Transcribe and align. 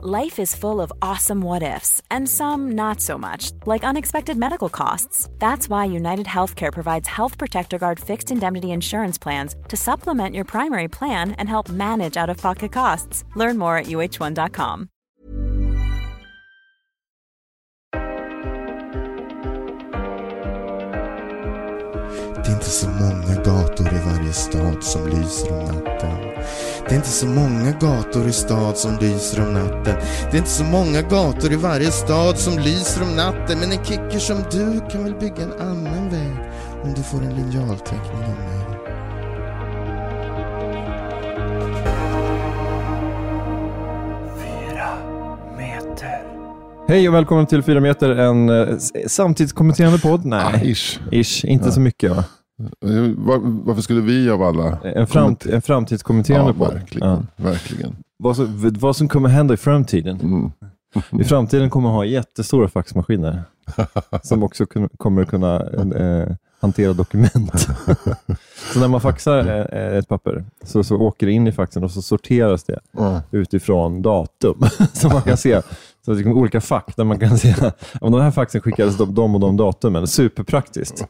Life 0.00 0.38
is 0.38 0.54
full 0.54 0.80
of 0.80 0.92
awesome 1.02 1.40
what 1.40 1.64
ifs, 1.64 2.00
and 2.08 2.28
some 2.28 2.70
not 2.76 3.00
so 3.00 3.18
much, 3.18 3.50
like 3.66 3.82
unexpected 3.82 4.36
medical 4.36 4.68
costs. 4.68 5.28
That's 5.40 5.68
why 5.68 5.86
United 5.86 6.26
Healthcare 6.26 6.72
provides 6.72 7.08
Health 7.08 7.36
Protector 7.36 7.78
Guard 7.78 7.98
fixed 7.98 8.30
indemnity 8.30 8.70
insurance 8.70 9.18
plans 9.18 9.56
to 9.66 9.76
supplement 9.76 10.36
your 10.36 10.44
primary 10.44 10.86
plan 10.86 11.32
and 11.32 11.48
help 11.48 11.68
manage 11.68 12.16
out 12.16 12.30
of 12.30 12.36
pocket 12.36 12.70
costs. 12.70 13.24
Learn 13.34 13.58
more 13.58 13.76
at 13.76 13.86
uh1.com. 13.86 14.88
Det 22.34 22.48
är 22.48 22.54
inte 22.54 22.70
så 22.70 22.88
många 22.88 23.34
gator 23.44 23.86
i 23.86 23.98
varje 24.06 24.32
stad 24.32 24.84
som 24.84 25.08
lyser 25.08 25.52
om 25.52 25.64
natten. 25.64 26.27
Det 26.88 26.94
är 26.94 26.96
inte 26.96 27.08
så 27.08 27.26
många 27.26 27.70
gator 27.80 28.26
i 28.28 28.32
stad 28.32 28.76
som 28.78 28.98
lyser 29.00 29.42
om 29.46 29.52
natten. 29.54 29.94
Det 30.30 30.36
är 30.36 30.38
inte 30.38 30.50
så 30.50 30.64
många 30.64 31.02
gator 31.02 31.52
i 31.52 31.56
varje 31.56 31.90
stad 31.90 32.38
som 32.38 32.58
lyser 32.58 33.02
om 33.02 33.16
natten. 33.16 33.58
Men 33.60 33.72
en 33.72 33.84
kicker 33.84 34.18
som 34.18 34.36
du 34.50 34.80
kan 34.90 35.04
väl 35.04 35.14
bygga 35.14 35.42
en 35.42 35.60
annan 35.60 36.10
väg 36.10 36.36
om 36.84 36.94
du 36.94 37.02
får 37.02 37.18
en 37.18 37.34
linjalteckning 37.36 38.22
av 38.22 38.28
mig. 38.28 38.78
Hej 46.88 47.08
och 47.08 47.14
välkommen 47.14 47.46
till 47.46 47.62
4 47.62 47.80
meter, 47.80 48.10
en 48.10 48.48
eh, 48.48 48.76
samtidskommenterande 49.06 49.98
podd. 49.98 50.24
Nej, 50.24 50.42
Ah, 50.54 50.58
ish. 50.64 51.00
ish, 51.12 51.44
inte 51.44 51.72
så 51.72 51.80
mycket 51.80 52.10
va? 52.16 52.24
Eh, 52.84 52.90
var- 53.16 53.40
Varför 53.66 53.82
skulle 53.82 54.00
vi 54.00 54.30
av 54.30 54.42
alla... 54.42 54.78
En, 54.82 55.06
framt, 55.06 55.46
en 55.46 55.62
framtidskommenterande 55.62 56.54
Ja, 56.58 56.64
verkligen. 56.70 57.08
Ja. 57.08 57.22
verkligen. 57.36 57.96
Vad, 58.16 58.36
som, 58.36 58.72
vad 58.78 58.96
som 58.96 59.08
kommer 59.08 59.28
hända 59.28 59.54
i 59.54 59.56
framtiden. 59.56 60.20
Mm. 60.20 60.50
I 61.20 61.24
framtiden 61.24 61.70
kommer 61.70 61.88
ha 61.88 62.04
jättestora 62.04 62.68
faxmaskiner 62.68 63.42
som 64.22 64.42
också 64.42 64.66
kommer 64.96 65.24
kunna 65.24 65.60
eh, 65.96 66.28
hantera 66.60 66.92
dokument. 66.92 67.52
så 68.72 68.80
när 68.80 68.88
man 68.88 69.00
faxar 69.00 69.66
eh, 69.72 69.98
ett 69.98 70.08
papper 70.08 70.44
så, 70.64 70.84
så 70.84 70.96
åker 70.96 71.26
det 71.26 71.32
in 71.32 71.46
i 71.46 71.52
faxen 71.52 71.84
och 71.84 71.90
så 71.90 72.02
sorteras 72.02 72.64
det 72.64 72.78
Ja. 72.92 73.22
utifrån 73.30 74.02
datum. 74.02 74.62
så 74.92 75.08
man 75.08 75.22
kan 75.22 75.36
se 75.36 75.60
så 76.08 76.14
det 76.14 76.20
är 76.20 76.32
olika 76.32 76.60
fack 76.60 76.96
där 76.96 77.04
man 77.04 77.18
kan 77.18 77.38
se 77.38 77.54
om 78.00 78.12
den 78.12 78.20
här 78.20 78.30
faxen 78.30 78.60
skickades 78.60 78.96
de, 78.96 79.14
de 79.14 79.34
och 79.34 79.40
de 79.40 79.56
datumen. 79.56 80.06
Superpraktiskt. 80.06 81.04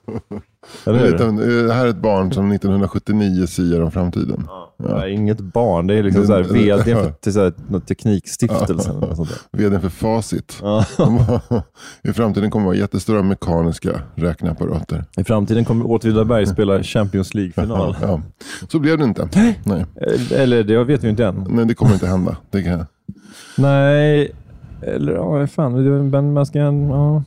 Eller 0.86 0.98
hur? 0.98 1.66
Det 1.66 1.74
här 1.74 1.84
är 1.84 1.90
ett 1.90 1.96
barn 1.96 2.32
som 2.32 2.52
1979 2.52 3.46
siar 3.46 3.80
om 3.80 3.90
framtiden. 3.90 4.48
Ja, 4.76 5.08
inget 5.08 5.40
barn, 5.40 5.86
det 5.86 5.94
är 5.94 6.02
liksom 6.02 6.26
så 6.26 6.32
här 6.32 6.42
vd 6.42 6.90
ja. 6.90 7.02
för 7.02 7.10
till 7.10 7.32
så 7.32 7.42
här, 7.42 7.52
någon 7.68 7.80
teknikstiftelse. 7.80 8.90
eller 8.90 9.00
något 9.00 9.16
sånt 9.16 9.28
där. 9.28 9.58
Vdn 9.58 9.80
för 9.80 9.88
Facit. 9.88 10.58
Ja. 10.62 10.84
I 12.02 12.12
framtiden 12.12 12.50
kommer 12.50 12.64
det 12.64 12.68
vara 12.68 12.76
jättestora 12.76 13.22
mekaniska 13.22 14.00
räkneapparater. 14.14 15.04
I 15.16 15.24
framtiden 15.24 15.64
kommer 15.64 15.90
Åtvidaberg 15.90 16.46
spela 16.54 16.82
Champions 16.82 17.34
League-final. 17.34 17.96
Ja. 18.02 18.20
Så 18.68 18.78
blev 18.78 18.98
det 18.98 19.04
inte. 19.04 19.28
Nej. 19.64 19.86
Eller 20.30 20.62
det 20.62 20.84
vet 20.84 21.04
vi 21.04 21.08
inte 21.08 21.26
än. 21.26 21.46
Nej, 21.48 21.66
det 21.66 21.74
kommer 21.74 21.92
inte 21.92 22.06
hända. 22.06 22.36
Det 22.50 22.62
kan... 22.62 22.86
Nej, 23.56 24.32
eller 24.82 25.12
ja, 25.12 25.46
fan. 25.46 26.10
Men 26.10 26.32
man 26.32 26.46
ska... 26.46 26.58
Ja. 26.58 27.22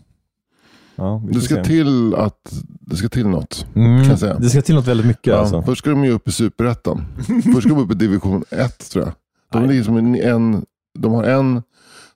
Ja, 0.96 1.22
Det 1.32 1.42
ska 1.42 1.56
se. 1.56 1.64
till 1.64 2.16
att 2.16 2.64
det 2.82 2.96
ska 2.96 3.10
till 3.10 3.28
något. 3.28 3.66
Mm, 3.76 4.06
kan 4.06 4.18
säga. 4.18 4.36
Det 4.40 4.50
ska 4.50 4.62
till 4.62 4.76
något 4.76 4.88
väldigt 4.88 5.06
mycket 5.08 5.28
Ja, 5.28 5.36
alltså. 5.40 5.62
Först 5.62 5.80
ska 5.82 5.90
de 5.90 6.04
ju 6.04 6.12
upp 6.12 6.28
i 6.28 6.32
superettan. 6.32 7.06
Först 7.54 7.68
ska 7.68 7.76
de 7.76 7.84
upp 7.84 7.92
i 7.92 7.96
division 7.96 8.44
1 8.50 8.92
tror 8.92 9.06
jag. 9.06 9.14
De, 9.62 9.70
ligger 9.70 9.84
som 9.84 9.98
en, 9.98 10.16
en, 10.16 10.66
de 11.00 11.14
har 11.14 11.24
en 11.24 11.62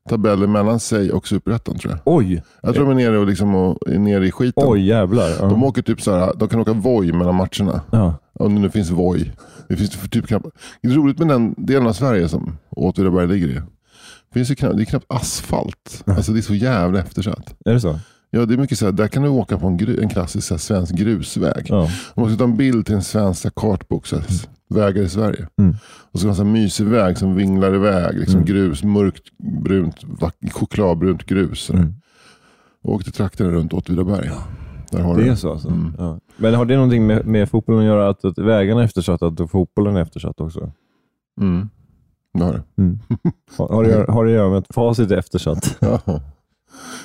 tabell 0.10 0.48
mellan 0.48 0.80
sig 0.80 1.12
och 1.12 1.28
superettan 1.28 1.78
tror 1.78 1.92
jag. 1.94 2.00
Oj, 2.06 2.44
Jag 2.62 2.76
tror 2.76 2.86
de 2.86 2.92
är 2.92 2.96
nere, 2.96 3.18
och 3.18 3.28
liksom 3.28 3.56
och, 3.56 3.78
är 3.90 4.00
nere 4.00 4.28
i 4.28 4.32
skiten. 4.32 4.64
oj 4.68 4.88
jävlar. 4.88 5.30
Ja. 5.40 5.46
De 5.46 5.64
åker 5.64 5.82
typ 5.82 6.02
så 6.02 6.12
här, 6.12 6.34
de 6.36 6.48
kan 6.50 6.60
åka 6.60 6.74
Voi 6.74 7.12
mellan 7.14 7.36
matcherna. 7.36 7.82
Ja. 7.92 8.14
Om 8.40 8.56
det 8.56 8.62
nu 8.62 8.70
finns 8.70 8.90
Voi. 8.92 9.32
Det 9.70 9.76
finns 9.76 10.10
typ 10.10 10.28
knappt. 10.28 10.46
Det 10.82 10.88
är 10.88 10.92
roligt 10.92 11.20
med 11.20 11.28
den 11.28 11.56
delen 11.58 11.88
av 11.88 11.94
Sverige 11.94 12.28
som 12.30 12.58
Åtvidaberg 12.70 13.28
ligger 13.28 13.48
i. 13.48 13.62
Det, 14.36 14.40
finns 14.40 14.52
ju 14.52 14.56
knappt, 14.56 14.78
det 14.78 14.84
är 14.84 14.86
knappt 14.86 15.06
asfalt. 15.10 16.04
Alltså 16.06 16.32
det 16.32 16.40
är 16.40 16.42
så 16.42 16.56
jävla 16.56 17.00
eftersatt. 17.00 17.56
Är 17.66 17.74
det 17.74 17.80
så? 17.80 18.00
Ja, 18.30 18.46
det 18.46 18.54
är 18.54 18.58
mycket 18.58 18.80
så 18.80 18.86
här, 18.86 18.92
där 18.92 19.08
kan 19.08 19.24
du 19.24 19.30
åka 19.30 19.58
på 19.58 19.68
en, 19.68 19.78
gru, 19.78 20.02
en 20.02 20.10
klassisk 20.10 20.52
här, 20.52 20.58
svensk 20.58 20.96
grusväg. 20.96 21.66
Ja. 21.70 21.90
Man 22.16 22.30
ska 22.30 22.38
ta 22.38 22.44
en 22.44 22.58
bild 22.58 22.86
till 22.86 22.96
en 22.96 23.04
svensk 23.04 23.56
kartbok, 23.56 24.08
så 24.08 24.16
här, 24.16 24.26
vägar 24.70 25.02
i 25.02 25.10
Sverige. 25.10 25.48
Mm. 25.60 25.76
Och 26.12 26.20
så 26.20 26.42
en 26.42 26.52
mysig 26.52 26.86
väg 26.86 27.18
som 27.18 27.36
vinglar 27.36 27.76
iväg. 27.76 28.20
Liksom 28.20 28.36
Mm. 28.36 28.46
grus, 28.46 28.84
mörkt, 28.84 29.24
brunt, 29.64 29.96
chokladbrunt 30.52 31.26
grus. 31.26 31.70
Mm. 31.70 31.94
Och 32.84 32.94
åkte 32.94 33.12
trakterna 33.12 33.52
runt 33.52 33.74
Åtvidaberg. 33.74 34.30
Där 34.92 35.00
har 35.00 35.18
Det 35.18 35.24
du 35.24 35.30
är 35.30 35.36
så 35.36 35.52
alltså? 35.52 35.68
Mm. 35.68 35.94
Ja. 35.98 36.20
Men 36.38 36.54
har 36.54 36.66
det 36.66 36.76
någonting 36.76 37.08
med, 37.08 37.26
med 37.26 37.50
fotbollen 37.50 37.82
att 37.82 37.88
göra? 37.88 38.10
Att, 38.10 38.26
att 38.26 38.38
vägarna 38.38 38.82
är 38.82 38.86
eftersatta, 38.86 39.28
att 39.28 39.52
fotbollen 39.52 39.96
är 39.96 40.02
eftersatt 40.02 40.42
också? 40.42 40.72
Mm. 41.42 41.70
Det. 42.40 42.64
Mm. 42.78 43.00
Har, 43.58 43.68
har, 43.74 43.84
det, 43.84 43.90
göra- 43.90 44.12
har 44.14 44.26
det 44.26 44.32
att 44.32 44.36
göra 44.36 44.50
med 44.50 44.58
att 44.58 44.76
facit 44.76 45.12
är 45.12 45.18
eftersatt? 45.18 45.78
Ja. 45.82 46.00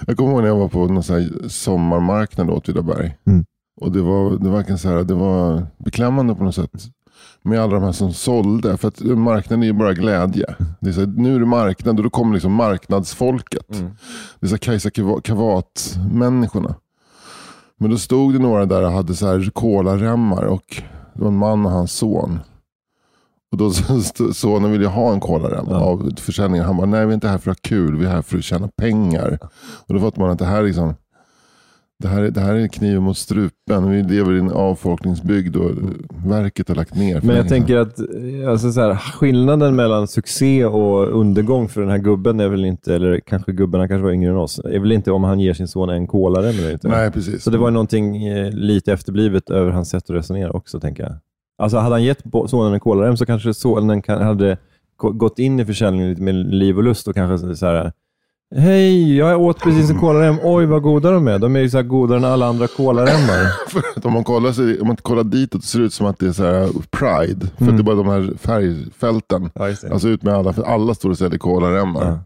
Jag 0.06 0.16
kommer 0.16 0.30
ihåg 0.32 0.40
när 0.40 0.48
jag 0.48 0.56
var 0.56 0.68
på 0.68 0.86
någon 0.86 1.02
sån 1.02 1.28
sommarmarknad 1.50 2.48
i 2.48 2.52
Åtvidaberg. 2.52 3.16
Mm. 3.26 3.44
Och 3.80 3.92
det 3.92 4.02
var, 4.02 4.30
det 4.30 4.48
var 4.48 4.56
verkligen 4.56 4.78
så 4.78 4.88
här, 4.88 5.04
det 5.04 5.14
var 5.14 5.66
beklämmande 5.78 6.34
på 6.34 6.44
något 6.44 6.54
sätt. 6.54 6.70
Med 7.42 7.60
alla 7.60 7.74
de 7.74 7.82
här 7.82 7.92
som 7.92 8.12
sålde. 8.12 8.76
För 8.76 8.88
att 8.88 9.00
marknaden 9.00 9.62
är 9.62 9.66
ju 9.66 9.72
bara 9.72 9.92
glädje. 9.92 10.54
Det 10.80 10.88
är 10.88 10.92
så 10.92 11.00
här, 11.00 11.06
nu 11.06 11.34
är 11.34 11.38
det 11.40 11.46
marknad 11.46 11.96
och 11.98 12.04
då 12.04 12.10
kommer 12.10 12.34
liksom 12.34 12.52
marknadsfolket. 12.52 13.78
Mm. 13.78 13.90
Det 14.40 14.46
är 14.46 14.48
så 14.48 14.54
här 14.54 14.58
Kajsa 14.58 14.88
Kavat- 14.88 15.20
Kavat-människorna. 15.22 16.74
Men 17.78 17.90
då 17.90 17.98
stod 17.98 18.32
det 18.32 18.38
några 18.38 18.66
där 18.66 18.82
och 18.84 18.92
hade 18.92 19.14
så 19.14 19.26
här 19.26 19.50
kolaremmar 19.50 20.44
och 20.44 20.82
det 21.14 21.20
var 21.22 21.28
en 21.28 21.36
man 21.36 21.66
och 21.66 21.72
hans 21.72 21.92
son. 21.92 22.38
Och 23.52 23.58
då 23.58 23.70
sonen 24.32 24.72
ville 24.72 24.86
ha 24.86 25.12
en 25.12 25.20
kolarem 25.20 25.66
Ja. 25.70 25.76
av 25.76 26.10
försäljningen. 26.18 26.66
Han 26.66 26.76
bara, 26.76 26.86
nej 26.86 27.06
vi 27.06 27.10
är 27.10 27.14
inte 27.14 27.28
här 27.28 27.38
för 27.38 27.50
att 27.50 27.56
ha 27.56 27.68
kul, 27.68 27.96
vi 27.96 28.04
är 28.04 28.10
här 28.10 28.22
för 28.22 28.38
att 28.38 28.44
tjäna 28.44 28.68
pengar. 28.76 29.38
Och 29.86 29.94
då 29.94 30.00
fattar 30.00 30.20
man 30.22 30.30
att 30.30 30.38
det 30.38 30.44
här 30.44 30.58
är 30.58 30.66
liksom 30.66 30.94
det 32.02 32.08
här, 32.08 32.22
är- 32.22 32.30
det 32.30 32.40
här 32.40 32.54
är 32.54 32.68
kniven 32.68 33.02
mot 33.02 33.16
strupen. 33.18 33.90
Vi 33.90 34.02
lever 34.02 34.34
i 34.34 34.38
en 34.38 34.50
avfolkningsbygd 34.52 35.56
och 35.56 35.70
verket 36.26 36.68
har 36.68 36.74
lagt 36.74 36.94
ner. 36.96 37.20
Men 37.24 37.36
jag 37.36 37.48
tänker 37.48 37.76
att 37.76 37.98
alltså 38.48 38.72
så 38.72 38.80
här, 38.80 38.94
skillnaden 38.96 39.76
mellan 39.76 40.08
succé 40.08 40.64
och 40.64 41.20
undergång 41.20 41.68
för 41.68 41.80
den 41.80 41.90
här 41.90 41.98
gubben 41.98 42.40
är 42.40 42.48
väl 42.48 42.64
inte, 42.64 42.94
eller 42.94 43.20
kanske 43.26 43.52
gubben, 43.52 43.80
han 43.80 43.88
kanske 43.88 44.04
var 44.04 44.12
yngre 44.12 44.30
än 44.30 44.36
oss, 44.36 44.58
är 44.58 44.78
väl 44.78 44.92
inte 44.92 45.12
om 45.12 45.24
han 45.24 45.40
ger 45.40 45.54
sin 45.54 45.68
son 45.68 45.90
en 45.90 46.06
kolare 46.06 46.48
eller 46.48 46.72
inte. 46.72 46.88
Nej, 46.88 47.10
precis. 47.10 47.42
Så 47.42 47.50
det 47.50 47.58
var 47.58 47.70
någonting 47.70 48.26
eh, 48.26 48.50
lite 48.52 48.92
efterblivet 48.92 49.50
över 49.50 49.70
hans 49.70 49.88
sätt 49.90 50.04
att 50.04 50.16
resonera 50.16 50.50
också, 50.52 50.80
tänker 50.80 51.02
jag. 51.02 51.12
Alltså 51.60 51.78
hade 51.78 51.94
han 51.94 52.02
gett 52.04 52.22
sonen 52.46 52.74
en 52.74 52.80
kolarem 52.80 53.16
så 53.16 53.26
kanske 53.26 53.54
sonen 53.54 54.02
kan, 54.02 54.22
hade 54.22 54.58
gå- 54.96 55.10
gått 55.12 55.38
in 55.38 55.60
i 55.60 55.64
försäljningen 55.64 56.10
lite 56.10 56.22
med 56.22 56.34
liv 56.34 56.76
och 56.76 56.82
lust 56.84 57.08
och 57.08 57.14
kanske 57.14 57.56
så 57.56 57.66
här 57.66 57.92
Hej, 58.56 59.16
jag 59.16 59.40
åt 59.40 59.60
precis 59.60 59.90
en 59.90 59.98
kolarem. 59.98 60.36
Oj, 60.42 60.66
vad 60.66 60.82
goda 60.82 61.10
de 61.10 61.28
är. 61.28 61.38
De 61.38 61.56
är 61.56 61.60
ju 61.60 61.70
så 61.70 61.76
här 61.76 61.84
godare 61.84 62.18
än 62.18 62.24
alla 62.24 62.46
andra 62.46 62.66
kolaremmar. 62.66 63.52
Om 64.06 64.12
man 64.12 64.24
kollar, 64.24 64.52
så, 64.52 64.80
om 64.80 64.86
man 64.86 64.96
kollar 64.96 65.24
ditåt 65.24 65.64
ser 65.64 65.78
det 65.78 65.84
ut 65.84 65.92
som 65.94 66.06
att 66.06 66.18
det 66.18 66.26
är 66.26 66.32
så 66.32 66.44
här 66.44 66.68
Pride. 66.90 67.46
För 67.56 67.62
Mm. 67.64 67.68
att 67.74 67.76
det 67.76 67.82
är 67.82 67.94
bara 67.94 67.96
de 67.96 68.08
här 68.08 68.32
färgfälten. 68.38 69.50
Ja. 69.54 69.68
Alltså 69.92 70.08
ut 70.08 70.22
med 70.22 70.34
alla, 70.34 70.52
för 70.52 70.62
alla 70.62 70.94
står 70.94 71.10
och 71.10 71.18
säljer 71.18 71.38
kolaremmar. 71.38 72.04
Ja. 72.04 72.18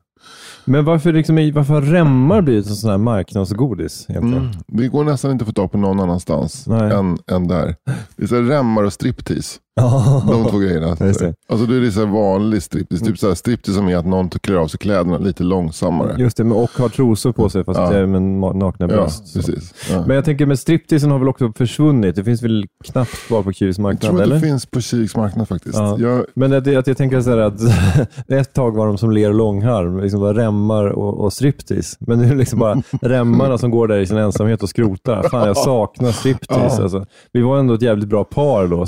Men 0.64 0.84
varför, 0.84 1.12
liksom, 1.12 1.52
varför 1.54 1.75
har 1.75 1.82
remmar 1.82 2.42
blivit 2.42 2.66
en 2.66 2.75
sån 2.75 2.91
här 2.91 2.98
marknadsgodis 2.98 4.06
egentligen? 4.08 4.44
Mm. 4.44 4.56
Det 4.66 4.88
går 4.88 5.04
nästan 5.04 5.30
inte 5.30 5.42
att 5.42 5.48
få 5.48 5.52
tag 5.52 5.72
på 5.72 5.78
någon 5.78 6.00
annanstans 6.00 6.66
än, 6.66 7.19
än 7.30 7.48
där. 7.48 7.76
Det 8.16 8.22
är 8.22 8.26
så 8.26 8.41
remmar 8.41 8.82
och 8.82 8.92
striptease. 8.92 9.60
Ja. 9.76 10.22
De 10.28 10.44
två 10.50 10.58
grejerna. 10.58 10.96
Just 11.00 11.20
det. 11.20 11.34
Alltså 11.48 11.66
det 11.66 11.86
är 11.86 11.90
så 11.90 12.06
vanlig 12.06 12.62
striptease. 12.62 13.04
Typ 13.04 13.18
så 13.18 13.28
här 13.28 13.34
striptease 13.34 13.78
som 13.78 13.88
är 13.88 13.96
att 13.96 14.06
någon 14.06 14.28
klär 14.30 14.56
av 14.56 14.68
sig 14.68 14.78
kläderna 14.78 15.18
lite 15.18 15.42
långsammare. 15.42 16.15
Just 16.18 16.36
det, 16.36 16.42
och 16.44 16.71
har 16.78 16.88
trosor 16.88 17.32
på 17.32 17.48
sig 17.48 17.65
fast 17.65 17.80
Ja. 17.80 17.91
det 17.91 17.98
är 17.98 18.06
med 18.06 18.22
nakna 18.22 18.72
Ja, 18.78 18.86
bröst. 18.86 19.26
så. 19.28 19.38
precis. 19.38 19.74
Ja. 19.92 20.04
Men 20.06 20.16
jag 20.16 20.24
tänker, 20.24 20.47
men 20.47 20.56
stripteasen 20.56 21.10
har 21.10 21.18
väl 21.18 21.28
också 21.28 21.53
försvunnit? 21.56 22.16
Det 22.16 22.24
finns 22.24 22.42
väl 22.42 22.66
knappt 22.84 23.26
kvar 23.26 23.42
på 23.42 23.53
Kivis 23.53 23.78
Jag 23.78 23.82
marknad, 23.82 24.00
tror 24.00 24.15
att 24.21 24.22
eller? 24.26 24.34
det 24.34 24.41
finns 24.41 24.66
på 24.66 24.80
Kiviks 24.80 25.16
marknad 25.16 25.48
faktiskt. 25.48 25.74
Ja. 25.78 25.97
Jag, 26.00 26.24
Men 26.34 26.53
att, 26.53 26.66
att 26.77 26.86
jag 26.86 26.97
tänker 26.97 27.20
så 27.20 27.30
här 27.30 27.38
att 27.38 27.60
ett 28.28 28.53
tag 28.53 28.77
var 28.77 28.86
de 28.86 28.98
som 28.98 29.10
ler 29.12 29.28
och 29.28 29.34
långharm, 29.34 30.00
liksom 30.00 30.20
bara 30.20 30.34
remmar 30.34 30.84
och, 30.86 31.20
och 31.24 31.32
striptease. 31.32 31.97
Men 32.00 32.18
nu 32.18 32.24
är 32.24 32.28
det 32.30 32.36
liksom 32.36 32.59
bara 32.59 32.82
remmarna 33.03 33.59
som 33.59 33.70
går 33.70 33.88
där 33.88 33.98
i 33.98 34.06
sin 34.06 34.16
ensamhet 34.18 34.62
och 34.62 34.68
skrotar. 34.68 35.28
Fan, 35.30 35.47
jag 35.47 35.56
saknar 35.56 36.12
striptease. 36.12 36.77
Ja. 36.78 36.82
Alltså. 36.82 37.06
Vi 37.32 37.42
var 37.42 37.59
ändå 37.59 37.74
ett 37.74 37.82
jävligt 37.82 38.09
bra 38.09 38.24
par 38.24 38.66
då, 38.66 38.86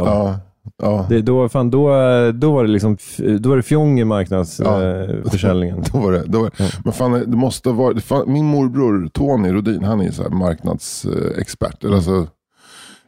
60-70-tal. 0.00 0.06
ja, 0.06 0.40
ja. 0.82 1.06
Det, 1.08 1.22
då, 1.22 1.48
fan, 1.48 1.70
då, 1.70 1.88
då 2.32 2.52
var 2.52 2.64
det 2.64 2.70
liksom, 2.70 2.96
då 3.40 3.48
var 3.48 3.56
det 3.56 3.62
fjong 3.62 4.00
i 4.00 4.04
marknadsförsäljningen. 4.04 5.08
Ja. 5.08 5.24
Eh, 5.24 5.30
försäljningen. 5.30 5.82
Då 5.92 5.98
var 5.98 6.12
det, 6.12 6.22
då 6.26 6.40
var, 6.40 6.50
Ja. 6.56 6.68
Men 6.84 6.92
fan, 6.92 7.12
det 7.30 7.36
måste 7.36 7.70
varit, 7.70 8.04
fan, 8.04 8.32
min 8.32 8.44
morbror 8.46 9.08
Tony 9.12 9.52
Rodin, 9.52 9.84
han 9.84 10.00
är 10.00 10.10
så 10.10 10.22
här 10.22 10.30
marknadsexpert. 10.30 11.84
Eller 11.84 11.96
alltså, 11.96 12.26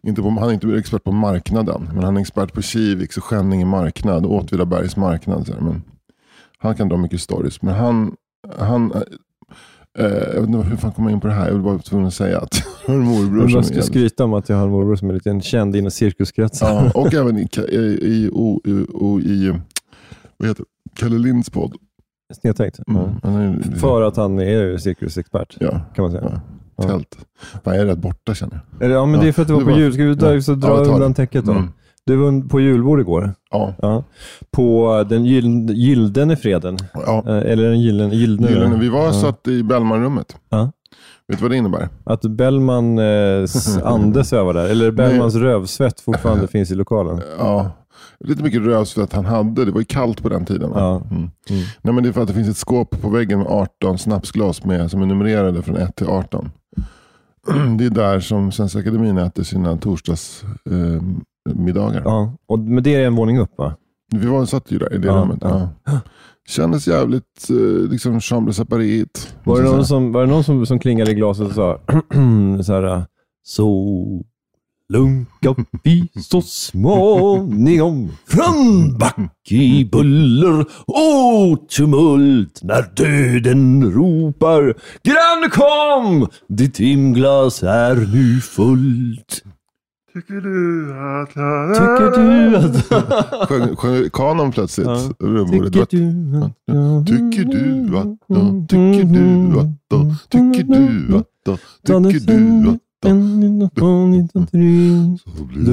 inte 0.03 0.23
på, 0.23 0.31
han 0.31 0.49
är 0.49 0.53
inte 0.53 0.69
expert 0.79 1.05
på 1.05 1.13
marknaden, 1.13 1.91
men 1.95 2.05
han 2.05 2.17
är 2.17 2.21
expert 2.21 2.53
på 2.53 2.63
Kiviks 2.63 3.17
och 3.17 3.25
Skänninge 3.25 3.65
marknad 3.65 4.27
och 4.27 4.35
Åtvidabergs 4.35 4.97
marknad. 4.97 5.57
Men 5.61 5.83
Han 6.59 6.75
kan 6.77 6.89
dra 6.89 6.97
mycket 6.97 7.21
stories. 7.21 7.63
Men 7.63 7.75
han, 7.75 8.15
han 8.59 8.93
jag 10.05 10.41
vet 10.41 10.49
inte 10.49 10.59
hur 10.69 10.77
fan 10.77 10.93
kom 10.93 11.05
jag 11.05 11.13
in 11.13 11.21
på 11.21 11.27
det 11.27 11.33
här? 11.33 11.47
Jag 11.47 11.53
vill 11.53 11.63
bara 11.63 11.79
tvungen 11.79 12.07
att 12.07 12.15
säga 12.15 12.39
att 12.41 12.63
jag 12.87 12.93
har 12.95 13.01
en 13.01 13.07
morbror 13.07 13.41
Jag 13.41 13.51
som 13.51 13.59
är 13.59 13.63
ska 13.63 13.75
jävligt- 13.75 13.87
skryta 13.87 14.25
om 14.25 14.35
att 14.35 14.49
jag 14.49 14.57
har 14.57 14.65
en 14.65 14.71
morbror 14.71 14.97
som 14.97 15.11
är 15.11 15.15
lite 15.15 15.41
känd 15.41 15.77
inom 15.77 15.91
cirkuskretsar. 15.91 16.75
Ja, 16.75 16.91
och 17.01 17.15
även 17.15 17.39
i, 17.39 17.49
i, 17.69 17.77
i, 18.03 18.31
o- 18.33 18.61
i, 18.65 18.85
o- 18.95 19.21
i 19.21 19.55
vad 20.37 20.49
heter? 20.49 20.65
Kalle 20.95 21.19
Linds 21.19 21.51
podd. 21.51 21.73
Snedtänkt. 22.41 22.79
Mm. 22.89 23.03
Ja. 23.23 23.29
Är, 23.29 23.77
För 23.79 24.03
att 24.03 24.17
han 24.17 24.39
är 24.39 24.77
cirkusexpert, 24.79 25.57
ja, 25.61 25.81
kan 25.95 26.03
man 26.03 26.13
säga. 26.13 26.25
ja, 26.33 26.41
Ja. 26.77 26.85
tält. 26.89 27.19
Fan, 27.65 27.75
jag 27.75 27.77
är 27.83 27.87
rätt 27.87 27.99
borta 27.99 28.35
känner 28.35 28.61
jag. 28.81 28.91
Ja, 28.91 29.07
men 29.07 29.15
Ja, 29.15 29.21
det 29.23 29.29
är 29.29 29.33
för 29.33 29.43
att 29.43 29.49
du 29.49 29.55
var 29.55 29.61
på 29.61 29.71
var- 29.71 29.79
jul. 29.79 29.93
Ska 29.93 30.05
vi 30.05 30.17
ta, 30.17 30.35
ja. 30.35 30.41
så 30.43 30.53
Ja, 30.53 30.57
dra 30.57 30.69
jag 30.77 30.85
tar 30.87 30.95
undan 30.95 31.15
täcket 31.15 31.45
då? 31.45 31.53
Mm. 31.53 31.69
Du 32.09 32.17
var 32.17 32.49
på 32.49 32.61
julbord 32.61 33.01
igår. 33.01 33.35
Ja, 33.51 33.75
Ja. 33.83 34.05
På 34.51 35.05
den 35.09 35.25
gyll- 35.27 35.73
gyldene 35.75 36.37
freden. 36.37 36.77
ja. 36.95 37.25
Eh, 37.27 37.53
Eller 37.53 37.69
den 37.71 37.81
gyllene. 37.81 38.15
gyllene, 38.15 38.49
Gyllene. 38.51 38.77
Vi 38.79 38.89
var 38.89 39.05
ja. 39.05 39.13
satt 39.13 39.49
i 39.49 39.63
Bellmanrummet. 39.63 40.37
Ja. 40.49 40.73
Vet 41.29 41.39
du 41.39 41.43
vad 41.43 41.51
det 41.51 41.57
innebär? 41.57 41.89
Att 42.05 42.23
Bellman 42.23 42.99
eh, 42.99 43.45
ande 43.85 44.25
svävar 44.25 44.55
där. 44.55 44.69
Eller 44.69 44.91
Bellmans 44.91 45.35
rövsvett 45.35 46.01
fortfarande 46.01 46.47
finns 46.53 46.71
i 46.71 46.75
lokalen. 46.75 47.21
Ja, 47.39 47.71
lite 48.25 48.43
mycket 48.43 48.63
rövsvett 48.63 49.13
han 49.13 49.25
hade. 49.27 49.65
Det 49.65 49.71
var 49.71 49.81
ju 49.81 49.85
kallt 49.87 50.23
på 50.23 50.29
den 50.29 50.45
tiden. 50.47 50.71
Ja. 50.75 50.97
Mm. 50.97 51.17
Mm. 51.17 51.31
Nej, 51.83 51.95
men 51.95 52.03
det 52.03 52.09
är 52.09 52.13
för 52.13 52.21
att 52.23 52.29
det 52.29 52.35
finns 52.35 52.49
ett 52.49 52.57
skåp 52.57 53.01
på 53.03 53.11
väggen 53.11 53.39
med 53.39 53.49
18 53.49 53.99
snapsglas 53.99 54.65
med, 54.65 54.91
som 54.91 55.03
är 55.03 55.07
numrerade 55.07 55.63
från 55.63 55.77
1 55.77 55.97
till 55.97 56.07
18. 56.09 56.51
Det 57.79 57.85
är 57.87 57.91
där 57.91 58.21
som 58.21 58.53
Svenska 58.53 58.79
Akademin 58.79 59.19
äter 59.19 59.43
sina 59.43 59.77
torsdagsmiddagar. 59.77 60.97
Eh, 60.97 61.03
middagar. 61.55 62.03
Ja. 62.05 62.35
Och, 62.49 62.59
men 62.59 62.83
det 62.83 62.95
är 62.95 63.07
en 63.07 63.15
våning 63.17 63.39
upp 63.39 63.59
va? 63.59 63.75
Vi 64.15 64.27
var, 64.27 64.45
satt 64.47 64.71
ju 64.73 64.79
där 64.79 64.95
i 64.95 64.99
det 64.99 65.07
Ja, 65.07 65.13
rummet. 65.15 65.39
ja. 65.41 65.69
Ja. 65.85 66.01
Kändes 66.49 66.89
jävligt 66.89 67.51
eh, 67.51 67.91
liksom 67.91 68.21
chambre 68.21 68.53
séparét. 68.53 69.35
Var 69.45 69.63
det 69.63 69.65
någon, 69.71 69.87
som, 69.87 70.13
var 70.13 70.21
det 70.21 70.27
någon 70.31 70.45
som, 70.45 70.67
som 70.67 70.79
klingade 70.79 71.11
i 71.11 71.15
glaset 71.15 71.47
och 71.49 71.53
sa 71.55 71.79
så 72.65 72.73
här, 72.73 73.05
så 73.45 74.23
lunka 74.93 75.55
vi 75.85 76.09
så 76.23 76.43
småningom 76.43 78.11
från 78.27 78.99
back 78.99 79.53
i 79.53 79.85
buller 79.85 80.61
och 80.87 81.69
tumult 81.69 82.61
när 82.63 82.83
döden 82.97 83.93
ropar 83.93 84.75
Granne 85.03 85.49
kom! 85.51 86.29
Ditt 86.49 86.75
timglas 86.75 87.63
är 87.63 87.95
nu 87.97 88.41
fullt. 88.41 89.43
Tycker 90.19 90.41
du 90.41 90.93
att... 90.93 91.29
Tycker 91.75 92.11
du 92.19 92.57
att... 92.57 93.49
Sjöng, 93.49 93.77
sjöng 93.77 94.11
kanon 94.11 94.53
plötsligt. 94.53 94.87
Ja. 94.87 94.99
Tycker 95.09 95.71
du 95.71 95.81
att... 95.83 95.91
Tycker 97.07 97.45
du 97.45 97.99
att 97.99 98.09
tycker 98.69 99.05
du 99.05 99.59
att 99.59 99.67
tycker 100.31 100.65
du 100.65 101.17
att 101.17 101.27
tycker 102.13 102.27
du 102.35 102.69
att 102.71 102.81
så 105.21 105.45
blir 105.45 105.61
vi 105.65 105.73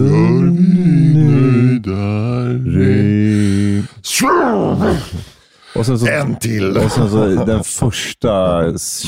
nöjdare. 1.95 3.83
Och 5.75 5.85
sen 5.85 5.99
så, 5.99 6.07
En 6.07 6.35
till. 6.35 6.77
och 6.77 6.91
sen 6.91 7.09
så 7.09 7.25
den 7.45 7.63
första 7.63 8.63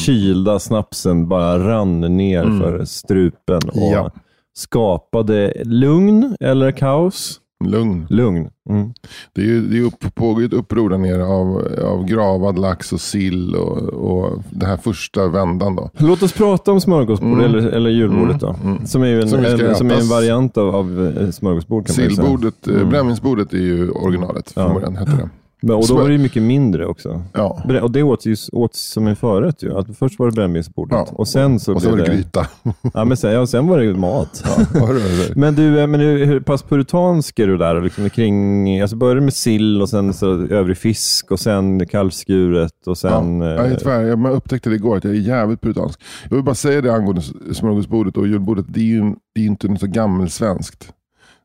kylda 0.05 0.59
snapsen 0.59 1.27
bara 1.27 1.59
rann 1.69 2.17
ner 2.17 2.43
Mm. 2.43 2.59
för 2.59 2.85
strupen 2.85 3.61
och 3.69 3.91
Ja. 3.93 4.11
Skapade 4.57 5.53
lugn 5.65 6.35
eller 6.39 6.71
kaos? 6.71 7.39
Lugn. 7.65 8.07
Lugn. 8.09 8.49
Mm. 8.69 8.93
Det, 9.33 9.41
är 9.41 9.45
ju, 9.45 9.61
det 9.61 9.77
är 9.77 9.81
upp, 9.81 10.15
pågår 10.15 10.43
ett 10.43 10.53
uppror 10.53 10.89
där 10.89 10.97
nere 10.97 11.25
av, 11.25 11.67
av 11.85 12.05
gravad 12.05 12.59
lax 12.59 12.93
och 12.93 13.01
sill 13.01 13.55
och, 13.55 13.77
och 13.77 14.43
den 14.49 14.69
här 14.69 14.77
första 14.77 15.27
vändan. 15.27 15.75
Då. 15.75 15.89
Låt 15.97 16.23
oss 16.23 16.33
prata 16.33 16.71
om 16.71 16.81
smörgåsbord 16.81 17.39
Mm. 17.39 17.45
eller, 17.45 17.67
eller 17.69 17.89
julbordet 17.89 18.39
då. 18.39 18.55
Mm. 18.63 18.85
Som 18.85 19.03
är 19.03 19.07
en, 19.21 19.29
Som 19.29 19.39
en, 19.45 19.75
som 19.75 19.91
är 19.91 19.99
en 19.99 20.07
variant 20.09 20.57
av, 20.57 20.75
av 20.75 21.13
eh, 21.21 21.29
smörgåsbord. 21.29 21.89
Sillbordet, 21.89 22.67
Mm. 22.67 22.79
mm. 22.79 22.89
brännvinsbordet 22.89 23.53
är 23.53 23.57
ju 23.57 23.89
originalet 23.89 24.51
från 24.51 24.63
Ja. 24.67 24.73
början. 24.73 24.95
Hette 24.95 25.11
det. 25.11 25.29
Men, 25.61 25.75
och 25.75 25.87
då 25.87 25.95
var 25.95 26.07
det 26.07 26.11
ju 26.13 26.17
mycket 26.17 26.43
mindre 26.43 26.85
också. 26.85 27.21
Ja. 27.33 27.63
Och 27.81 27.91
det 27.91 28.03
åts 28.03 28.25
ju 28.27 28.35
åts 28.51 28.81
som 28.91 29.07
en 29.07 29.15
förrätt 29.15 29.63
ju. 29.63 29.77
Att 29.77 29.97
först 29.97 30.19
var 30.19 30.25
det 30.25 30.31
brännvinsbordet 30.31 30.97
Ja. 31.07 31.07
och 31.15 31.27
sen 31.27 31.59
så 31.59 31.73
Och 31.73 31.81
så 31.81 31.91
blev 31.91 31.99
var 32.05 32.11
det 32.11 32.15
gryta. 32.15 32.47
Ja, 32.93 33.05
men 33.05 33.17
sen, 33.17 33.31
ja, 33.31 33.47
sen 33.47 33.67
var 33.67 33.77
det 33.77 33.83
ju 33.85 33.93
mat. 33.95 34.43
Ja? 34.73 34.87
Men 35.35 35.55
du, 35.55 35.79
eh, 35.79 35.87
men 35.87 35.99
hur, 35.99 36.25
hur 36.25 36.39
pass 36.39 36.63
puritansk 36.63 37.39
är 37.39 37.47
du 37.47 37.57
där? 37.57 37.81
Liksom 37.81 38.09
kring, 38.09 38.81
alltså 38.81 38.95
började 38.97 39.21
med 39.21 39.33
sill 39.33 39.81
och 39.81 39.89
sen 39.89 40.13
så 40.13 40.27
övrig 40.47 40.77
fisk 40.77 41.31
och 41.31 41.39
sen 41.39 41.87
kallskuret 41.87 42.87
och 42.87 42.97
sen... 42.97 43.41
Ja, 43.41 43.49
jag, 43.49 43.71
är 43.71 43.75
tvär, 43.75 44.01
jag 44.01 44.31
upptäckte 44.31 44.69
det 44.69 44.75
igår 44.75 44.97
att 44.97 45.03
jag 45.03 45.13
är 45.13 45.19
jävligt 45.19 45.61
puritansk. 45.61 45.99
Jag 46.29 46.35
vill 46.35 46.45
bara 46.45 46.55
säga 46.55 46.81
det 46.81 46.93
angående 46.93 47.21
smörgåsbordet 47.53 48.17
och 48.17 48.27
julbordet. 48.27 48.65
Det 48.69 48.79
är 48.79 48.83
ju 48.83 49.15
det 49.35 49.41
är 49.41 49.45
inte 49.45 49.67
något 49.67 49.79
så 49.79 49.87
gammelsvenskt. 49.87 50.93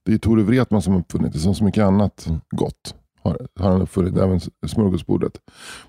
Det 0.06 0.12
är 0.14 0.18
Tore 0.18 0.42
Wretman 0.42 0.82
som 0.82 0.96
uppfunnit 0.96 1.32
det. 1.32 1.38
Som 1.38 1.54
så 1.54 1.64
mycket 1.64 1.84
annat 1.84 2.24
Mm. 2.26 2.40
gott 2.56 2.94
har, 3.24 3.38
har 3.60 3.70
han 3.70 3.82
uppfunnit. 3.82 4.16
Även 4.16 4.40
smörgåsbordet. 4.66 5.32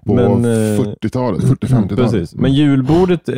På 0.06 0.14
Men, 0.14 0.46
eh, 0.46 0.50
40-talet, 0.80 1.42
40-50-talet. 1.44 1.96
Precis. 1.98 2.36
Men 2.36 2.54
julbordet 2.54 3.30
eh, 3.30 3.38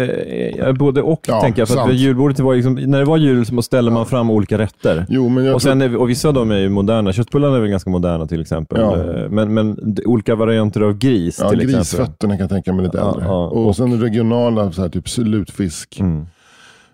är 0.67 0.73
både 0.73 1.01
och, 1.01 1.19
Ja, 1.27 1.41
tänker 1.41 1.61
jag. 1.61 1.67
För 1.69 1.81
att 1.89 1.95
julbordet 1.95 2.39
var 2.39 2.55
liksom, 2.55 2.73
när 2.75 2.99
det 2.99 3.05
var 3.05 3.17
jul 3.17 3.45
så 3.45 3.61
ställer 3.61 3.91
man 3.91 4.05
fram 4.05 4.29
olika 4.29 4.57
rätter. 4.57 5.05
Jo, 5.09 5.29
men 5.29 5.45
jag 5.45 5.55
Och, 5.55 5.61
sen 5.61 5.81
är, 5.81 5.95
och 5.95 6.09
vissa 6.09 6.27
av 6.27 6.33
dem 6.33 6.51
är 6.51 6.57
ju 6.57 6.69
moderna. 6.69 7.13
Köttbullarna 7.13 7.55
är 7.55 7.59
väl 7.61 7.69
ganska 7.69 7.89
moderna 7.89 8.27
till 8.27 8.41
exempel. 8.41 8.79
Ja. 8.81 8.97
Eh, 8.97 9.29
Men, 9.29 9.53
men 9.53 9.97
olika 10.05 10.35
varianter 10.35 10.81
av 10.81 10.97
gris 10.97 11.37
ja, 11.41 11.49
till 11.49 11.59
exempel. 11.59 11.75
grisfötterna 11.79 12.33
kan 12.33 12.39
jag 12.43 12.49
tänka 12.49 12.73
mig 12.73 12.85
lite 12.85 12.99
äldre. 12.99 13.25
ja, 13.25 13.47
och, 13.47 13.67
och- 13.67 13.75
sen 13.75 14.01
regionala, 14.01 14.71
så 14.71 14.81
här, 14.81 14.89
typ 14.89 15.17
lutfisk. 15.17 15.99
Mm. 15.99 16.19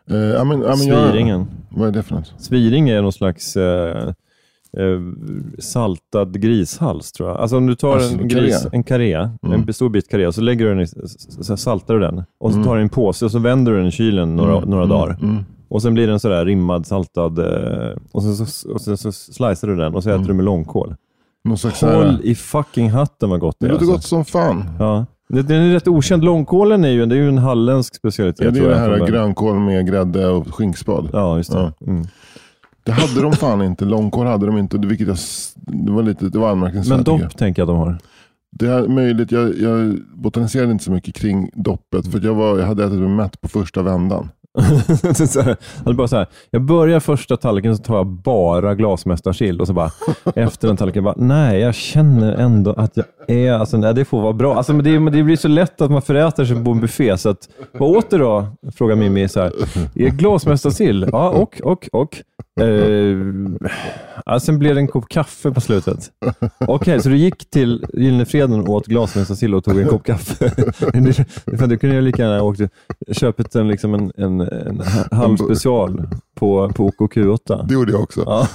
Eh, 0.09 0.45
men, 0.45 0.61
ja, 0.61 0.75
men 0.75 0.87
jag- 0.87 1.09
Sviringen. 1.11 1.47
Vad 1.69 1.87
är 1.87 1.91
det 1.91 2.03
för 2.03 2.15
något? 2.15 2.33
Sviring 2.37 2.89
är 2.89 3.01
någon 3.01 3.13
slags 3.13 3.55
eh, 3.57 4.11
eh, 4.77 4.99
saltad 5.59 6.41
grishals 6.41 7.11
tror 7.11 7.29
jag. 7.29 7.37
Alltså 7.37 7.57
om 7.57 7.67
du 7.67 7.75
tar 7.75 7.93
Alltså, 7.93 8.17
en, 8.19 8.27
gris, 8.27 8.67
en 8.71 8.83
karré, 8.83 9.13
Mm. 9.43 9.63
en 9.67 9.73
stor 9.73 9.89
bit 9.89 10.09
karré, 10.09 10.27
och 10.27 10.35
så 10.35 10.41
lägger 10.41 10.65
du 10.65 10.71
den 10.71 10.81
i, 10.81 10.87
så 11.43 11.57
saltar 11.57 11.93
du 11.93 11.99
den. 11.99 12.23
Och 12.39 12.51
så 12.51 12.55
Mm. 12.57 12.67
tar 12.67 12.75
du 12.75 12.81
en 12.81 12.89
påse 12.89 13.25
och 13.25 13.31
så 13.31 13.39
vänder 13.39 13.71
du 13.71 13.77
den 13.77 13.87
i 13.87 13.91
kylen 13.91 14.35
några, 14.35 14.57
Mm, 14.57 14.69
några 14.69 14.83
mm, 14.83 14.97
dagar. 14.97 15.17
Och 15.69 15.81
sen 15.81 15.93
blir 15.93 16.07
den 16.07 16.19
sådär 16.19 16.45
rimmad, 16.45 16.85
saltad 16.85 17.39
och, 17.39 17.45
och, 18.11 18.23
så, 18.23 18.45
så, 18.45 18.71
och 18.73 18.81
så, 18.81 18.97
så 18.97 19.11
slicear 19.11 19.67
du 19.67 19.75
den 19.75 19.95
och 19.95 20.03
så 20.03 20.09
äter 20.09 20.23
du 20.27 20.33
med 20.33 20.45
långkål. 20.45 20.95
Någon 21.43 21.57
slags 21.57 21.81
Håll 21.81 21.91
här, 21.91 22.19
i 22.25 22.35
fucking 22.35 22.89
hatten 22.89 23.29
vad 23.29 23.39
gott 23.39 23.55
det 23.59 23.65
det 23.67 23.69
är. 23.69 23.73
låter 23.73 23.93
alltså. 23.93 24.15
gott 24.15 24.25
som 24.25 24.41
fan. 24.41 24.63
Ja. 24.79 25.05
Det- 25.29 25.41
Den 25.41 25.61
är 25.61 25.73
rätt 25.73 25.87
okänd. 25.87 26.23
Långkålen 26.23 26.83
är 26.85 26.89
ju, 26.89 27.05
det 27.05 27.15
är 27.15 27.19
ju 27.19 27.27
en 27.27 27.37
halländsk 27.37 27.95
specialitet. 27.95 28.45
Ja, 28.45 28.51
det 28.51 28.57
är 28.57 28.61
tror 28.61 28.69
det 28.69 28.77
här 28.77 29.07
grönkål 29.07 29.59
med 29.59 29.87
grädde 29.87 30.27
och 30.27 30.55
skinkspad. 30.55 31.09
Ja, 31.13 31.37
just 31.37 31.51
det. 31.51 31.57
Ja. 31.79 31.85
Mm. 31.87 32.05
Det 32.83 32.91
hade 32.91 33.21
de 33.21 33.33
fan 33.33 33.61
inte. 33.61 33.85
Långkål 33.85 34.27
hade 34.27 34.45
de 34.45 34.57
inte. 34.57 34.77
Vilket 34.77 35.07
jag, 35.07 35.17
det 35.55 35.91
var 35.91 36.03
lite 36.03 36.29
det 36.29 36.39
var 36.39 36.51
anmärkningsvärt. 36.51 36.95
Men 36.95 37.03
dopp 37.03 37.37
tänker 37.37 37.61
jag 37.61 37.69
att 37.69 37.75
de 37.75 37.77
har. 37.77 37.97
Det 38.51 38.67
är 38.67 38.87
möjligt. 38.87 39.31
Jag, 39.31 39.57
jag 39.59 39.97
botaniserade 40.15 40.71
inte 40.71 40.83
så 40.83 40.91
mycket 40.91 41.15
kring 41.15 41.51
doppet. 41.53 42.11
För 42.11 42.25
jag, 42.25 42.33
var, 42.33 42.59
jag 42.59 42.65
hade 42.65 42.83
ätit 42.85 42.99
mig 42.99 43.09
mätt 43.09 43.41
på 43.41 43.47
första 43.47 43.83
vändan. 43.83 44.29
så 45.15 45.41
här, 45.41 45.57
alltså 45.77 45.93
bara 45.93 46.07
så 46.07 46.15
här, 46.15 46.27
jag 46.49 46.61
börjar 46.61 46.99
första 46.99 47.37
tallriken 47.37 47.77
så 47.77 47.83
tar 47.83 47.95
jag 47.95 48.07
bara 48.07 48.75
glasmästarsill 48.75 49.61
och 49.61 49.67
så 49.67 49.73
bara 49.73 49.91
efter 50.35 50.67
den 50.67 50.77
tallriken 50.77 51.03
bara, 51.03 51.15
nej 51.17 51.59
jag 51.59 51.75
känner 51.75 52.33
ändå 52.33 52.73
att 52.73 52.97
jag 52.97 53.05
är, 53.27 53.53
alltså 53.53 53.77
nej, 53.77 53.93
det 53.93 54.05
får 54.05 54.21
vara 54.21 54.33
bra. 54.33 54.55
Alltså, 54.55 54.73
men 54.73 54.83
det, 54.83 54.99
men 54.99 55.13
det 55.13 55.23
blir 55.23 55.35
så 55.35 55.47
lätt 55.47 55.81
att 55.81 55.91
man 55.91 56.01
föräter 56.01 56.45
sig 56.45 56.63
på 56.63 56.71
en 56.71 56.81
buffé 56.81 57.17
så 57.17 57.29
att, 57.29 57.49
vad 57.73 57.97
åt 57.97 58.09
du 58.09 58.17
då? 58.17 58.47
Frågar 58.75 58.95
Mimmi 58.95 59.27
så 59.27 59.39
här, 59.39 59.51
är 59.95 60.09
glasmästarsill? 60.09 61.09
Ja, 61.11 61.29
och, 61.29 61.61
och, 61.63 61.89
och. 61.91 62.21
Eh, 62.59 63.17
ja, 64.25 64.39
sen 64.39 64.59
blev 64.59 64.75
det 64.75 64.81
en 64.81 64.87
kopp 64.87 65.09
kaffe 65.09 65.51
på 65.51 65.61
slutet. 65.61 66.11
Okej, 66.67 67.01
så 67.01 67.09
du 67.09 67.17
gick 67.17 67.49
till 67.49 67.85
Gyllene 67.93 68.25
Freden 68.25 68.59
och 68.59 68.69
åt 68.69 68.87
glasmästarsill 68.87 69.55
och 69.55 69.63
tog 69.63 69.79
en 69.79 69.87
kopp 69.87 70.03
kaffe. 70.03 70.49
Fan, 71.57 71.69
du 71.69 71.77
kunde 71.77 71.95
ju 71.95 72.01
lika 72.01 72.21
gärna 72.21 72.39
ha 72.39 72.43
åkt, 72.43 72.61
köpt 73.11 73.55
en, 73.55 73.67
liksom 73.67 73.93
en, 73.93 74.11
en, 74.17 74.41
en 74.41 74.81
halv 75.11 75.37
special 75.37 76.07
på, 76.41 76.71
på 76.75 76.89
OKQ8. 76.89 77.67
Det 77.67 77.73
gjorde 77.73 77.91
jag 77.91 78.01
också. 78.01 78.23
Ja. 78.25 78.47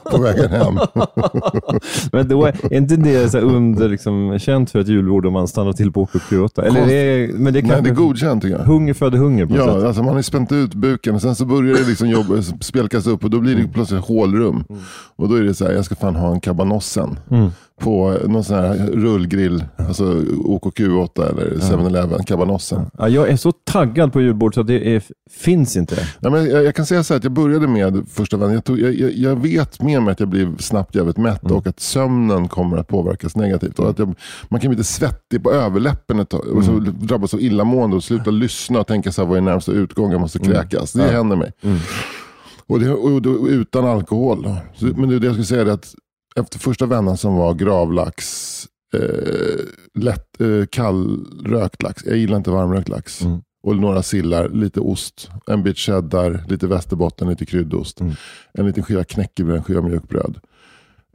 På 0.10 0.18
vägen 0.22 0.50
hem. 0.50 0.74
Men 2.12 2.28
då 2.28 2.44
är 2.44 2.56
är 2.70 2.76
inte 2.76 2.96
det 2.96 3.28
så 3.30 3.38
under, 3.38 3.88
liksom, 3.88 4.38
känt 4.38 4.70
för 4.70 4.78
ett 4.80 4.88
julbord 4.88 5.26
om 5.26 5.32
man 5.32 5.48
stannar 5.48 5.72
till 5.72 5.92
på 5.92 6.04
OKQ8? 6.06 6.62
Eller 6.62 6.86
det 6.86 6.94
är, 6.94 7.28
men 7.32 7.52
det 7.52 7.58
är 7.58 7.62
Nej, 7.62 7.82
det 7.82 7.90
är 7.90 7.94
godkänt 7.94 8.42
tycker 8.42 8.58
jag. 8.58 8.64
hunger 8.64 8.94
föder 8.94 9.18
hunger 9.18 9.46
på 9.46 9.54
något 9.54 9.64
sätt. 9.64 9.80
Ja, 9.80 9.86
alltså 9.86 10.02
man 10.02 10.14
har 10.14 10.22
spänt 10.22 10.52
ut 10.52 10.74
buken 10.74 11.14
och 11.14 11.22
sen 11.22 11.34
så 11.34 11.44
börjar 11.44 11.74
det 11.74 11.88
liksom 11.88 12.08
jobba, 12.08 12.42
spjälkas 12.60 13.06
upp 13.06 13.24
och 13.24 13.30
då 13.30 13.40
blir 13.40 13.56
det 13.56 13.68
plötsligt 13.68 14.04
hålrum. 14.04 14.64
Och 15.16 15.28
då 15.28 15.34
är 15.34 15.42
det 15.42 15.54
så 15.54 15.64
här, 15.64 15.72
jag 15.72 15.84
ska 15.84 15.94
fan 15.94 16.16
ha 16.16 16.32
en 16.32 16.40
kabanossen. 16.40 17.18
Mm. 17.30 17.50
På 17.80 18.18
någon 18.26 18.44
sån 18.44 18.56
här 18.56 18.76
rullgrill, 18.92 19.64
alltså 19.76 20.04
OKQ8 20.44 21.30
eller 21.30 21.56
7-Eleven, 21.56 22.24
Cabanossi. 22.24 22.76
Ja, 22.98 23.08
jag 23.08 23.28
är 23.28 23.36
så 23.36 23.52
taggad 23.52 24.12
på 24.12 24.20
julbord 24.20 24.54
så 24.54 24.60
att 24.60 24.66
det 24.66 24.94
är, 24.96 25.02
finns 25.30 25.76
inte. 25.76 25.96
Ja, 26.20 26.30
men 26.30 26.50
jag, 26.50 26.64
jag 26.64 26.74
kan 26.74 26.86
säga 26.86 27.04
så 27.04 27.14
här 27.14 27.18
att 27.18 27.24
jag 27.24 27.32
började 27.32 27.66
med 27.66 28.04
första 28.08 28.36
vändan. 28.36 28.54
Jag, 28.54 28.64
tog, 28.64 28.80
jag, 28.80 28.94
jag, 28.94 29.12
jag 29.12 29.42
vet 29.42 29.82
med 29.82 30.02
mig 30.02 30.12
att 30.12 30.20
jag 30.20 30.28
blir 30.28 30.52
snabbt 30.58 30.94
jävligt 30.94 31.16
mätt 31.16 31.50
och 31.50 31.66
att 31.66 31.80
sömnen 31.80 32.48
kommer 32.48 32.76
att 32.76 32.88
påverkas 32.88 33.36
negativt. 33.36 33.78
Och 33.78 33.90
att 33.90 33.98
jag, 33.98 34.14
man 34.48 34.60
kan 34.60 34.68
bli 34.68 34.76
lite 34.76 34.88
svettig 34.88 35.42
på 35.42 35.52
överläppen 35.52 36.20
ett 36.20 36.28
tag, 36.28 36.46
och 36.46 36.64
så 36.64 36.72
drabbas 36.78 37.34
av 37.34 37.40
illamående 37.40 37.96
och 37.96 38.04
sluta 38.04 38.30
lyssna 38.30 38.80
och 38.80 38.86
tänka 38.86 39.12
så 39.12 39.22
här, 39.22 39.28
vad 39.28 39.38
är 39.38 39.42
närmsta 39.42 39.72
utgång, 39.72 40.12
jag 40.12 40.20
måste 40.20 40.38
kräkas. 40.38 40.92
Det 40.92 41.02
händer 41.02 41.36
mig. 41.36 41.52
Och, 42.66 42.80
det, 42.80 42.90
och, 42.90 43.22
då, 43.22 43.48
utan 43.48 43.84
alkohol. 43.84 44.56
Så, 44.74 44.84
men 44.84 45.08
det, 45.08 45.18
det 45.18 45.26
jag 45.26 45.34
skulle 45.34 45.46
säga 45.46 45.62
är 45.62 45.66
att 45.66 45.94
efter 46.36 46.58
första 46.58 46.86
vändan 46.86 47.16
som 47.16 47.34
var 47.36 47.54
gravlax, 47.54 48.66
eh, 48.94 49.64
lätt, 49.94 50.40
eh, 50.40 50.66
kallrökt 50.70 51.82
lax. 51.82 52.04
Jag 52.06 52.16
gillar 52.16 52.36
inte 52.36 52.50
varmrökt 52.50 52.88
lax. 52.88 53.22
Mm. 53.22 53.40
Och 53.62 53.76
några 53.76 54.02
sillar, 54.02 54.48
lite 54.48 54.80
ost, 54.80 55.30
en 55.46 55.62
bit 55.62 55.78
cheddar, 55.78 56.44
lite 56.48 56.66
västerbotten, 56.66 57.28
lite 57.28 57.46
kryddost. 57.46 58.00
Mm. 58.00 58.14
En 58.54 58.66
liten 58.66 58.82
skiva 58.82 59.04
knäckebröd, 59.04 59.56
en 59.56 59.62
skiva 59.62 59.82
mjukbröd. 59.82 60.40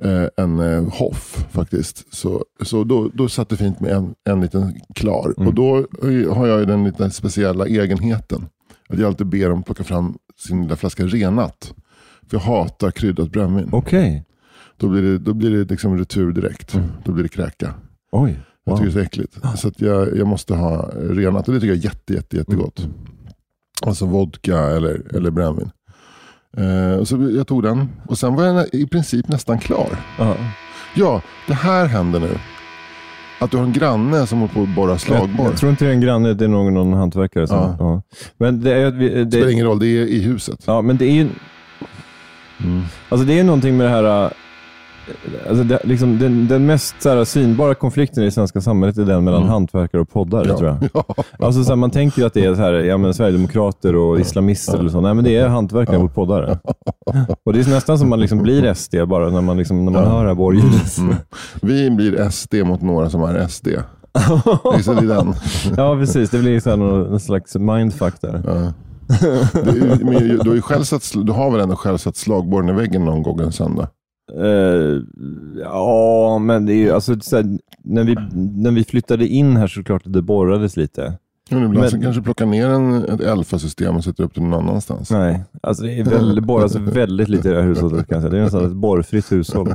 Eh, 0.03 0.25
en 0.37 0.59
eh, 0.59 0.93
hoff 0.93 1.47
faktiskt. 1.51 2.13
Så, 2.15 2.45
så 2.63 2.83
då, 2.83 3.11
då 3.13 3.29
satt 3.29 3.49
det 3.49 3.57
fint 3.57 3.79
med 3.79 3.91
en, 3.91 4.15
en 4.29 4.41
liten 4.41 4.73
klar. 4.95 5.33
Mm. 5.37 5.47
Och 5.47 5.53
då 5.53 5.87
har 6.33 6.47
jag 6.47 6.59
ju 6.59 6.65
den 6.65 6.83
lite 6.83 7.09
speciella 7.09 7.67
egenheten. 7.67 8.45
Att 8.89 8.99
jag 8.99 9.07
alltid 9.07 9.27
ber 9.27 9.49
dem 9.49 9.63
plocka 9.63 9.83
fram 9.83 10.17
sin 10.39 10.61
lilla 10.63 10.75
flaska 10.75 11.03
renat. 11.03 11.73
För 12.29 12.37
jag 12.37 12.41
hatar 12.41 12.91
kryddat 12.91 13.31
brännvin. 13.31 13.69
Okej. 13.71 14.26
Då 14.77 14.87
blir 14.87 15.01
det, 15.01 15.17
då 15.17 15.33
blir 15.33 15.49
det 15.57 15.69
liksom 15.71 15.97
retur 15.97 16.31
direkt. 16.31 16.73
Mm. 16.73 16.87
Då 17.03 17.11
blir 17.11 17.23
det 17.23 17.29
kräka. 17.29 17.73
Oj. 18.11 18.39
Jag 18.65 18.71
Wow. 18.71 18.77
tycker 18.77 18.91
det 18.93 18.99
är 18.99 19.03
så 19.03 19.05
äckligt. 19.07 19.37
Så 19.55 19.67
att 19.67 19.81
jag, 19.81 20.17
jag 20.17 20.27
måste 20.27 20.53
ha 20.55 20.89
renat 20.95 21.47
och 21.47 21.53
det 21.53 21.59
tycker 21.59 21.73
jag 21.73 21.77
är 21.79 21.83
jätte, 21.85 22.13
jätte, 22.13 22.37
jättegott. 22.37 22.79
Mm. 22.79 22.91
Alltså 23.85 24.05
vodka 24.05 24.57
eller, 24.59 25.15
eller 25.15 25.31
brännvin. 25.31 25.69
Och 26.99 27.07
så 27.07 27.29
jag 27.35 27.47
tog 27.47 27.63
den 27.63 27.89
och 28.07 28.17
sen 28.17 28.35
var 28.35 28.43
jag 28.43 28.65
i 28.73 28.87
princip 28.87 29.27
nästan 29.27 29.59
klar. 29.59 29.89
Ja. 30.19 30.35
Ja, 30.95 31.21
det 31.47 31.53
här 31.53 31.85
händer 31.85 32.19
nu. 32.19 32.29
Att 33.39 33.51
du 33.51 33.57
har 33.57 33.63
en 33.63 33.73
granne 33.73 34.27
som 34.27 34.39
håller 34.39 34.53
på 34.53 34.61
att 34.61 34.75
borra 34.75 34.91
Jag, 34.91 34.99
slagborr. 35.01 35.45
jag 35.45 35.57
tror 35.57 35.69
inte 35.71 35.85
det 35.85 35.89
är 35.91 35.93
en 35.95 36.01
granne, 36.01 36.33
det 36.33 36.45
är 36.45 36.49
någon, 36.49 36.73
någon 36.73 36.93
hantverkare. 36.93 37.47
Som, 37.47 37.75
Ja. 37.79 38.01
Men 38.37 38.61
det 38.61 38.73
är, 38.73 38.91
vi- 38.91 39.09
det 39.23 39.31
spelar 39.31 39.45
det, 39.47 39.53
ingen 39.53 39.65
roll, 39.65 39.79
det 39.79 39.87
är 39.87 40.05
i 40.05 40.21
huset. 40.21 40.63
ja, 40.67 40.81
men 40.81 40.97
det 40.97 41.05
är 41.05 41.11
ju 41.13 41.29
alltså 43.09 43.27
det 43.27 43.39
är 43.39 43.43
någonting 43.43 43.77
med 43.77 43.85
det 43.85 43.89
här, 43.91 44.33
alltså 45.49 45.63
det, 45.63 45.79
liksom, 45.83 46.19
den, 46.19 46.47
den 46.47 46.65
mest 46.65 46.95
så 47.01 47.09
här, 47.09 47.23
synbara 47.25 47.75
konflikten 47.75 48.23
i 48.23 48.25
det 48.25 48.31
svenska 48.31 48.61
samhället 48.61 48.97
är 48.97 49.05
den 49.05 49.23
mellan 49.23 49.41
Mm. 49.41 49.51
hantverkare 49.53 50.01
och 50.01 50.09
poddare, 50.09 50.47
Ja. 50.47 50.57
tror 50.57 50.69
jag. 50.69 50.89
Ja. 51.39 51.45
Alltså, 51.45 51.63
så 51.63 51.69
här, 51.69 51.75
man 51.75 51.91
tänker 51.91 52.21
ju 52.21 52.25
att 52.27 52.33
det 52.33 52.45
är 52.45 52.55
så 52.55 52.61
här, 52.61 52.73
ja, 52.73 52.97
men, 52.97 53.13
Sverigedemokrater 53.13 53.95
och 53.95 54.19
islamister 54.19 54.77
eller 54.79 54.89
så. 54.89 55.01
Nej, 55.01 55.13
men 55.13 55.23
det 55.23 55.35
är 55.37 55.47
hantverkare 55.47 55.99
mot 55.99 56.15
poddare. 56.15 56.59
Och 57.43 57.53
Det 57.53 57.59
är 57.59 57.69
nästan 57.69 57.99
som 57.99 58.09
man 58.09 58.19
liksom 58.19 58.37
blir 58.43 58.73
SD 58.73 58.95
bara 59.07 59.29
när 59.29 59.41
man, 59.41 59.57
liksom, 59.57 59.85
när 59.85 59.91
man 59.91 60.07
hör 60.07 60.21
det 60.23 60.29
här 60.29 60.35
borrljudet. 60.35 60.97
Mm. 60.97 61.15
Vi 61.61 61.89
blir 61.89 62.29
SD 62.29 62.53
mot 62.65 62.81
några 62.81 63.09
som 63.09 63.23
är 63.23 63.47
SD. 63.47 63.67
Visst 64.77 64.87
är 64.89 64.95
det 65.01 65.07
den? 65.07 65.33
Ja, 65.77 65.95
precis. 65.95 66.29
Det 66.29 66.37
blir 66.39 66.59
så 66.59 66.69
här 66.69 66.77
någon, 66.77 66.99
någon 67.09 67.19
slags 67.19 67.55
mindfuck 67.55 68.13
där. 68.21 68.41
Ja. 68.45 68.73
Du, 69.63 69.97
men 70.05 70.13
du, 70.43 70.49
har 70.49 70.55
ju 70.55 70.61
själv 70.61 70.83
satt, 70.83 71.11
du 71.23 71.31
har 71.31 71.51
väl 71.51 71.61
ändå 71.61 71.75
själv 71.75 71.97
satt 71.97 72.15
slagborren 72.15 72.69
i 72.69 72.73
väggen 72.73 73.05
någon 73.05 73.23
gång 73.23 73.39
en 73.39 73.51
söndag? 73.51 73.87
Eh, 74.35 75.01
ja, 75.63 76.37
men 76.41 76.65
det 76.65 76.73
är 76.73 76.77
ju 76.77 76.91
alltså, 76.91 77.19
så 77.19 77.35
här, 77.35 77.45
när, 77.83 78.03
vi, 78.03 78.15
när 78.61 78.71
vi 78.71 78.83
flyttade 78.83 79.27
in 79.27 79.55
här 79.57 79.67
så 79.67 79.83
klart 79.83 80.05
att 80.05 80.13
det 80.13 80.21
borrades 80.21 80.77
lite. 80.77 81.13
Men 81.51 81.59
ibland 81.59 81.77
Men- 81.79 81.89
så 81.89 82.01
kanske 82.01 82.21
plocka 82.21 82.45
ner 82.45 82.67
en, 82.67 83.03
ett 83.05 83.21
Elfa-system 83.21 83.95
och 83.95 84.03
sätta 84.03 84.23
upp 84.23 84.35
det 84.35 84.41
någon 84.41 84.53
annanstans. 84.53 85.11
Nej, 85.11 85.43
alltså 85.63 85.83
det 85.83 85.99
är 85.99 86.03
väldigt, 86.03 86.35
det 86.35 86.41
borras 86.41 86.75
väldigt 86.75 87.29
lite 87.29 87.49
i 87.49 87.51
det 87.51 87.57
här 87.61 87.67
hushållet. 87.67 88.07
Kan 88.07 88.15
jag 88.15 88.21
säga. 88.21 88.31
Det 88.31 88.37
är 88.37 88.43
nästan 88.43 88.65
ett 88.65 88.75
borrfritt 88.75 89.31
hushåll. 89.31 89.73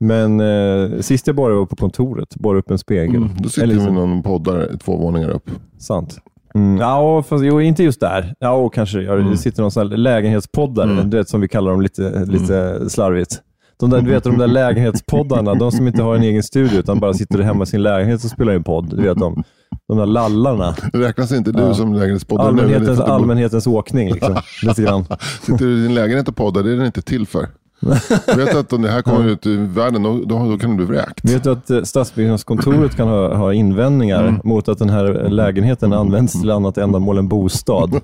Men 0.00 0.40
eh, 0.40 1.00
sist 1.00 1.26
jag 1.26 1.36
borrade 1.36 1.54
var 1.58 1.66
på 1.66 1.76
kontoret, 1.76 2.34
borrade 2.36 2.58
upp 2.60 2.70
en 2.70 2.78
spegel. 2.78 3.16
Mm, 3.16 3.28
då 3.38 3.48
sitter 3.48 3.62
Eller 3.62 3.74
vi 3.74 3.80
liksom- 3.80 3.94
någon 3.94 4.22
poddare 4.22 4.76
två 4.78 4.96
våningar 4.96 5.28
upp. 5.30 5.50
Sant. 5.78 6.18
Mm, 6.54 6.76
ja, 6.76 7.22
fast 7.22 7.44
jo, 7.44 7.60
inte 7.60 7.82
just 7.82 8.00
där. 8.00 8.34
Ja, 8.38 8.68
kanske 8.68 9.02
ja, 9.02 9.14
det 9.16 9.36
sitter 9.36 9.62
någon 9.62 9.70
sån 9.70 9.88
här 9.90 9.96
lägenhetspoddare, 9.96 10.90
Mm. 10.90 11.10
du 11.10 11.16
vet, 11.16 11.28
som 11.28 11.40
vi 11.40 11.48
kallar 11.48 11.70
dem 11.70 11.80
lite, 11.80 12.24
lite 12.24 12.90
slarvigt. 12.90 13.42
De 13.80 13.90
där, 13.90 14.00
du 14.00 14.10
vet 14.10 14.24
de 14.24 14.38
där 14.38 14.46
lägenhetspoddarna, 14.46 15.54
de 15.54 15.72
som 15.72 15.86
inte 15.86 16.02
har 16.02 16.14
en 16.16 16.22
egen 16.22 16.42
studio 16.42 16.78
utan 16.78 17.00
bara 17.00 17.14
sitter 17.14 17.38
hemma 17.38 17.62
i 17.64 17.66
sin 17.66 17.82
lägenhet 17.82 18.24
och 18.24 18.30
spelar 18.30 18.52
in 18.52 18.64
podd. 18.64 18.96
Du 18.96 19.02
vet 19.02 19.18
de, 19.18 19.44
de 19.88 19.96
där 19.98 20.06
lallarna. 20.06 20.74
Räknas 20.92 21.32
inte 21.32 21.52
du 21.52 21.60
Ja. 21.62 21.74
som 21.74 21.94
lägenhetspoddare? 21.94 22.48
Allmänhetens, 22.48 23.00
allmänhetens 23.00 23.66
åkning. 23.66 24.12
Liksom. 24.12 24.36
Lite 24.62 24.82
grann. 24.82 25.04
Sitter 25.42 25.64
du 25.66 25.78
i 25.78 25.82
din 25.82 25.94
lägenhet 25.94 26.28
och 26.28 26.36
poddar, 26.36 26.62
det 26.62 26.72
är 26.72 26.76
den 26.76 26.86
inte 26.86 27.02
till 27.02 27.26
för. 27.26 27.46
Vet 28.36 28.54
att 28.54 28.72
om 28.72 28.82
det 28.82 28.88
här 28.90 29.02
kommer 29.02 29.28
ut 29.28 29.46
i 29.46 29.56
världen, 29.56 30.02
då, 30.02 30.20
då, 30.26 30.50
då 30.50 30.58
kan 30.58 30.70
du 30.70 30.76
bli 30.76 30.86
vräkt. 30.86 31.24
Vet 31.24 31.44
du 31.44 31.50
att 31.50 31.70
eh, 31.70 31.82
Stadsbyggnadskontoret 31.82 32.96
kan 32.96 33.08
ha, 33.08 33.34
ha 33.36 33.52
invändningar 33.54 34.20
Mm. 34.22 34.40
mot 34.44 34.68
att 34.68 34.78
den 34.78 34.90
här 34.90 35.28
lägenheten 35.28 35.92
används 35.92 36.40
till 36.40 36.50
annat 36.50 36.78
ändamål 36.78 37.18
än 37.18 37.28
bostad? 37.28 37.90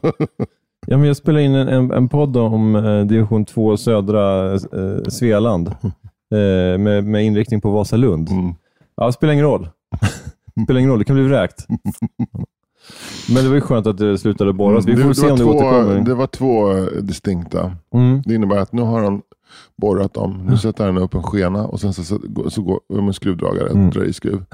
Ja, 0.86 0.96
men 0.96 1.06
jag 1.06 1.16
spelar 1.16 1.40
in 1.40 1.54
en, 1.54 1.68
en, 1.68 1.90
en 1.90 2.08
podd 2.08 2.36
om 2.36 2.76
eh, 2.76 3.00
division 3.06 3.44
2 3.44 3.76
södra 3.76 4.52
eh, 4.54 4.58
Svealand 5.08 5.68
eh, 6.32 6.78
med, 6.78 7.04
med 7.04 7.24
inriktning 7.24 7.60
på 7.60 7.70
Vasalund. 7.70 8.28
Mm. 8.30 8.54
Ja, 8.96 9.06
det 9.06 9.12
spelar 9.12 9.32
ingen 9.32 9.44
roll. 9.44 9.68
Spelar 10.64 10.78
ingen 10.80 10.90
roll, 10.90 10.98
det 10.98 11.04
kan 11.04 11.16
bli 11.16 11.24
vräkt. 11.24 11.66
Men 13.28 13.42
det 13.42 13.48
var 13.48 13.54
ju 13.54 13.60
skönt 13.60 13.86
att 13.86 13.98
det 13.98 14.18
slutade 14.18 14.52
borras. 14.52 14.86
Vi 14.86 14.96
får 14.96 15.08
det, 15.08 15.14
se 15.14 15.26
det, 15.26 15.32
om 15.32 15.38
det 15.38 15.44
två, 15.44 15.50
återkommer. 15.50 16.00
det 16.00 16.14
var 16.14 16.26
två 16.26 16.72
eh, 16.72 16.84
distinkta. 17.02 17.72
Mm. 17.94 18.22
Det 18.26 18.34
innebär 18.34 18.56
att 18.58 18.72
nu 18.72 18.82
har 18.82 19.02
han 19.02 19.22
borrat 19.76 20.14
dem. 20.14 20.46
Nu 20.50 20.56
sätter 20.56 20.86
han 20.86 20.98
upp 20.98 21.14
en 21.14 21.22
skena 21.22 21.66
och 21.66 21.80
sen 21.80 21.92
så, 21.92 22.04
så, 22.04 22.18
så 22.48 22.62
går 22.62 23.02
med 23.02 23.14
skruvdragare, 23.14 23.70
Mm. 23.70 23.90
drar 23.90 24.04
i 24.04 24.12
skruv. 24.12 24.44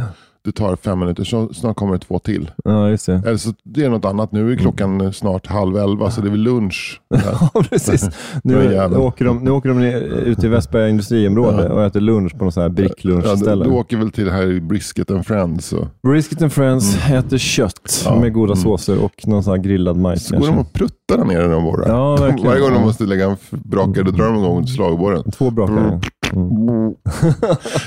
Det 0.44 0.52
tar 0.52 0.76
fem 0.76 0.98
minuter, 0.98 1.24
så 1.24 1.54
snart 1.54 1.76
kommer 1.76 1.92
det 1.92 1.98
två 1.98 2.18
till. 2.18 2.50
Ja, 2.64 2.88
just 2.88 3.06
det. 3.06 3.22
Eller 3.26 3.36
så 3.36 3.52
det 3.64 3.84
är 3.84 3.90
något 3.90 4.04
annat. 4.04 4.32
Nu 4.32 4.52
är 4.52 4.56
klockan 4.56 5.00
Mm. 5.00 5.12
snart 5.12 5.46
halv 5.46 5.76
elva, 5.76 6.10
så 6.10 6.20
det 6.20 6.28
är 6.28 6.30
väl 6.30 6.40
lunch. 6.40 7.00
Ja, 7.54 7.62
precis. 7.70 8.08
Nu 8.44 8.78
åker 8.96 9.24
de, 9.24 9.38
nu 9.38 9.50
åker 9.50 9.68
de 9.68 9.80
ner, 9.80 10.00
ut 10.02 10.44
i 10.44 10.48
Västberga 10.48 10.88
industriområde 10.88 11.68
och 11.68 11.84
äter 11.84 12.00
lunch 12.00 12.38
på 12.38 12.44
någon 12.44 12.52
sån 12.52 12.60
här 12.62 12.70
Ja, 12.70 12.74
du, 12.74 12.82
bricklunchställe. 12.82 13.66
åker 13.66 13.96
väl 13.96 14.10
till 14.10 14.24
det 14.24 14.32
här 14.32 14.60
Brisket 14.60 15.10
and 15.10 15.26
Friends. 15.26 15.72
Och, 15.72 15.86
Brisket 16.02 16.42
and 16.42 16.52
Friends 16.52 16.96
äter 17.10 17.38
kött 17.38 18.02
Mm. 18.06 18.14
Ja. 18.14 18.20
med 18.20 18.32
goda 18.32 18.52
Mm. 18.52 18.62
såser 18.62 19.04
och 19.04 19.12
någon 19.26 19.42
sån 19.42 19.50
här 19.56 19.62
grillad 19.62 19.96
majs. 19.96 20.26
så 20.28 20.36
går 20.38 20.46
de 20.46 20.58
och 20.58 20.72
pruttar 20.72 20.96
där 21.16 21.24
nere 21.24 21.48
de 21.48 21.64
borrar. 21.64 21.88
Ja, 21.88 22.16
verkligen. 22.20 22.46
Varje 22.46 22.60
gång 22.60 22.72
de 22.72 22.82
måste 22.82 23.04
lägga 23.04 23.24
en 23.30 23.36
brakare, 23.50 24.04
då 24.04 24.10
drar 24.10 24.24
de 24.26 24.36
igång 24.36 24.66
slagborren. 24.66 25.30
Två 25.30 25.50
brakare. 25.50 26.00
Mm. 26.32 26.94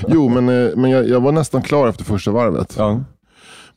Jo, 0.08 0.30
men, 0.30 0.50
eh, 0.50 0.70
men 0.76 0.92
jag, 0.92 1.10
jag 1.10 1.22
var 1.22 1.32
nästan 1.32 1.62
klar 1.62 1.88
efter 1.88 2.04
första 2.04 2.32
varvet. 2.32 2.76
Ja. 2.78 3.04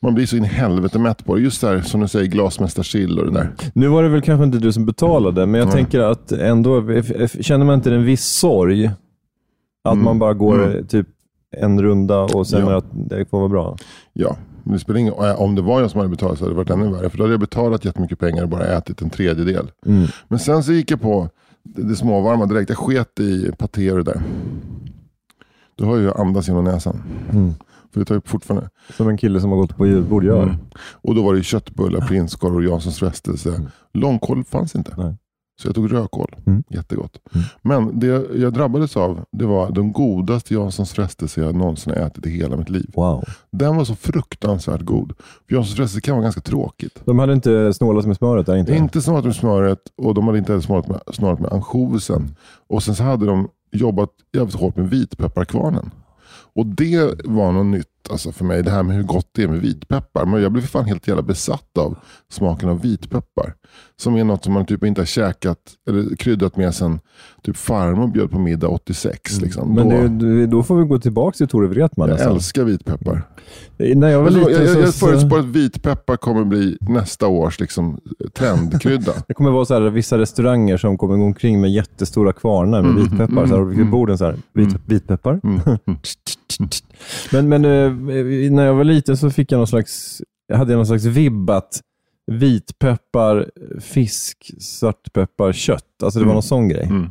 Man 0.01 0.13
blir 0.15 0.25
så 0.25 0.35
in 0.37 0.43
i 0.43 0.47
helvete 0.47 0.99
mätt 0.99 1.25
på 1.25 1.35
det. 1.35 1.41
Just 1.41 1.61
där 1.61 1.81
som 1.81 2.01
du 2.01 2.07
säger, 2.07 2.25
glasmästarsill 2.25 3.19
och 3.19 3.25
det 3.25 3.31
där. 3.31 3.49
Nu 3.73 3.87
var 3.87 4.03
det 4.03 4.09
väl 4.09 4.21
kanske 4.21 4.43
inte 4.43 4.57
du 4.57 4.71
som 4.71 4.85
betalade, 4.85 5.45
men 5.45 5.59
jag 5.59 5.65
Nej. 5.67 5.75
tänker 5.75 5.99
att 5.99 6.31
ändå, 6.31 6.83
känner 7.39 7.65
man 7.65 7.75
inte 7.75 7.93
en 7.93 8.03
viss 8.03 8.25
sorg? 8.25 8.85
Att 9.83 9.93
Mm. 9.93 10.05
man 10.05 10.19
bara 10.19 10.33
går 10.33 10.63
Mm. 10.63 10.77
eh, 10.77 10.85
typ 10.85 11.07
en 11.57 11.81
runda 11.81 12.19
och 12.19 12.47
sen 12.47 12.67
Ja. 12.67 12.77
att 12.77 12.85
det 12.91 13.29
får 13.29 13.37
vara 13.39 13.49
bra. 13.49 13.77
Ja, 14.13 14.35
det 14.73 14.79
spelar 14.79 14.99
ingen 14.99 15.13
äh, 15.13 15.41
Om 15.41 15.55
det 15.55 15.61
var 15.61 15.81
jag 15.81 15.91
som 15.91 15.99
hade 15.99 16.09
betalat 16.09 16.37
så 16.37 16.43
hade 16.43 16.53
det 16.53 16.57
varit 16.57 16.69
ännu 16.69 16.91
värre. 16.91 17.09
För 17.09 17.17
då 17.17 17.23
hade 17.23 17.33
jag 17.33 17.39
betalat 17.39 17.85
jättemycket 17.85 18.19
pengar 18.19 18.43
och 18.43 18.49
bara 18.49 18.77
ätit 18.77 19.01
en 19.01 19.09
tredjedel. 19.09 19.71
Mm. 19.85 20.07
Men 20.27 20.39
sen 20.39 20.63
så 20.63 20.71
gick 20.71 20.91
jag 20.91 21.01
på 21.01 21.29
det, 21.63 21.81
det 21.81 21.95
småvarma 21.95 22.45
direkt. 22.45 22.69
Jag 22.69 22.77
sket 22.77 23.19
i 23.19 23.51
paté 23.57 23.91
och 23.91 23.97
det 23.97 24.11
där. 24.11 24.21
Hör 25.85 25.97
ju 25.97 26.03
jag 26.03 26.19
andas 26.19 26.47
genom 26.47 26.63
näsan. 26.63 27.03
Mm. 27.31 27.53
För 27.93 27.99
det 27.99 28.05
tar 28.05 28.15
ju 28.15 28.21
fortfarande. 28.25 28.69
Som 28.97 29.07
en 29.07 29.17
kille 29.17 29.41
som 29.41 29.49
har 29.51 29.57
gått 29.57 29.77
på 29.77 29.87
julbord 29.87 30.23
gör. 30.23 30.43
Mm. 30.43 30.55
Och 30.91 31.15
då 31.15 31.23
var 31.23 31.33
det 31.33 31.37
ju 31.37 31.43
köttbullar, 31.43 32.07
prinskorv 32.07 32.55
och 32.55 32.63
Janssons 32.63 32.99
frestelse. 32.99 33.49
Mm. 33.49 33.67
Långkål 33.93 34.43
fanns 34.43 34.75
inte. 34.75 34.93
Nej. 34.97 35.15
Så 35.59 35.67
jag 35.67 35.75
tog 35.75 35.93
rödkål. 35.93 36.35
Mm. 36.45 36.63
Jättegott. 36.69 37.19
Mm. 37.33 37.45
Men 37.61 37.99
det 37.99 38.07
jag 38.35 38.53
drabbades 38.53 38.97
av, 38.97 39.25
det 39.31 39.45
var 39.45 39.71
den 39.71 39.91
godaste 39.91 40.53
Janssons 40.53 40.93
frestelse 40.93 41.41
jag 41.41 41.55
någonsin 41.55 41.93
ätit 41.93 42.25
i 42.25 42.29
hela 42.29 42.57
mitt 42.57 42.69
liv. 42.69 42.91
Wow. 42.95 43.23
Den 43.51 43.75
var 43.75 43.85
så 43.85 43.95
fruktansvärt 43.95 44.81
god. 44.81 45.13
För 45.47 45.55
Janssons 45.55 45.75
frestelse 45.75 46.01
kan 46.01 46.15
vara 46.15 46.23
ganska 46.23 46.41
tråkigt. 46.41 47.01
De 47.05 47.19
hade 47.19 47.33
inte 47.33 47.73
snålat 47.73 48.05
med 48.05 48.17
smöret 48.17 48.45
där 48.45 48.55
inte? 48.55 48.75
Inte 48.75 49.01
snålat 49.01 49.25
med 49.25 49.35
smöret 49.35 49.79
och 49.97 50.13
de 50.13 50.27
hade 50.27 50.37
inte 50.37 50.51
heller 50.51 50.63
snålat 50.63 50.87
med, 50.87 51.01
snålat 51.13 51.39
med 51.39 51.53
ansjovisen. 51.53 52.35
Och 52.67 52.83
sen 52.83 52.95
så 52.95 53.03
hade 53.03 53.25
de 53.25 53.49
jobbat 53.71 54.09
jävligt 54.33 54.55
hårt 54.55 54.75
med 54.75 54.89
vitpepparkvarnen. 54.89 55.91
Och 56.55 56.65
det 56.65 57.25
var 57.25 57.51
något 57.51 57.65
nytt 57.65 57.99
nytt 58.09 58.11
alltså 58.11 58.31
för 58.31 58.45
mig. 58.45 58.63
Det 58.63 58.71
här 58.71 58.83
med 58.83 58.95
hur 58.95 59.03
gott 59.03 59.29
det 59.31 59.43
är 59.43 59.47
med 59.47 59.61
vitpeppar. 59.61 60.25
Men 60.25 60.41
jag 60.41 60.51
blev 60.51 60.61
fan 60.61 60.85
helt 60.85 61.07
jävla 61.07 61.23
besatt 61.23 61.77
av 61.77 61.97
smaken 62.31 62.69
av 62.69 62.81
vitpeppar. 62.81 63.53
Som 63.97 64.15
är 64.15 64.23
något 64.23 64.43
som 64.43 64.53
man 64.53 64.65
typ 64.65 64.83
inte 64.83 65.01
har 65.01 65.05
käkat 65.05 65.57
eller 65.89 66.15
kryddat 66.15 66.57
med 66.57 66.75
sen 66.75 66.99
typ 67.43 67.57
farmor 67.57 68.07
bjöd 68.07 68.31
på 68.31 68.39
middag 68.39 68.67
86. 68.67 69.41
Liksom. 69.41 69.75
Men 69.75 69.89
då, 69.89 70.25
det, 70.25 70.47
då 70.47 70.63
får 70.63 70.75
vi 70.77 70.83
gå 70.87 70.99
tillbaka 70.99 71.37
till 71.37 71.47
Tore 71.47 71.67
Wretman. 71.67 72.09
jag 72.09 72.15
Alltså. 72.15 72.29
älskar 72.29 72.63
vitpeppar. 72.63 73.23
När 73.77 74.09
jag 74.09 74.23
var 74.23 74.29
liten 74.29 74.53
jag, 74.53 74.63
jag, 74.65 74.81
jag 74.81 74.95
förutspår 74.95 75.39
att 75.39 75.45
vitpeppar 75.45 76.17
kommer 76.17 76.45
bli 76.45 76.77
nästa 76.81 77.27
års 77.27 77.59
liksom, 77.59 77.99
trendkrydda. 78.33 79.13
Det 79.27 79.33
kommer 79.33 79.51
vara 79.51 79.65
så 79.65 79.73
här, 79.73 79.81
vissa 79.81 80.17
restauranger 80.17 80.77
som 80.77 80.97
kommer 80.97 81.17
gå 81.17 81.23
omkring 81.23 81.61
med 81.61 81.71
jättestora 81.71 82.33
kvarnar 82.33 82.81
med 82.81 82.91
Mm, 82.91 83.03
vitpeppar. 83.03 83.43
mm, 83.43 83.47
så 83.49 83.55
här, 83.55 83.63
vid 83.63 83.77
mm. 83.77 83.91
borden 83.91 84.17
så 84.17 84.25
här, 84.25 84.35
vit, 84.53 84.75
vitpeppar. 84.85 85.39
Mm. 87.31 87.49
Men, 87.49 87.49
men 87.49 87.65
eh, 87.65 88.51
när 88.51 88.65
jag 88.65 88.73
var 88.73 88.83
liten 88.83 89.17
så 89.17 89.29
fick 89.29 89.51
jag 89.51 89.57
någon 89.57 89.67
slags, 89.67 90.21
hade 90.53 90.71
jag 90.71 90.77
någon 90.77 90.87
slags 90.87 91.05
vibb 91.05 91.49
att 91.49 91.81
vitpeppar, 92.31 93.45
fisk, 93.79 94.51
svartpeppar, 94.59 95.51
kött. 95.51 95.83
Alltså 96.03 96.19
det 96.19 96.25
var 96.25 96.31
Mm. 96.31 96.33
någon 96.35 96.43
sån 96.43 96.67
grej. 96.69 96.83
Mm. 96.89 97.09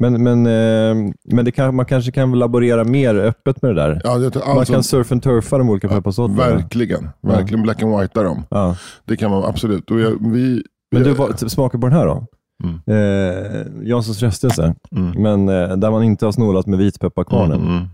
Men, 0.00 0.22
men, 0.22 0.46
eh, 0.46 1.12
men 1.24 1.44
det 1.44 1.52
kan, 1.52 1.74
man 1.74 1.86
kanske 1.86 2.12
kan 2.12 2.32
laborera 2.38 2.84
mer 2.84 3.14
öppet 3.14 3.62
med 3.62 3.70
det 3.70 3.82
där. 3.82 4.00
Ja, 4.04 4.18
det, 4.18 4.34
man 4.46 4.58
alltså, 4.58 4.72
kan 4.72 4.82
surf 4.82 5.12
and 5.12 5.22
turfa 5.22 5.58
de 5.58 5.70
olika 5.70 5.88
pepparsorterna. 5.88 6.38
verkligen, 6.54 7.08
verkligen 7.22 7.62
black 7.62 7.82
and 7.82 8.00
white 8.00 8.22
dem. 8.22 8.42
Ja. 8.50 8.76
Det 9.04 9.16
kan 9.16 9.30
man 9.30 9.44
absolut. 9.44 9.90
Och 9.90 10.00
jag, 10.00 10.32
vi, 10.32 10.62
Men 10.92 11.02
du, 11.02 11.10
jag- 11.18 11.50
smaka 11.50 11.78
på 11.78 11.86
den 11.86 11.96
här 11.96 12.06
då. 12.06 12.26
Mm. 12.64 12.80
Eh, 12.86 13.88
Janssons 13.88 14.18
frestelse. 14.20 14.74
Mm. 14.96 15.22
Men 15.22 15.48
eh, 15.70 15.76
där 15.76 15.90
man 15.90 16.02
inte 16.02 16.24
har 16.24 16.32
snolat 16.32 16.66
med 16.66 16.78
vitpepparkvarnen. 16.78 17.60
Mm, 17.60 17.72
mm. 17.76 17.88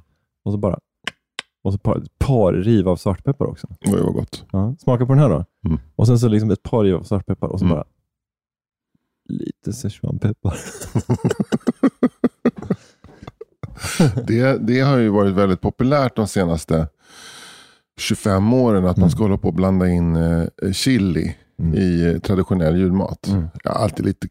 Och 0.45 0.53
så 0.53 0.59
bara 0.59 0.79
och 1.67 1.73
så 1.73 1.79
par, 1.79 2.03
par 2.19 2.53
riv 2.53 2.89
av 2.89 2.97
svartpeppar 2.97 3.47
också. 3.47 3.67
Oj, 3.81 4.01
vad 4.03 4.13
gott. 4.15 4.45
Ja. 4.53 4.75
Smaka 4.79 5.07
på 5.07 5.13
den 5.13 5.23
här 5.23 5.29
då. 5.29 5.45
Mm. 5.67 5.79
Och 5.97 6.07
sen 6.07 6.19
så 6.19 6.29
liksom 6.29 6.51
ett 6.51 6.63
par 6.63 6.85
riv 6.85 6.95
av 6.95 7.03
svartpeppar 7.03 7.49
och 7.49 7.59
så 7.59 7.65
Mm. 7.65 7.77
bara 7.77 7.85
lite 9.29 9.73
szechuanpeppar. 9.73 10.57
Det, 14.27 14.59
det 14.67 14.81
har 14.81 14.99
ju 14.99 15.09
varit 15.09 15.35
väldigt 15.35 15.61
populärt 15.61 16.17
de 16.17 16.27
senaste 16.27 16.89
25 18.01 18.53
åren 18.53 18.87
att 18.87 18.97
man 18.97 19.03
Mm. 19.03 19.11
ska 19.11 19.23
hålla 19.23 19.39
på 19.39 19.49
och 19.49 19.55
blanda 19.55 19.89
in 19.89 20.17
eh, 20.17 20.73
chili 20.73 21.37
Mm. 21.59 21.75
i 21.75 22.07
eh, 22.15 22.19
traditionell 22.21 22.77
julmat. 22.77 23.29
Mm. 23.29 23.47
Jag 23.65 23.71
har 23.73 23.81
alltid 23.81 24.07
lite, 24.07 24.29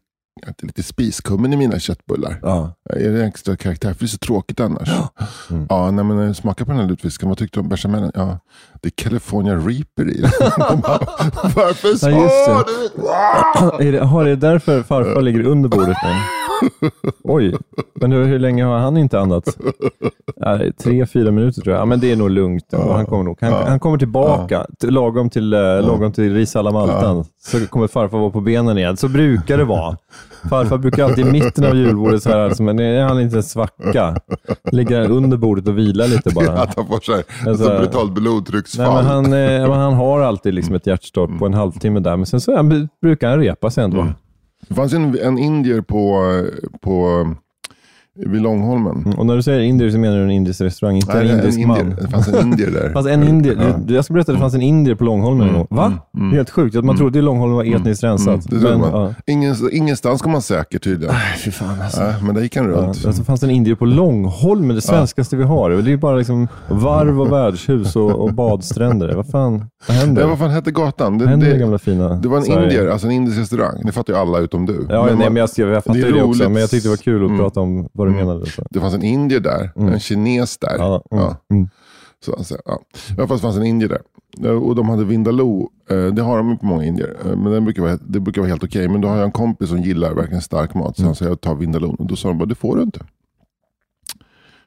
lite 0.62 0.82
spiskummin 0.82 1.52
i 1.52 1.56
mina 1.56 1.78
köttbullar. 1.78 2.38
Ja. 2.42 2.72
Är 2.90 3.10
det 3.10 3.24
extra 3.24 3.56
karaktär? 3.56 3.92
För 3.92 4.00
det 4.00 4.04
är 4.06 4.08
så 4.08 4.18
tråkigt 4.18 4.60
annars. 4.60 4.88
Mm. 5.50 5.66
Ja, 5.68 5.90
nej, 5.90 6.04
men 6.04 6.26
eh, 6.28 6.32
smaka 6.32 6.64
på 6.64 6.70
den 6.70 6.80
här 6.80 6.88
lutfisken. 6.88 7.28
Vad 7.28 7.38
tyckte 7.38 7.56
du 7.56 7.60
om 7.62 7.68
bechamelen? 7.68 8.10
Ja, 8.14 8.38
det 8.82 8.88
är 8.88 9.04
California 9.04 9.54
Reaper 9.54 10.10
i 10.10 10.20
den. 10.20 10.30
Varför 11.54 11.96
sa 11.96 12.10
Ja, 12.10 12.64
du? 13.78 13.88
Är 13.88 13.92
det, 13.92 14.04
har 14.04 14.24
det 14.24 14.36
därför 14.36 14.82
farfar 14.82 15.22
ligger 15.22 15.46
under 15.46 15.68
bordet 15.68 15.96
nu? 16.04 16.10
Oj, 17.24 17.56
men 17.94 18.12
hur, 18.12 18.24
hur 18.24 18.38
länge 18.38 18.64
har 18.64 18.78
han 18.78 18.96
inte 18.96 19.20
andats? 19.20 19.58
Ja, 20.36 20.58
tre, 20.82 21.06
fyra 21.06 21.30
minuter 21.30 21.60
tror 21.62 21.74
jag. 21.74 21.80
Ja, 21.80 21.84
men 21.84 22.00
det 22.00 22.12
är 22.12 22.16
nog 22.16 22.30
lugnt. 22.30 22.64
Han 22.72 23.06
kommer, 23.06 23.24
nog, 23.24 23.38
han, 23.40 23.52
han 23.52 23.80
kommer 23.80 23.98
tillbaka 23.98 24.66
till, 24.80 24.90
lagom 24.90 25.30
till, 25.30 25.52
eh, 25.52 25.60
lagom 25.60 26.12
till 26.12 26.34
ris 26.34 26.56
alla 26.56 26.70
maltan. 26.70 27.24
Så 27.38 27.66
kommer 27.66 27.86
farfar 27.86 28.18
vara 28.18 28.30
på 28.30 28.40
benen 28.40 28.78
igen. 28.78 28.96
Så 28.96 29.08
brukar 29.08 29.58
det 29.58 29.64
vara. 29.64 29.96
Farfar 30.50 30.78
brukar 30.78 31.04
alltid 31.04 31.26
i 31.26 31.30
mitten 31.32 31.64
av 31.64 31.76
julbordet, 31.76 32.22
så 32.22 32.28
här, 32.30 32.38
alltså, 32.38 32.62
men 32.62 32.78
är 32.78 33.02
han 33.02 33.20
inte 33.20 33.36
en 33.36 33.42
svacka? 33.42 34.16
Ligger 34.72 35.00
han 35.02 35.10
under 35.12 35.36
bordet 35.36 35.68
och 35.68 35.78
vilar 35.78 36.08
lite 36.08 36.30
bara. 36.34 36.52
Att 36.62 36.76
han 36.76 36.86
får 36.86 37.00
så 37.02 37.12
här, 37.14 37.24
Alltså- 37.46 37.64
så 37.64 37.70
brutalt 37.78 38.12
blodtrycksfall. 38.12 38.86
Nej, 38.86 38.94
men 38.94 39.04
han, 39.04 39.24
eh, 39.24 39.68
men 39.68 39.80
han 39.80 39.94
har 39.94 40.20
alltid 40.20 40.54
liksom 40.54 40.74
ett 40.74 40.86
hjärtstopp 40.86 41.30
på 41.38 41.46
en 41.46 41.54
halvtimme 41.54 42.00
där, 42.00 42.16
men 42.16 42.26
sen 42.26 42.40
så 42.40 42.64
brukar 43.02 43.30
han 43.30 43.38
repa 43.40 43.70
sig 43.70 43.84
ändå. 43.84 44.00
Mm. 44.00 44.12
Det 44.68 44.74
fanns 44.74 44.92
en, 44.92 45.18
en 45.18 45.38
indier 45.38 45.80
på, 45.80 46.02
på, 46.80 47.26
vid 48.16 48.42
Långholmen. 48.42 49.02
Mm, 49.06 49.18
Och 49.18 49.26
när 49.26 49.36
du 49.36 49.42
säger 49.42 49.60
indier 49.60 49.90
så 49.90 49.98
menar 49.98 50.16
du 50.16 50.22
en 50.22 50.30
indisk 50.30 50.60
restaurang, 50.60 50.96
inte 50.96 51.14
Nej, 51.14 51.30
en 51.30 51.38
indisk 51.38 51.58
indier. 51.58 51.84
man. 51.84 51.94
Det 52.02 52.08
fanns 52.08 52.28
en 52.28 52.40
indier 52.52 52.70
där. 52.70 52.90
Fanns 52.92 53.06
en 53.06 53.22
indier. 53.28 53.74
Du, 53.84 53.94
jag 53.94 54.04
ska 54.04 54.14
berätta 54.14 54.32
att 54.32 54.36
det 54.38 54.40
fanns 54.40 54.54
en 54.54 54.62
indier 54.62 54.94
på 54.94 55.04
Långholmen 55.04 55.48
en 55.48 55.54
gång. 55.54 55.66
Va? 55.70 55.92
mm. 56.16 56.32
Helt 56.32 56.50
sjukt. 56.50 56.76
Att 56.76 56.84
man 56.84 56.96
trodde 56.96 57.18
att 57.18 57.24
Långholmen 57.24 57.56
var 57.56 57.64
etniskt 57.76 58.04
rensat. 58.04 58.50
Det 58.50 58.60
tror 58.60 58.70
men, 58.78 58.80
ja. 58.80 59.14
Ingen, 59.26 59.54
ingenstans 59.72 60.22
kom 60.22 60.32
man 60.32 60.42
säker 60.42 60.78
tydligen. 60.78 61.14
Fy 61.44 61.50
fan 61.50 61.80
alltså. 61.82 62.00
Nej, 62.02 62.14
men 62.22 62.34
där 62.34 62.42
gick 62.42 62.56
han 62.56 62.64
Ja, 62.70 62.76
runt. 62.76 63.06
alltså 63.06 63.24
fanns 63.24 63.40
det 63.40 63.46
en 63.46 63.50
indier 63.50 63.74
på 63.74 63.84
Långholmen, 63.84 64.76
det 64.76 64.82
svenskaste 64.82 65.36
vi 65.36 65.44
har. 65.44 65.70
Det 65.70 65.76
är 65.76 65.82
ju 65.82 65.96
bara 65.96 66.16
liksom 66.16 66.48
varv 66.68 67.20
och 67.20 67.32
värdshus 67.32 67.96
och, 67.96 68.10
och 68.10 68.32
badstränder. 68.34 69.12
Vad 69.14 69.26
fan 69.30 69.64
vad 69.88 69.96
händer? 69.96 70.22
Ja, 70.22 70.28
vad 70.28 70.38
fan 70.38 70.50
hette 70.50 70.70
gatan? 70.70 71.18
Det, 71.18 71.24
vad 71.24 71.30
händer 71.30 71.50
det, 71.50 71.58
gamla 71.58 71.78
fina 71.78 72.08
det 72.14 72.28
var 72.28 72.36
en 72.36 72.42
Sverige? 72.42 72.62
indier, 72.62 72.88
alltså 72.90 73.06
en 73.06 73.12
indisk 73.12 73.38
restaurang. 73.38 73.82
Det 73.84 73.92
fattar 73.92 74.12
ju 74.12 74.18
alla 74.18 74.38
utom 74.38 74.66
du. 74.66 74.86
Ja, 74.90 75.04
nej, 75.06 75.14
man- 75.14 75.18
men 75.32 75.36
jag, 75.36 75.48
jag, 75.56 75.68
jag 75.68 75.84
fattar 75.84 76.00
det 76.00 76.12
det 76.12 76.22
också, 76.22 76.48
men 76.50 76.60
jag 76.60 76.70
tyckte 76.70 76.88
det 76.88 76.90
var 76.90 76.96
kul 76.96 77.22
att 77.24 77.26
Mm. 77.30 77.38
prata 77.38 77.60
om 77.60 77.88
vad 78.06 78.14
du 78.14 78.26
menade. 78.26 78.46
Så. 78.46 78.62
Det 78.70 78.80
fanns 78.80 78.94
en 78.94 79.02
indier 79.02 79.40
där, 79.40 79.72
Mm. 79.76 79.92
en 79.92 80.00
kines 80.00 80.58
där. 80.58 80.76
Ja, 80.78 81.02
mm, 81.10 81.24
Ja. 81.24 81.36
mm. 81.50 81.68
Så, 82.24 82.32
alltså, 82.34 82.56
ja. 82.64 82.78
I 83.10 83.18
alla 83.18 83.28
fall 83.28 83.38
fanns 83.38 83.56
en 83.56 83.66
indier 83.66 83.88
där. 83.88 84.00
Eh, 84.50 84.56
Och 84.62 84.74
de 84.74 84.88
hade 84.88 85.04
vindaloo. 85.04 85.70
Eh, 85.90 86.06
Det 86.06 86.22
har 86.22 86.36
de 86.36 86.50
ju 86.50 86.56
på 86.56 86.66
många 86.66 86.84
indier. 86.84 87.16
Eh, 87.24 87.36
Men 87.36 87.52
den 87.52 87.64
brukar 87.64 87.82
vara, 87.82 87.96
det 88.08 88.20
brukar 88.20 88.40
vara 88.40 88.48
helt 88.48 88.64
okej. 88.64 88.88
Men 88.88 89.00
då 89.00 89.08
har 89.08 89.16
jag 89.16 89.24
en 89.24 89.32
kompis 89.32 89.68
som 89.68 89.82
gillar 89.82 90.14
verkligen 90.14 90.42
stark 90.42 90.74
mat. 90.74 90.96
Så 90.96 91.02
Mm. 91.02 91.08
han 91.08 91.14
säger 91.16 91.30
jag 91.30 91.40
tar 91.40 91.54
vindaloo. 91.54 91.96
Och 91.98 92.06
då 92.06 92.16
sa 92.16 92.28
de 92.28 92.38
bara, 92.38 92.44
det 92.46 92.54
får 92.54 92.76
du 92.76 92.82
inte. 92.82 93.00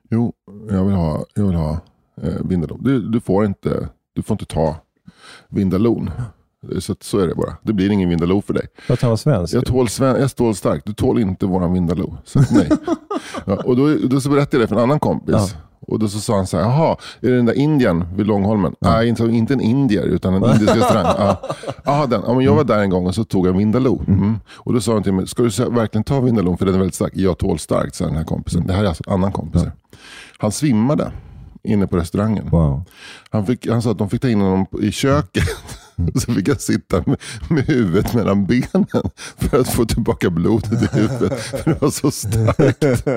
Jo, 0.10 0.34
jag 0.70 0.86
vill 0.86 0.96
ha, 0.96 1.26
jag 1.36 1.46
vill 1.46 1.56
ha 1.56 1.72
eh, 2.22 2.34
vindaloo. 2.46 2.78
Du, 2.82 3.02
du, 3.10 3.20
får 3.20 3.46
inte, 3.46 3.90
du 4.14 4.22
får 4.22 4.36
inte 4.36 4.46
ta 4.46 4.76
vindalon. 5.50 6.10
Så, 6.80 6.96
så 7.02 7.20
är 7.20 7.28
det 7.28 7.36
bara. 7.36 7.58
Det 7.64 7.74
blir 7.74 7.90
ingen 7.90 8.10
vindaloo 8.10 8.42
för 8.42 8.54
dig. 8.54 8.68
Att 8.90 9.02
han 9.02 9.10
var 9.10 9.18
svensk. 9.18 9.54
Jag 9.54 9.66
tål, 9.66 9.90
sven- 9.90 10.22
jag 10.22 10.36
tål 10.36 10.56
starkt. 10.56 10.86
Du 10.86 10.94
tål 10.94 11.20
inte 11.20 11.46
våran 11.46 11.74
vindaloo. 11.74 12.18
Så 12.26 12.40
nej. 12.52 12.70
ja, 13.46 13.56
och 13.56 13.76
då, 13.76 13.96
då 13.96 14.22
så 14.22 14.30
berättade 14.30 14.58
jag 14.58 14.64
det 14.64 14.68
för 14.68 14.76
en 14.76 14.82
annan 14.82 15.00
kompis. 15.00 15.36
Ja. 15.38 15.48
Och 15.82 16.00
då 16.00 16.08
så 16.08 16.20
sa 16.20 16.36
han 16.36 16.48
så 16.48 16.58
här, 16.58 16.64
jaha, 16.64 16.98
är 17.22 17.30
det 17.30 17.36
den 17.36 17.46
där 17.46 17.54
indien 17.54 18.06
vid 18.16 18.28
Långholmen? 18.28 18.76
Nej, 18.82 19.08
inte, 19.10 19.24
inte 19.24 19.54
en 19.54 19.62
indier 19.62 20.04
utan 20.04 20.34
en 20.34 20.44
indisk 20.44 20.76
restaurang. 20.76 21.06
Ja. 21.18 21.42
Jaha, 21.86 22.06
den. 22.08 22.22
Ja, 22.28 22.34
men 22.34 22.46
jag 22.46 22.56
var 22.56 22.64
där 22.64 22.80
en 22.80 22.90
gång 22.90 23.08
och 23.08 23.16
så 23.16 23.24
tog 23.24 23.48
jag 23.48 23.54
vindaloo. 23.54 24.04
Mm. 24.08 24.40
Och 24.56 24.74
då 24.74 24.82
sa 24.82 24.94
han 24.94 25.04
till 25.04 25.14
mig, 25.14 25.28
ska 25.28 25.44
du 25.44 25.50
verkligen 25.70 26.04
ta 26.04 26.20
vindaloo 26.20 26.58
för 26.58 26.66
den 26.66 26.76
är 26.76 26.80
väldigt 26.80 26.96
stark? 26.96 27.12
Jag 27.16 27.38
tål 27.38 27.60
starkt, 27.60 27.96
sa 27.96 28.06
den 28.06 28.16
här 28.16 28.24
kompisen. 28.24 28.68
Det 28.68 28.74
här 28.74 28.84
är 28.84 28.88
alltså 28.88 29.04
en 29.08 29.14
annan 29.14 29.32
kompis. 29.32 29.62
Han 30.38 30.52
svimmade 30.52 31.12
inne 31.64 31.88
på 31.88 31.98
restaurangen. 31.98 32.50
Wow. 32.50 32.84
Han, 33.30 33.46
fick, 33.46 33.68
han 33.68 33.82
sa 33.82 33.92
att 33.92 33.98
de 33.98 34.10
fick 34.10 34.22
ta 34.22 34.30
in 34.30 34.42
honom 34.42 34.66
i 34.82 34.92
köket. 34.92 35.44
Så 36.16 36.34
fick 36.34 36.48
jag 36.48 36.62
sitta 36.62 37.04
med, 37.06 37.18
med 37.50 37.66
huvudet 37.66 38.14
mellan 38.14 38.46
benen 38.46 38.86
för 39.38 39.60
att 39.60 39.70
få 39.70 39.86
tillbaka 39.86 40.30
blodet 40.30 40.84
i 40.84 41.00
huvudet. 41.00 41.40
För 41.40 41.72
det 41.72 41.82
var 41.82 41.90
så 41.90 42.12
starkt. 42.12 43.08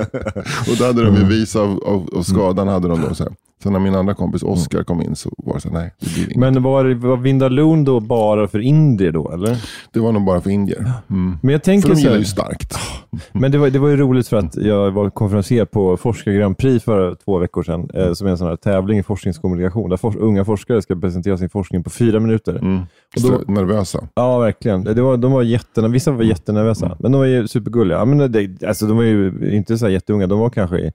Och 0.71 0.77
då 0.79 0.85
hade 0.85 1.05
de 1.05 1.15
bevis 1.15 1.57
av, 1.57 1.85
av, 1.85 2.11
av 2.15 2.23
skadan. 2.23 2.69
Hade 2.69 2.89
de 2.89 3.01
då, 3.01 3.15
så 3.15 3.25
här. 3.25 3.33
Sen 3.63 3.73
när 3.73 3.81
min 3.81 3.95
andra 3.95 4.15
kompis 4.15 4.43
Oskar 4.43 4.83
kom 4.85 5.03
in 5.03 5.17
så 5.17 5.31
var 5.39 5.55
det 5.55 5.61
så 5.61 5.69
här, 5.69 5.79
nej, 5.79 5.95
det 6.01 6.15
blir 6.15 6.25
inget. 6.25 6.37
Men 6.37 6.63
var, 6.63 6.95
var 6.95 7.17
Vindaloo 7.17 7.85
då 7.85 8.01
bara 8.01 8.49
för 8.49 8.59
indier 8.59 9.13
då, 9.13 9.31
eller? 9.33 9.57
Det 9.93 10.01
var 10.01 10.13
nog 10.13 10.25
bara 10.25 10.41
för 10.41 10.51
indier. 10.51 10.93
Mm. 11.11 11.39
Men 11.43 11.53
jag 11.53 11.61
För 11.61 11.65
tänker 11.65 11.89
de 11.89 11.95
så 11.97 12.01
gillar 12.03 12.19
ju 12.19 12.25
starkt. 12.25 12.79
Men 13.33 13.53
det 13.53 13.59
var, 13.59 13.71
det 13.71 13.79
var 13.79 13.89
ju 13.89 13.97
roligt 13.97 14.29
för 14.29 14.37
att 14.37 14.57
jag 14.57 14.91
var 14.91 15.11
konferencier 15.11 15.65
på 15.65 15.97
Forskar 15.97 16.33
Grand 16.33 16.59
Prix 16.59 16.85
för 16.85 17.17
två 17.25 17.39
veckor 17.39 17.63
sedan, 17.63 17.89
eh, 17.95 18.13
som 18.13 18.27
är 18.27 18.31
en 18.31 18.39
sån 18.39 18.49
här 18.49 18.57
tävling 18.57 18.99
i 18.99 19.03
forskningskommunikation, 19.03 19.91
där 19.91 19.97
for, 19.97 20.17
unga 20.19 20.45
forskare 20.45 20.83
ska 20.83 20.97
presentera 20.97 21.39
sin 21.39 21.51
forskning 21.51 21.85
på 21.85 21.91
fyra 21.91 22.21
minuter. 22.21 22.57
Mm. 22.57 22.81
Och 23.17 23.31
då- 23.47 23.53
nervösa. 23.53 24.09
Ja, 24.15 24.39
verkligen. 24.39 24.85
Det 24.85 25.03
var, 25.03 25.17
de 25.17 25.33
var 25.33 25.43
jättena, 25.43 25.89
vissa 25.89 26.11
var 26.11 26.23
jättenervösa, 26.23 26.97
men 26.99 27.13
de 27.13 27.19
var 27.19 27.27
ju 27.27 27.49
supergulliga. 27.49 27.99
Ja, 27.99 28.05
men 28.05 28.33
det, 28.33 28.63
alltså, 28.63 28.87
de 28.87 28.97
var 28.97 29.05
ju 29.05 29.33
inte 29.57 29.79
så 29.79 29.87
här 29.87 29.93
jätteunga, 29.93 30.27
de 30.27 30.39
var 30.39 30.51
kanske 30.51 30.79
i, 30.79 30.93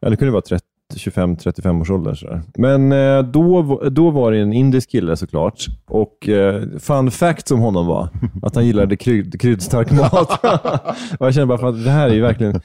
ja, 0.00 0.10
det 0.10 0.16
kunde 0.16 0.32
vara 0.32 0.42
30 0.42 0.64
25-35 0.94 1.80
års 1.80 1.90
ålder. 1.90 2.14
Sådär. 2.14 2.42
Men 2.54 2.92
eh, 2.92 3.22
då, 3.22 3.62
då 3.90 4.10
var 4.10 4.32
det 4.32 4.38
en 4.38 4.52
indisk 4.52 4.90
kille 4.90 5.16
såklart. 5.16 5.66
Och 5.86 6.28
eh, 6.28 6.62
fun 6.78 7.10
fact 7.10 7.50
om 7.50 7.60
honom 7.60 7.86
var 7.86 8.08
att 8.42 8.54
han 8.54 8.66
gillade 8.66 8.96
kryd, 8.96 9.40
kryddstark 9.40 9.90
mat. 9.90 10.44
och 11.18 11.26
jag 11.26 11.34
känner 11.34 11.46
bara 11.46 11.58
för 11.58 11.68
att 11.68 11.84
det 11.84 11.90
här 11.90 12.08
är 12.08 12.14
ju 12.14 12.20
verkligen... 12.20 12.60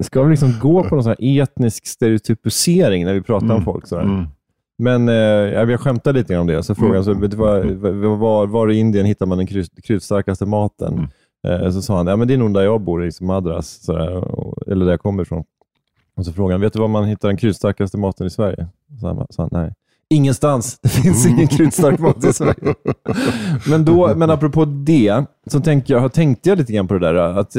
Ska 0.00 0.22
vi 0.22 0.30
liksom 0.30 0.54
gå 0.60 0.82
på 0.82 0.94
någon 0.94 1.04
sån 1.04 1.14
här 1.18 1.42
etnisk 1.42 1.86
stereotypisering 1.86 3.04
när 3.04 3.14
vi 3.14 3.22
pratar 3.22 3.54
om 3.54 3.64
folk? 3.64 3.86
Sådär. 3.86 4.02
Mm. 4.02 4.26
Men 4.78 5.08
eh, 5.08 5.14
jag 5.14 5.80
skämtar 5.80 6.12
lite 6.12 6.32
grann 6.32 6.40
om 6.40 6.46
det. 6.46 6.62
Så 6.62 6.74
frågan 6.74 7.04
så, 7.04 7.14
vet 7.14 7.30
du 7.30 7.36
vad, 7.36 7.66
var, 7.66 8.16
var, 8.16 8.46
var 8.46 8.70
i 8.70 8.78
Indien 8.78 9.06
hittar 9.06 9.26
man 9.26 9.38
den 9.38 9.46
kryd, 9.46 9.68
kryddstarkaste 9.84 10.46
maten? 10.46 11.08
Eh, 11.48 11.70
så 11.70 11.82
sa 11.82 11.96
han, 11.96 12.06
ja 12.06 12.16
men 12.16 12.28
det 12.28 12.34
är 12.34 12.38
nog 12.38 12.54
där 12.54 12.62
jag 12.62 12.80
bor, 12.80 13.06
i 13.06 13.10
Madras, 13.20 13.84
sådär, 13.84 14.24
eller 14.72 14.84
där 14.84 14.92
jag 14.92 15.00
kommer 15.00 15.22
ifrån. 15.22 15.44
Och 16.16 16.24
så 16.24 16.32
frågade 16.32 16.54
han, 16.54 16.60
vet 16.60 16.72
du 16.72 16.78
var 16.78 16.88
man 16.88 17.04
hittar 17.04 17.28
den 17.28 17.36
kryddstarkaste 17.36 17.98
maten 17.98 18.26
i 18.26 18.30
Sverige? 18.30 18.66
Så 19.00 19.06
han, 19.06 19.26
sa 19.30 19.48
nej. 19.52 19.72
Ingenstans. 20.08 20.78
Det 20.82 20.88
finns 20.88 21.26
ingen 21.26 21.46
kryddstark 21.46 22.00
mat 22.00 22.24
i 22.24 22.32
Sverige. 22.32 22.74
Men, 23.70 23.84
då, 23.84 24.14
men 24.16 24.30
apropå 24.30 24.64
det, 24.64 25.24
så 25.46 25.60
tänkte 25.60 25.92
jag, 25.92 26.12
tänkte 26.12 26.48
jag 26.48 26.58
lite 26.58 26.72
grann 26.72 26.88
på 26.88 26.94
det 26.94 27.00
där. 27.00 27.14
Att, 27.14 27.56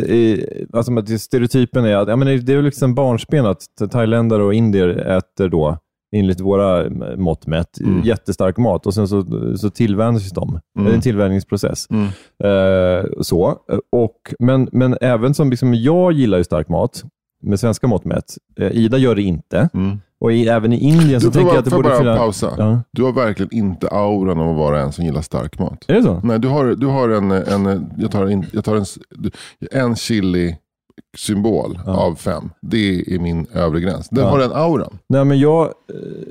alltså, 0.73 0.99
att 0.99 1.21
stereotypen 1.21 1.85
är 1.85 1.95
att 1.95 2.07
ja, 2.07 2.15
men 2.15 2.45
det 2.45 2.53
är 2.53 2.61
liksom 2.61 2.95
barnsben 2.95 3.45
att 3.45 3.61
thailändare 3.91 4.43
och 4.43 4.53
indier 4.53 4.89
äter 4.89 5.49
då 5.49 5.77
enligt 6.15 6.39
våra 6.39 6.89
mått 7.17 7.47
mätt. 7.47 7.79
Mm. 7.79 8.01
Jättestark 8.03 8.57
mat 8.57 8.85
och 8.85 8.93
sen 8.93 9.07
så, 9.07 9.25
så 9.57 9.69
tillvänjs 9.69 10.31
de. 10.31 10.49
Mm. 10.49 10.61
Det 10.85 10.91
är 10.91 10.95
en 10.95 11.01
tillvänjningsprocess. 11.01 11.87
Mm. 11.89 12.07
Eh, 12.43 13.05
så. 13.21 13.57
Och, 13.91 14.33
men, 14.39 14.69
men 14.71 14.97
även 15.01 15.33
som 15.33 15.49
liksom, 15.49 15.73
jag 15.73 16.11
gillar 16.11 16.37
ju 16.37 16.43
stark 16.43 16.69
mat, 16.69 17.03
med 17.43 17.59
svenska 17.59 17.87
mått 17.87 18.05
mätt. 18.05 18.37
Eh, 18.59 18.71
Ida 18.71 18.97
gör 18.97 19.15
det 19.15 19.21
inte. 19.21 19.69
Mm. 19.73 19.97
Och 20.19 20.31
i, 20.33 20.47
även 20.47 20.73
i 20.73 20.77
Indien 20.79 21.21
så 21.21 21.27
Du, 21.27 21.33
tänker 21.33 21.49
jag 21.53 21.59
att 21.59 21.65
det 21.65 21.71
borde 21.71 21.97
finnas... 21.97 22.17
pausa. 22.17 22.53
Ja. 22.57 22.81
Du 22.91 23.03
har 23.03 23.11
verkligen 23.13 23.53
inte 23.53 23.87
auran 23.87 24.39
av 24.39 24.49
att 24.49 24.57
vara 24.57 24.81
en 24.81 24.91
som 24.91 25.05
gillar 25.05 25.21
stark 25.21 25.59
mat. 25.59 25.85
Är 25.87 25.93
det 25.93 26.03
så? 26.03 26.21
Nej, 26.23 26.39
du 26.39 26.47
har, 26.47 26.65
du 26.65 26.87
har 26.87 27.09
en, 27.09 27.31
en, 27.31 27.85
jag 27.97 28.11
tar 28.11 28.25
en, 28.25 28.45
jag 28.53 28.63
tar 28.65 28.75
en, 28.75 28.85
en 29.71 29.95
chili 29.95 30.55
symbol 31.17 31.79
Ja. 31.85 31.91
av 31.97 32.15
fem. 32.15 32.49
Det 32.61 33.15
är 33.15 33.19
min 33.19 33.47
övre 33.53 33.79
gräns. 33.81 34.09
Den 34.09 34.23
Ja. 34.23 34.29
har 34.29 34.39
den 34.39 34.51
auran. 34.51 34.97
Nej, 35.09 35.25
men 35.25 35.39
jag... 35.39 35.65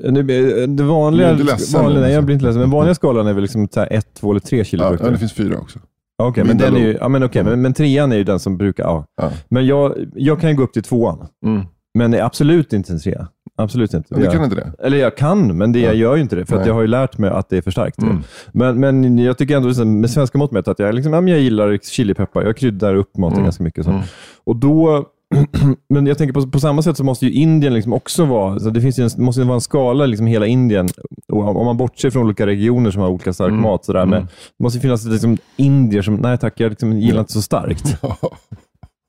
eh, 0.03 0.13
Det, 0.13 0.65
det 0.67 0.83
vanliga... 0.83 1.37
Vanliga 1.73 2.01
nej, 2.01 2.13
jag 2.13 2.23
blir 2.25 2.33
inte 2.33 2.45
ledsen. 2.45 2.61
Men 2.61 2.71
vanliga 2.71 2.95
skalan 2.95 3.27
är 3.27 3.33
väl 3.33 3.41
liksom 3.41 3.67
så 3.73 3.79
här 3.79 3.93
ett, 3.93 4.07
två 4.13 4.31
eller 4.31 4.39
tre 4.39 4.63
kilo 4.63 4.83
ja, 4.99 5.09
det 5.09 5.17
finns 5.17 5.33
fyra 5.33 5.57
också. 5.57 5.79
Okej, 6.23 6.43
men, 6.43 6.57
den 6.57 6.75
är 6.75 6.79
ju, 6.79 6.85
Vindaloo. 6.85 7.03
ja, 7.03 7.09
men, 7.09 7.23
okej, 7.23 7.43
men, 7.43 7.61
men 7.61 7.73
trean 7.73 8.11
är 8.11 8.15
ju 8.17 8.23
den 8.23 8.39
som 8.39 8.57
brukar... 8.57 8.83
Ja. 8.83 9.05
Ja. 9.21 9.31
Men 9.49 9.65
jag, 9.65 9.93
jag 10.15 10.41
kan 10.41 10.49
ju 10.49 10.55
gå 10.55 10.63
upp 10.63 10.73
till 10.73 10.83
tvåan. 10.83 11.27
Mm. 11.45 11.61
Men 11.93 12.11
det 12.11 12.17
är 12.19 12.23
absolut 12.23 12.73
inte 12.73 12.93
en 12.93 12.99
trea. 12.99 13.27
Absolut 13.57 13.93
inte. 13.93 14.15
Du 14.15 14.23
Jag- 14.23 14.33
kan 14.33 14.43
inte 14.43 14.55
det? 14.55 14.71
Eller 14.79 14.97
jag 14.97 15.17
kan, 15.17 15.57
men 15.57 15.71
det, 15.71 15.79
jag 15.79 15.93
Ja. 15.95 15.99
gör 15.99 16.15
ju 16.15 16.21
inte 16.21 16.35
det. 16.35 16.45
För 16.45 16.67
jag 16.67 16.73
har 16.73 16.81
ju 16.81 16.87
lärt 16.87 17.17
mig 17.17 17.29
att 17.29 17.49
det 17.49 17.57
är 17.57 17.61
för 17.61 17.71
starkt. 17.71 18.01
Mm. 18.01 18.17
Men, 18.51 18.79
men 18.79 19.17
jag 19.19 19.37
tycker 19.37 19.55
ändå 19.55 19.67
liksom, 19.67 19.99
med 20.01 20.09
svenska 20.09 20.37
mått 20.37 20.51
mätt 20.51 20.67
att 20.67 20.79
jag, 20.79 20.95
liksom, 20.95 21.13
ja, 21.13 21.21
men 21.21 21.31
jag 21.33 21.41
gillar 21.41 21.77
chilipeppar. 21.77 22.43
Jag 22.43 22.57
kryddar 22.57 22.95
upp 22.95 23.17
maten 23.17 23.33
Mm. 23.33 23.43
ganska 23.43 23.63
mycket. 23.63 23.85
Så. 23.85 23.91
Mm. 23.91 24.01
Och 24.43 24.55
då, 24.55 25.05
men 25.89 26.05
jag 26.07 26.17
tänker 26.17 26.33
på, 26.33 26.47
på 26.47 26.59
samma 26.59 26.81
sätt 26.81 26.97
så 26.97 27.03
måste 27.03 27.25
ju 27.25 27.31
Indien 27.31 27.73
liksom 27.73 27.93
också 27.93 28.25
vara, 28.25 28.59
så 28.59 28.69
det 28.69 28.81
finns 28.81 28.99
en, 28.99 29.23
måste 29.25 29.41
ju 29.41 29.47
vara 29.47 29.55
en 29.55 29.61
skala 29.61 30.05
liksom 30.05 30.27
hela 30.27 30.45
Indien. 30.47 30.87
Om 31.33 31.65
man 31.65 31.77
bortser 31.77 32.09
från 32.09 32.25
olika 32.25 32.45
regioner 32.45 32.91
som 32.91 33.01
har 33.01 33.09
olika 33.09 33.33
stark 33.33 33.49
Mm. 33.49 33.61
mat, 33.61 33.85
sådär, 33.85 34.05
men 34.05 34.13
Mm. 34.19 34.27
det 34.57 34.63
måste 34.63 34.79
finnas 34.79 35.05
liksom 35.05 35.37
indier 35.55 36.01
som, 36.01 36.15
nej 36.15 36.37
tack, 36.37 36.59
jag 36.59 36.69
liksom 36.69 36.99
gillar 36.99 37.19
inte 37.19 37.33
så 37.33 37.41
starkt. 37.41 37.97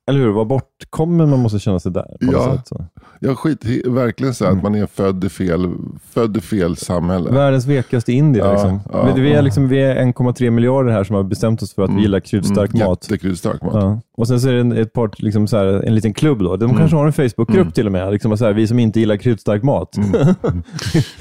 Eller 0.09 0.21
hur? 0.21 0.29
Vad 0.33 0.47
bortkommen 0.47 1.31
man 1.31 1.38
måste 1.38 1.59
känna 1.59 1.79
sig 1.81 1.92
där. 1.92 2.16
Ja. 2.21 2.53
sätt, 2.57 2.68
så. 2.68 2.85
Jag 3.21 3.38
skit 3.38 3.64
verkligen 3.87 4.35
så 4.35 4.44
Mm. 4.44 4.57
att 4.57 4.62
man 4.62 4.75
är 4.75 4.87
född 4.87 5.25
i 5.25 5.29
fel, 5.29 5.71
född 6.11 6.37
i 6.37 6.40
fel 6.40 6.77
samhälle. 6.77 7.31
Världens 7.31 7.66
vekaste 7.66 8.12
indier. 8.12 8.44
Ja, 8.44 8.53
liksom. 8.53 8.81
ja, 8.92 9.12
vi, 9.14 9.21
vi, 9.23 9.31
är 9.31 9.35
ja. 9.35 9.40
liksom, 9.40 9.68
vi 9.68 9.83
är 9.83 9.97
1,3 9.97 10.51
miljarder 10.51 10.92
här 10.92 11.05
som 11.05 11.16
har 11.16 11.23
bestämt 11.23 11.62
oss 11.62 11.75
för 11.75 11.83
att 11.83 11.90
vi 11.90 12.01
gillar 12.01 12.21
kryddstark 12.21 12.75
Mm, 12.75 12.87
mat. 12.88 13.07
Jättekryddsstark 13.11 13.62
mat. 13.62 13.75
Ja. 13.75 14.01
Och 14.16 14.29
sen 14.29 14.40
så 14.40 14.49
är 14.49 14.53
det 14.53 14.61
en, 14.61 14.73
ett 14.73 14.92
par, 14.92 15.11
liksom 15.16 15.47
så 15.47 15.57
här, 15.57 15.66
en 15.66 15.94
liten 15.94 16.14
klubb. 16.14 16.38
Då. 16.38 16.57
De 16.57 16.64
Mm. 16.64 16.77
kanske 16.77 16.97
har 16.97 17.07
en 17.07 17.12
Facebookgrupp 17.12 17.75
till 17.75 17.87
och 17.87 17.92
med. 17.92 18.12
Liksom 18.12 18.38
så 18.38 18.44
här, 18.44 18.53
vi 18.53 18.66
som 18.66 18.79
inte 18.79 19.01
gillar 19.01 19.16
kryddstark 19.16 19.62
mat. 19.62 19.97
Mm. 19.97 20.11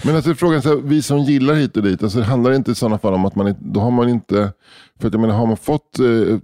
Men 0.05 0.15
alltså 0.15 0.33
frågan 0.33 0.57
är, 0.57 0.81
vi 0.87 1.01
som 1.01 1.19
gillar 1.19 1.53
hit 1.53 1.77
och 1.77 1.83
dit, 1.83 2.03
alltså 2.03 2.19
det 2.19 2.25
handlar 2.25 2.51
inte 2.53 2.71
i 2.71 2.75
sådana 2.75 2.97
fall 2.97 3.13
om 3.13 3.25
att 3.25 3.35
man 3.35 3.55
då 3.59 3.79
har 3.79 3.91
man 3.91 4.09
inte, 4.09 4.51
för 4.99 5.07
att 5.07 5.13
jag 5.13 5.21
menar 5.21 5.35
har 5.35 5.45
man 5.47 5.57
fått 5.57 5.99
eh, 5.99 6.37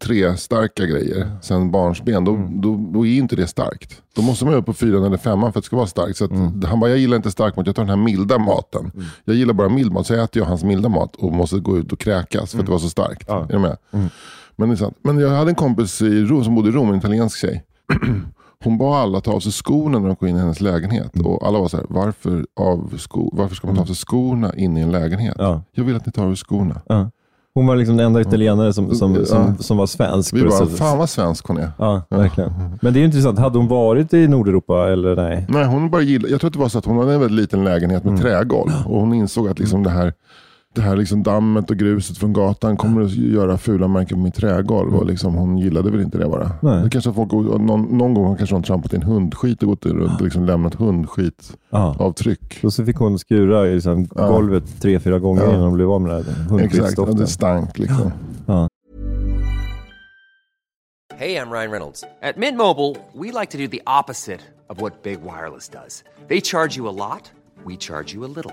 tre 0.00 0.36
starka 0.36 0.86
grejer 0.86 1.30
sen 1.42 1.70
barnsben, 1.70 2.24
då, 2.24 2.34
Mm. 2.34 2.60
då, 2.60 2.76
då 2.92 3.06
är 3.06 3.16
inte 3.18 3.36
det 3.36 3.46
starkt. 3.46 4.02
Då 4.16 4.22
måste 4.22 4.44
man 4.44 4.54
upp 4.54 4.66
på 4.66 4.72
fyran 4.72 5.04
eller 5.04 5.16
femman 5.16 5.52
för 5.52 5.58
att 5.58 5.64
det 5.64 5.66
ska 5.66 5.76
vara 5.76 5.86
starkt. 5.86 6.16
Så 6.16 6.24
att, 6.24 6.30
Han 6.64 6.80
bara, 6.80 6.90
jag 6.90 6.98
gillar 6.98 7.16
inte 7.16 7.30
stark 7.30 7.56
mat, 7.56 7.66
jag 7.66 7.76
tar 7.76 7.82
den 7.82 7.90
här 7.98 8.04
milda 8.04 8.38
maten. 8.38 8.90
Jag 9.24 9.36
gillar 9.36 9.54
bara 9.54 9.68
mild 9.68 9.92
mat, 9.92 10.06
så 10.06 10.14
äter 10.14 10.42
jag 10.42 10.48
hans 10.48 10.64
milda 10.64 10.88
mat 10.88 11.16
och 11.16 11.32
måste 11.32 11.58
gå 11.58 11.78
ut 11.78 11.92
och 11.92 11.98
kräkas 11.98 12.52
för 12.52 12.58
att 12.58 12.66
det 12.66 12.72
var 12.72 12.78
så 12.78 12.88
starkt. 12.88 13.24
Ja. 13.28 13.42
Är 13.48 13.52
du 13.52 13.58
med? 13.58 13.76
Men, 14.56 14.68
det 14.68 14.74
är 14.74 14.76
sant. 14.76 14.96
Men 15.02 15.18
jag 15.18 15.30
hade 15.30 15.50
en 15.50 15.54
kompis 15.54 16.02
i 16.02 16.20
Rom, 16.24 16.44
som 16.44 16.54
bodde 16.54 16.68
i 16.68 16.72
Rom, 16.72 16.90
en 16.90 16.98
italiensk 16.98 17.38
tjej. 17.38 17.64
Hon 18.64 18.78
bad 18.78 18.96
alla 18.96 19.20
ta 19.20 19.32
av 19.32 19.40
sig 19.40 19.52
skorna 19.52 19.98
när 19.98 20.06
de 20.08 20.16
kom 20.16 20.28
in 20.28 20.36
i 20.36 20.38
hennes 20.40 20.60
lägenhet. 20.60 21.20
Och 21.24 21.46
alla 21.46 21.58
var 21.58 21.68
så 21.68 21.76
här, 21.76 21.86
varför, 21.88 22.46
av 22.60 22.94
sko 22.98 23.30
varför 23.32 23.54
ska 23.56 23.66
man 23.66 23.76
ta 23.76 23.82
av 23.82 23.86
sig 23.86 23.94
skorna 23.96 24.54
in 24.54 24.76
i 24.76 24.80
en 24.80 24.92
lägenhet? 24.92 25.34
Ja. 25.38 25.62
Jag 25.72 25.84
vill 25.84 25.96
att 25.96 26.06
ni 26.06 26.12
tar 26.12 26.24
av 26.24 26.30
er 26.30 26.34
skorna. 26.34 26.80
Ja. 26.86 27.10
Hon 27.54 27.66
var 27.66 27.76
liksom 27.76 27.96
den 27.96 28.06
enda 28.06 28.20
italienare 28.20 28.72
som, 28.72 28.94
som, 28.94 29.26
som, 29.26 29.56
som 29.58 29.76
var 29.76 29.86
svensk. 29.86 30.34
Vi 30.34 30.42
bara, 30.42 30.66
fan 30.66 30.98
vad 30.98 31.10
svensk 31.10 31.46
hon 31.46 31.56
är. 31.58 31.70
Ja, 31.78 32.02
verkligen. 32.10 32.52
Men 32.82 32.92
det 32.92 32.98
är 32.98 33.00
ju 33.00 33.04
intressant. 33.06 33.38
Hade 33.38 33.58
hon 33.58 33.68
varit 33.68 34.14
i 34.14 34.28
Nordeuropa 34.28 34.92
eller 34.92 35.16
nej? 35.16 35.46
Nej, 35.48 35.64
hon 35.64 35.90
bara 35.90 36.02
gillar, 36.02 36.28
jag 36.28 36.40
tror 36.40 36.48
att 36.48 36.52
det 36.54 36.58
var 36.60 36.68
så 36.68 36.78
att 36.78 36.84
hon 36.84 36.98
hade 36.98 37.14
en 37.14 37.20
väldigt 37.20 37.36
liten 37.40 37.64
lägenhet 37.64 38.04
med 38.04 38.10
Mm. 38.10 38.22
trägolv. 38.22 38.70
Och 38.86 39.00
hon 39.00 39.14
insåg 39.14 39.48
att 39.48 39.58
liksom 39.58 39.82
det 39.82 39.90
här, 39.90 40.12
det 40.74 40.82
här 40.82 40.96
liksom 40.96 41.22
dammet 41.22 41.70
och 41.70 41.76
gruset 41.76 42.18
från 42.18 42.32
gatan 42.32 42.76
kommer 42.76 43.02
att 43.02 43.12
göra 43.12 43.58
fula 43.58 43.88
märken 43.88 44.18
på 44.18 44.24
mitt 44.24 44.34
trägolv. 44.34 44.94
Och 44.94 45.06
liksom 45.06 45.34
hon 45.34 45.58
gillade 45.58 45.90
väl 45.90 46.00
inte 46.00 46.18
det 46.18 46.28
bara. 46.28 46.50
Nej. 46.62 46.84
Det 46.84 46.90
kanske 46.90 47.12
folk, 47.12 47.32
någon, 47.32 47.82
någon 47.98 48.14
gång 48.14 48.36
kanske 48.36 48.54
hon 48.54 48.62
trampat 48.62 48.92
in 48.92 49.02
hundskit 49.02 49.62
och 49.62 49.68
gått 49.68 49.86
runt 49.86 50.18
och 50.20 50.24
liksom 50.24 50.44
lämnat 50.44 50.74
hundskitavtryck. 50.74 52.58
Ja. 52.62 52.66
Och 52.66 52.72
så 52.72 52.84
fick 52.84 52.96
hon 52.96 53.18
skura 53.18 53.66
i 53.66 53.74
liksom 53.74 54.06
Ja. 54.14 54.28
golvet 54.28 54.80
tre, 54.82 55.00
fyra 55.00 55.18
gånger 55.18 55.42
Ja. 55.42 55.48
innan 55.50 55.62
hon 55.62 55.74
blev 55.74 55.90
av 55.90 56.00
med 56.00 56.12
här 56.12 56.60
Exakt, 56.64 56.98
och 56.98 57.16
det 57.16 57.26
stank 57.26 57.78
liksom. 57.78 58.12
Ja. 58.46 58.68
Hey, 61.16 61.36
I'm 61.36 61.50
Ryan 61.50 61.70
Reynolds. 61.70 62.04
At 62.22 62.36
Mint 62.36 62.56
Mobile, 62.58 62.96
we 63.12 63.40
like 63.40 63.52
to 63.52 63.58
do 63.58 63.68
the 63.68 63.80
opposite 63.86 64.40
of 64.68 64.80
what 64.80 65.02
Big 65.02 65.18
Wireless 65.22 65.68
does. 65.68 66.02
They 66.28 66.40
charge 66.40 66.76
you 66.76 66.88
a 66.88 66.92
lot, 66.92 67.32
we 67.66 67.76
charge 67.76 68.14
you 68.14 68.24
a 68.24 68.28
little. 68.36 68.52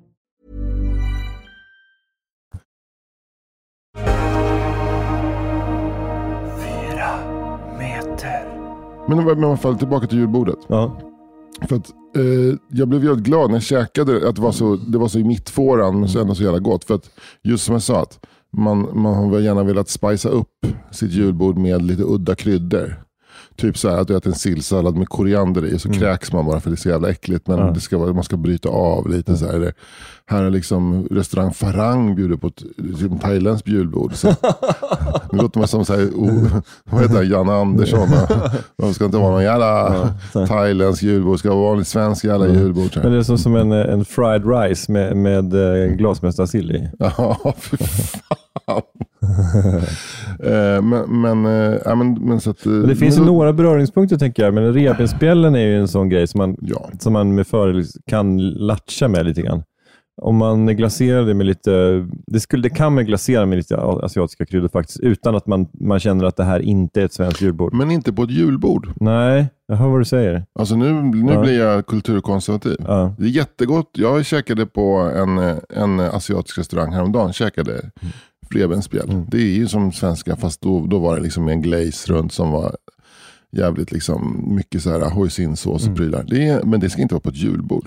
Men 9.15 9.27
i 9.27 9.45
alla 9.45 9.57
fall 9.57 9.77
tillbaka 9.77 10.07
till 10.07 10.17
julbordet. 10.17 10.59
Ja. 10.67 10.99
För 11.61 11.75
att, 11.75 11.89
eh, 12.15 12.57
jag 12.69 12.87
blev 12.87 13.01
väldigt 13.01 13.25
glad 13.25 13.49
när 13.49 13.55
jag 13.55 13.63
käkade 13.63 14.29
att 14.29 14.35
det 14.35 14.41
var 14.41 14.51
så, 14.51 14.75
det 14.75 14.97
var 14.97 15.07
så 15.07 15.19
i 15.19 15.23
mittfåran 15.23 15.99
men 15.99 16.09
så 16.09 16.19
ändå 16.19 16.35
så 16.35 16.43
jävla 16.43 16.59
gott. 16.59 16.83
För 16.83 16.95
att 16.95 17.09
just 17.43 17.65
som 17.65 17.73
jag 17.73 17.81
sa, 17.81 18.01
att 18.01 18.25
man, 18.57 18.89
man 18.93 19.13
har 19.13 19.29
väl 19.29 19.43
gärna 19.43 19.63
velat 19.63 19.89
spicea 19.89 20.31
upp 20.31 20.67
sitt 20.91 21.11
julbord 21.11 21.57
med 21.57 21.81
lite 21.81 22.03
udda 22.03 22.35
kryddor. 22.35 23.03
Typ 23.61 23.77
så 23.77 23.89
här 23.89 23.97
att 23.97 24.07
du 24.07 24.17
äter 24.17 24.31
en 24.31 24.37
sillsallad 24.37 24.95
med 24.95 25.09
koriander 25.09 25.65
i 25.65 25.79
så 25.79 25.89
kräks 25.89 26.33
man 26.33 26.45
bara 26.45 26.59
för 26.59 26.69
det 26.69 26.73
är 26.73 26.77
så 26.77 26.89
jävla 26.89 27.09
äckligt. 27.09 27.47
Men 27.47 27.73
det 27.73 27.79
ska 27.79 27.97
man 27.97 28.23
ska 28.23 28.37
bryta 28.37 28.69
av 28.69 29.09
lite. 29.09 29.37
Så 29.37 29.45
här. 29.45 29.73
Här 30.25 30.43
är 30.43 30.49
liksom 30.49 31.07
restaurang 31.11 31.53
Farang 31.53 32.15
bjuder 32.15 32.37
på 32.37 32.47
ett 32.47 32.63
liksom, 32.75 33.19
thailändskt 33.19 33.67
julbord. 33.67 34.13
Så, 34.13 34.27
det 35.31 35.37
låter 35.37 35.59
man 35.59 35.67
som 35.67 35.85
så 35.85 35.93
här, 35.93 36.05
oh, 36.05 36.57
vad 36.83 37.01
heter 37.01 37.23
Janne 37.23 37.53
Andersson. 37.53 38.09
Det 38.77 38.93
ska 38.93 39.05
inte 39.05 39.17
vara 39.17 39.31
någon 39.31 39.43
jävla 39.43 40.13
thailändsk 40.47 41.03
julbord. 41.03 41.39
Ska 41.39 41.49
vara 41.49 41.69
vanligt 41.69 41.87
svensk 41.87 42.23
jävla 42.23 42.47
julbord. 42.47 42.93
Så 42.93 42.99
här. 42.99 43.03
Men 43.03 43.11
det 43.11 43.19
är 43.19 43.23
så, 43.23 43.37
som 43.37 43.55
en, 43.55 43.71
en 43.71 44.05
fried 44.05 44.43
rice 44.49 44.91
med, 44.91 45.17
med 45.17 45.53
eh, 45.53 45.95
glasmästarsill 45.95 46.71
i. 46.71 46.89
Ja, 46.99 47.53
fy 47.59 47.77
fan. 47.77 48.81
Eh, 50.43 50.81
men, 50.81 51.21
men, 51.21 51.45
eh, 51.45 51.77
ja, 51.85 51.95
men, 51.95 52.13
men 52.13 52.39
så 52.39 52.49
att, 52.49 52.65
eh, 52.65 52.71
Men 52.71 52.87
det 52.87 52.95
finns 52.95 53.17
men 53.17 53.27
då- 53.27 53.33
några 53.33 53.53
beröringspunkter 53.53 54.17
tänker 54.17 54.43
jag, 54.43 54.53
men 54.53 54.73
revbensspjällen 54.73 55.55
är 55.55 55.59
ju 55.65 55.77
en 55.79 55.87
sån 55.87 56.09
grej 56.09 56.27
som 56.27 56.37
man, 56.37 56.55
Ja. 56.61 56.89
som 56.99 57.13
man 57.13 57.35
med 57.35 57.47
fördel 57.47 57.83
kan 58.07 58.37
latcha 58.49 59.07
med 59.07 59.25
lite 59.25 59.41
grann. 59.41 59.63
Om 60.21 60.35
man 60.37 60.65
glaserar 60.67 61.25
det 61.25 61.33
med 61.33 61.45
lite, 61.45 61.71
det, 62.27 62.39
skulle, 62.39 62.63
det 62.63 62.69
kan 62.69 62.95
man 62.95 63.05
glasera 63.05 63.45
med 63.45 63.55
lite 63.57 63.77
asiatiska 63.77 64.45
kryddor 64.45 64.67
faktiskt, 64.67 64.99
utan 64.99 65.35
att 65.35 65.47
man, 65.47 65.67
man 65.79 65.99
känner 65.99 66.25
att 66.25 66.37
det 66.37 66.43
här 66.43 66.59
inte 66.59 67.01
är 67.01 67.05
ett 67.05 67.13
svenskt 67.13 67.41
julbord. 67.41 67.73
Men 67.73 67.91
inte 67.91 68.13
på 68.13 68.23
ett 68.23 68.31
julbord. 68.31 68.87
Nej, 68.95 69.47
jag 69.67 69.75
hör 69.75 69.87
vad 69.89 69.99
du 70.01 70.05
säger. 70.05 70.45
Alltså 70.59 70.75
nu, 70.75 70.91
nu 70.93 71.33
Ja. 71.33 71.41
blir 71.41 71.59
jag 71.59 71.85
kulturkonservativ. 71.85 72.75
Ja. 72.87 73.15
Det 73.17 73.25
är 73.25 73.29
jättegott. 73.29 73.89
Jag 73.93 74.25
käkade 74.25 74.65
på 74.65 75.11
en, 75.15 75.37
en 75.69 75.99
asiatisk 75.99 76.57
restaurang 76.57 76.93
häromdagen. 76.93 77.33
Käkade 77.33 77.91
revbensspjäll. 78.55 79.09
Mm. 79.09 79.25
Det 79.31 79.37
är 79.37 79.55
ju 79.55 79.67
som 79.67 79.91
svenska 79.91 80.35
fast 80.35 80.61
då, 80.61 80.85
då 80.85 80.99
var 80.99 81.15
det 81.15 81.21
liksom 81.21 81.47
en 81.47 81.61
glaze 81.61 82.13
runt 82.13 82.33
som 82.33 82.51
var 82.51 82.75
jävligt 83.53 83.91
liksom 83.91 84.45
mycket 84.55 84.81
så 84.81 84.89
här 84.89 85.09
hoisinsås 85.09 85.81
Mm. 85.83 85.91
och 85.93 85.97
prylar. 85.97 86.25
Det 86.27 86.47
är, 86.47 86.63
men 86.63 86.79
det 86.79 86.89
ska 86.89 87.01
inte 87.01 87.13
vara 87.13 87.21
på 87.21 87.29
ett 87.29 87.35
julbord. 87.43 87.85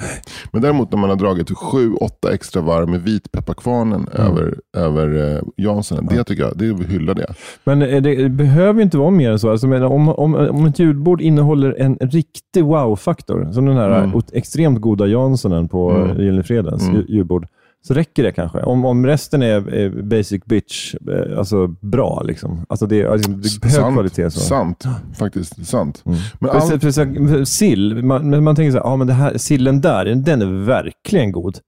Men 0.52 0.62
däremot 0.62 0.90
när 0.92 0.98
man 0.98 1.10
har 1.10 1.16
dragit 1.16 1.50
sju, 1.58 1.94
åtta 1.94 2.32
extra 2.34 2.62
varv 2.62 2.88
med 2.88 3.02
vitpepparkvarnen 3.02 4.08
Mm. 4.14 4.26
över, 4.32 4.54
över 4.76 5.34
eh, 5.36 5.42
Janssonen. 5.56 6.06
Det 6.06 6.24
tycker 6.24 6.42
jag, 6.42 6.58
det 6.58 6.84
hyllar 6.86 7.14
det. 7.14 7.34
Men 7.64 7.82
eh, 7.82 8.02
det, 8.02 8.14
det 8.22 8.28
behöver 8.28 8.74
ju 8.74 8.82
inte 8.82 8.98
vara 8.98 9.10
mer 9.10 9.30
än 9.30 9.38
så. 9.38 9.50
Alltså, 9.50 9.66
men 9.66 9.82
om, 9.82 10.08
om, 10.08 10.34
om 10.34 10.66
ett 10.66 10.78
julbord 10.78 11.20
innehåller 11.20 11.76
en 11.80 11.96
riktig 12.00 12.64
wow-faktor, 12.64 13.52
som 13.52 13.66
den 13.66 13.76
här 13.76 14.04
Mm. 14.04 14.20
extremt 14.32 14.80
goda 14.80 15.06
Janssonen 15.06 15.68
på 15.68 15.90
Mm. 15.90 16.02
mm. 16.10 16.22
Gyllene 16.22 16.42
Fredens 16.42 16.82
Mm. 16.82 16.96
ju- 16.96 17.04
julbord, 17.16 17.46
så 17.86 17.94
räcker 17.94 18.22
det 18.22 18.32
kanske. 18.32 18.58
Om, 18.62 18.84
om 18.84 19.06
resten 19.06 19.42
är, 19.42 19.74
är 19.74 20.02
basic 20.02 20.44
bitch, 20.44 20.94
eh, 20.94 21.38
alltså 21.38 21.66
bra. 21.66 22.22
Liksom. 22.24 22.64
Alltså 22.68 22.86
det 22.86 23.02
är, 23.02 23.06
alltså, 23.06 23.30
det 23.30 23.48
är 23.48 23.62
hög 23.62 23.72
sant, 23.72 23.94
kvalitet. 23.94 24.30
Så. 24.30 24.40
sant, 24.40 24.84
faktiskt 25.18 25.66
sant. 25.66 26.02
Mm. 26.06 26.18
Men 26.40 26.50
all, 26.50 26.80
precis, 26.80 27.48
sill, 27.48 28.04
man, 28.04 28.44
man 28.44 28.56
tänker 28.56 28.70
så 28.72 28.78
här, 28.78 28.84
ja, 28.84 28.96
men 28.96 29.06
det 29.06 29.12
här, 29.12 29.38
sillen 29.38 29.80
där, 29.80 30.04
den 30.14 30.42
är 30.42 30.64
verkligen 30.64 31.32
god. 31.32 31.58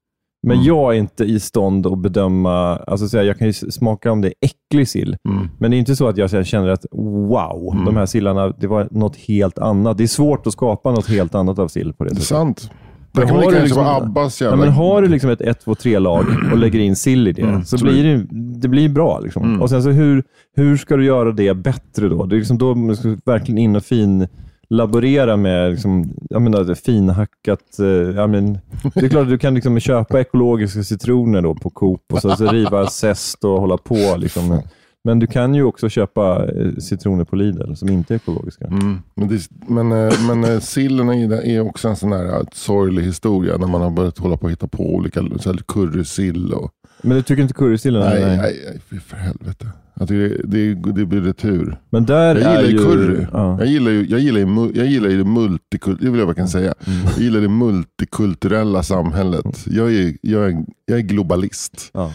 Men 0.47 0.57
Mm. 0.57 0.67
jag 0.67 0.95
är 0.95 0.99
inte 0.99 1.25
i 1.25 1.41
stånd 1.41 1.87
att 1.87 1.99
bedöma, 1.99 2.77
alltså 2.77 3.09
så 3.09 3.17
här, 3.17 3.25
jag 3.25 3.39
kan 3.39 3.47
ju 3.47 3.53
smaka 3.53 4.13
om 4.13 4.21
det 4.21 4.29
är 4.29 4.35
äcklig 4.41 4.89
sill. 4.89 5.17
mm, 5.29 5.49
Men 5.59 5.71
det 5.71 5.77
är 5.77 5.79
inte 5.79 5.97
så 5.97 6.09
att 6.09 6.17
jag 6.17 6.47
känner 6.47 6.69
att 6.69 6.87
wow, 6.93 7.71
Mm. 7.73 7.85
de 7.85 7.97
här 7.97 8.07
sillarna, 8.07 8.49
det 8.49 8.67
var 8.67 8.89
något 8.91 9.17
helt 9.17 9.59
annat. 9.59 9.99
Det 9.99 10.05
är 10.05 10.09
svårt 10.09 10.47
att 10.47 10.53
skapa 10.53 10.91
något 10.91 11.09
helt 11.09 11.35
annat 11.35 11.59
av 11.59 11.69
sill 11.69 11.93
på 11.93 12.05
det 12.05 12.11
det 12.11 12.15
är 12.15 12.15
sättet. 12.15 12.27
sant. 12.29 12.71
Men 13.17 13.29
har 13.29 13.51
du 13.53 13.61
liksom- 13.61 13.87
Abbas 13.87 14.41
Ja, 14.41 14.47
jävla... 14.47 14.65
men 14.65 14.73
har 14.75 15.03
du 15.03 15.09
liksom 15.09 15.31
ett 15.31 15.41
1, 15.41 15.61
2, 15.65 15.75
3-lag 15.75 16.25
och 16.53 16.59
lägger 16.59 16.79
in 16.79 16.97
sill 16.97 17.29
i 17.29 17.33
det, 17.33 17.43
Mm, 17.43 17.65
så 17.65 17.85
blir 17.85 18.05
det, 18.05 18.27
det 18.61 18.69
blir 18.69 18.89
bra. 18.89 19.21
Liksom. 19.21 19.45
Mm. 19.45 19.63
Och 19.63 19.71
sen 19.71 19.83
så 19.83 19.91
hur, 19.91 20.23
hur 20.57 20.77
ska 20.77 20.97
du 20.97 21.05
göra 21.05 21.33
det 21.33 21.55
bättre 21.55 22.09
då? 22.09 22.27
Det 22.27 22.37
är 22.37 22.39
liksom 22.39 22.59
då 22.59 22.75
man 22.75 22.97
ska 22.97 23.17
verkligen 23.25 23.59
in 23.59 23.77
och 23.77 23.85
fin 23.85 24.29
laborera 24.69 25.37
med 25.37 25.71
liksom, 25.71 26.11
jag 26.31 26.43
menar, 26.43 26.75
finhackat... 26.75 27.79
eh, 27.79 27.87
Ja, 28.17 28.27
men, 28.27 28.59
det 28.95 29.05
är 29.05 29.09
klart 29.09 29.23
att 29.23 29.29
du 29.29 29.39
kan 29.39 29.55
liksom 29.55 29.81
köpa 29.81 30.21
ekologiska 30.21 30.83
citroner 30.83 31.43
då 31.43 31.55
på 31.55 31.71
Coop 31.71 32.01
och 32.13 32.19
så, 32.23 32.37
så 32.37 32.47
riva 32.47 32.87
zest 32.87 33.45
och 33.45 33.61
hålla 33.61 33.77
på. 33.77 34.15
Liksom. 34.19 34.61
Men 35.07 35.19
du 35.19 35.27
kan 35.27 35.55
ju 35.55 35.63
också 35.63 35.89
köpa 35.89 36.47
eh, 36.47 36.73
citroner 36.79 37.25
på 37.25 37.37
Lidl 37.37 37.75
som 37.75 37.89
inte 37.89 38.15
är 38.15 38.17
ekologiska. 38.17 38.65
Mm, 38.65 38.99
men 39.15 39.29
det, 39.29 39.49
men, 39.69 39.93
eh, 39.93 40.13
men 40.29 40.45
eh, 40.45 40.61
sillen 40.61 41.09
är, 41.09 41.47
är 41.47 41.61
också 41.61 41.89
en 41.89 41.97
sån 41.97 42.13
här 42.13 42.45
sorglig 42.53 43.03
historia 43.03 43.57
när 43.57 43.67
man 43.67 43.81
har 43.81 43.91
börjat 43.91 44.19
hålla 44.19 44.37
på 44.37 44.45
och 44.45 44.51
hitta 44.51 44.69
på 44.69 44.95
olika 44.95 45.21
currysill. 45.69 46.53
Och, 46.53 46.71
Men 47.03 47.17
du 47.17 47.23
tycker 47.23 47.43
inte 47.43 47.55
currysillen? 47.55 48.03
nej, 48.03 48.25
nej, 48.25 48.37
nej, 48.37 48.81
fy 48.91 49.01
för 49.01 49.17
helvete. 49.17 49.67
Jag 49.99 50.09
tycker 50.09 50.47
det, 50.47 50.75
det, 50.75 50.93
det 50.93 51.07
blir 51.07 51.21
retur. 51.21 51.77
Men 51.91 52.07
där 52.07 52.37
Jag 52.37 52.55
är 52.55 52.63
gillar 52.63 52.63
ju 52.63 52.71
ju... 52.71 52.85
curry. 52.85 53.27
Ja. 53.33 53.59
Jag 53.59 53.69
gillar 53.69 53.91
ju, 53.91 54.07
jag 54.07 54.21
gillar 54.21 54.41
ju, 54.41 54.73
jag 54.75 54.87
gillar 54.87 55.09
ju 55.09 55.19
det 55.19 55.25
multikult, 55.31 56.01
det 56.01 56.11
vill 56.11 56.21
jag 56.21 56.27
verkligen 56.27 56.49
säga. 56.49 56.75
Mm. 56.87 56.99
Jag 57.05 57.19
gillar 57.19 57.41
det 57.41 57.49
multikulturella 57.49 58.83
samhället. 58.83 59.65
Jag 59.67 59.95
är, 59.95 60.17
jag 60.23 60.47
är, 60.47 60.65
jag 60.87 60.99
är 60.99 61.03
globalist. 61.03 61.91
Ja. 61.95 62.13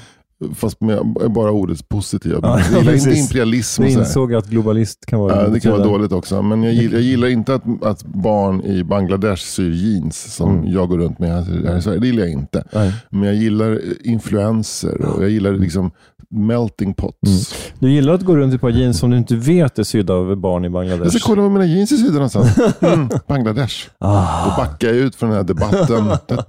Fast 0.56 0.82
med 0.82 1.00
bara 1.30 1.52
ordets 1.52 1.82
positiva. 1.84 2.40
Ja, 2.42 2.60
jag 2.72 2.80
gillar 2.80 2.94
inte 2.94 3.10
imperialism. 3.20 3.84
Här. 3.84 3.90
insåg 3.90 4.34
att 4.36 4.48
globalist 4.48 5.06
kan 5.06 5.20
vara... 5.20 5.36
Ja, 5.44 5.48
det 5.48 5.60
kan 5.60 5.72
vara 5.72 5.84
dåligt 5.84 6.12
också. 6.12 6.42
Men 6.42 6.64
jag 6.64 6.74
gillar, 6.74 6.94
jag 6.94 7.02
gillar 7.02 7.28
inte 7.28 7.56
att, 7.56 7.64
att 7.84 8.04
barn 8.04 8.62
i 8.62 8.84
Bangladesh 8.84 9.44
syr 9.44 9.72
jeans 9.72 10.36
som 10.36 10.52
Mm. 10.52 10.72
jag 10.74 10.90
går 10.90 10.98
runt 10.98 11.20
med 11.20 11.30
här 11.46 11.78
i 11.78 11.82
Sverige. 11.82 12.00
Det 12.00 12.08
gillar 12.08 12.24
jag 12.24 12.32
inte. 12.32 12.64
Nej. 12.74 12.94
Men 13.10 13.24
jag 13.24 13.36
gillar 13.36 13.80
influenser 14.04 15.02
och 15.06 15.24
jag 15.24 15.30
gillar 15.30 15.52
liksom 15.54 15.92
melting 16.34 16.94
pots. 16.94 17.54
Du 17.80 17.92
gillar 17.92 18.14
att 18.14 18.22
gå 18.22 18.36
runt 18.38 18.52
i 18.52 18.56
ett 18.56 18.62
par 18.62 18.70
jeans 18.70 19.00
som 19.00 19.10
du 19.10 19.18
inte 19.18 19.36
vet 19.36 19.80
är 19.80 19.84
sydda 19.84 20.14
av 20.14 20.36
barn 20.36 20.66
i 20.66 20.70
Bangladesh. 20.70 21.04
Jag 21.06 21.14
ska 21.14 21.28
kolla 21.30 21.42
vad 21.42 21.52
mina 21.52 21.66
jeans 21.66 21.92
är 21.92 21.96
sydda 21.96 22.14
någonstans. 22.14 22.58
Mm, 22.82 23.10
Bangladesh. 23.28 23.76
Ah. 24.00 24.46
Då 24.46 24.62
backar 24.64 24.88
jag 24.88 24.98
ut 24.98 25.16
från 25.16 25.30
den 25.30 25.38
här 25.38 25.44
debatten. 25.44 26.08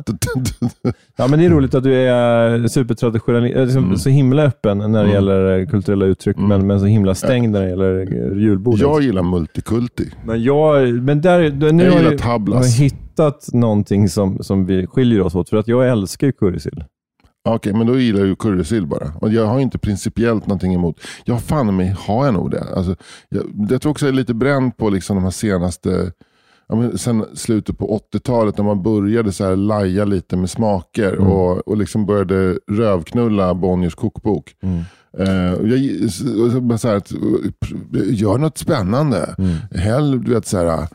Ja, 1.17 1.27
men 1.27 1.39
det 1.39 1.45
är 1.45 1.51
roligt 1.51 1.75
att 1.75 1.83
du 1.85 1.95
är 1.95 2.69
supertraditionell, 2.69 3.45
eh, 3.57 3.82
Mm. 3.85 3.97
så 3.99 4.09
himla 4.11 4.43
öppen 4.43 4.79
när 4.79 4.89
det 4.89 4.99
Mm. 4.99 5.11
gäller 5.13 5.59
eh, 5.61 5.67
kulturella 5.67 6.05
uttryck, 6.05 6.37
Mm. 6.37 6.49
men, 6.49 6.67
men 6.67 6.81
så 6.81 6.87
himla 6.87 7.15
stängd 7.15 7.53
när 7.53 7.63
det 7.63 7.69
gäller 7.69 8.01
eh, 8.01 8.39
julbordet. 8.39 8.81
jag 8.81 9.03
gillar 9.03 9.23
multikulti. 9.23 10.11
Men, 10.25 10.43
jag, 10.43 10.89
men 10.95 11.21
där, 11.21 11.73
nu 11.73 11.85
Jag 11.85 11.93
har 11.93 11.99
gillar 11.99 12.17
tablas. 12.19 12.59
har 12.79 12.85
jag 12.85 12.91
hittat 12.91 13.49
någonting 13.53 14.09
som, 14.09 14.39
som 14.43 14.67
vi 14.67 14.87
skiljer 14.87 15.21
oss 15.21 15.35
åt, 15.35 15.49
för 15.49 15.57
att 15.57 15.69
jag 15.69 15.89
älskar 15.89 16.27
ju 16.27 16.33
currysill. 16.33 16.85
Okej, 17.49 17.73
men 17.73 17.87
då 17.87 17.99
gillar 17.99 18.19
jag 18.21 18.29
ju 18.29 18.37
currysill 18.37 18.87
bara. 18.87 19.13
Och 19.21 19.33
jag 19.33 19.47
har 19.47 19.61
inte 19.61 19.79
principiellt 19.79 20.47
någonting 20.47 20.75
emot. 20.75 21.01
Ja, 21.25 21.39
fan 21.39 21.77
mig 21.77 21.97
har 21.99 22.25
jag 22.25 22.35
nog 22.35 22.51
det. 22.51 22.65
Alltså, 22.77 22.97
jag, 23.29 23.43
jag 23.71 23.83
tror 23.83 23.91
också 23.91 24.07
jag 24.07 24.13
är 24.13 24.17
lite 24.17 24.35
bränd 24.35 24.77
på 24.77 24.91
liksom 24.91 25.17
de 25.17 25.23
här 25.23 25.31
senaste, 25.31 26.13
ja, 26.73 26.79
men 26.79 26.99
sen 26.99 27.25
slutet 27.35 27.79
på 27.79 28.01
80-talet 28.15 28.57
när 28.59 28.65
man 28.65 28.83
började 28.83 29.33
så 29.33 29.45
här 29.45 29.57
laja 29.57 30.05
lite 30.05 30.37
med 30.37 30.51
smaker 30.51 31.13
Mm. 31.13 31.27
och, 31.27 31.69
och 31.69 31.77
liksom 31.77 32.07
började 32.07 32.59
rövknulla 32.71 33.55
Bonniers 33.55 33.95
kokbok. 33.95 34.55
Mm. 34.63 34.83
Och 35.55 35.69
jag, 35.69 36.11
så- 36.11 36.51
så- 36.79 36.89
här, 36.89 36.97
att, 36.97 37.13
gör 38.11 38.39
något 38.39 38.59
spännande. 38.59 39.35
Mm. 39.39 39.57
Häll 39.71 40.25
du 40.25 40.35
vet, 40.35 40.47
så 40.47 40.59
här, 40.59 40.89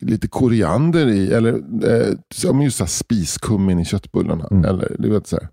lite 0.00 0.28
koriander 0.28 1.06
i, 1.08 1.32
eller 1.32 1.52
eh, 1.84 2.14
just 2.62 2.76
så 2.76 2.84
här, 2.84 2.88
spiskummin 2.88 3.78
i 3.78 3.84
köttbullarna. 3.84 4.46
Mm. 4.50 4.64
Eller 4.64 4.96
du 4.98 5.10
vet 5.10 5.26
så 5.26 5.36
här. 5.36 5.48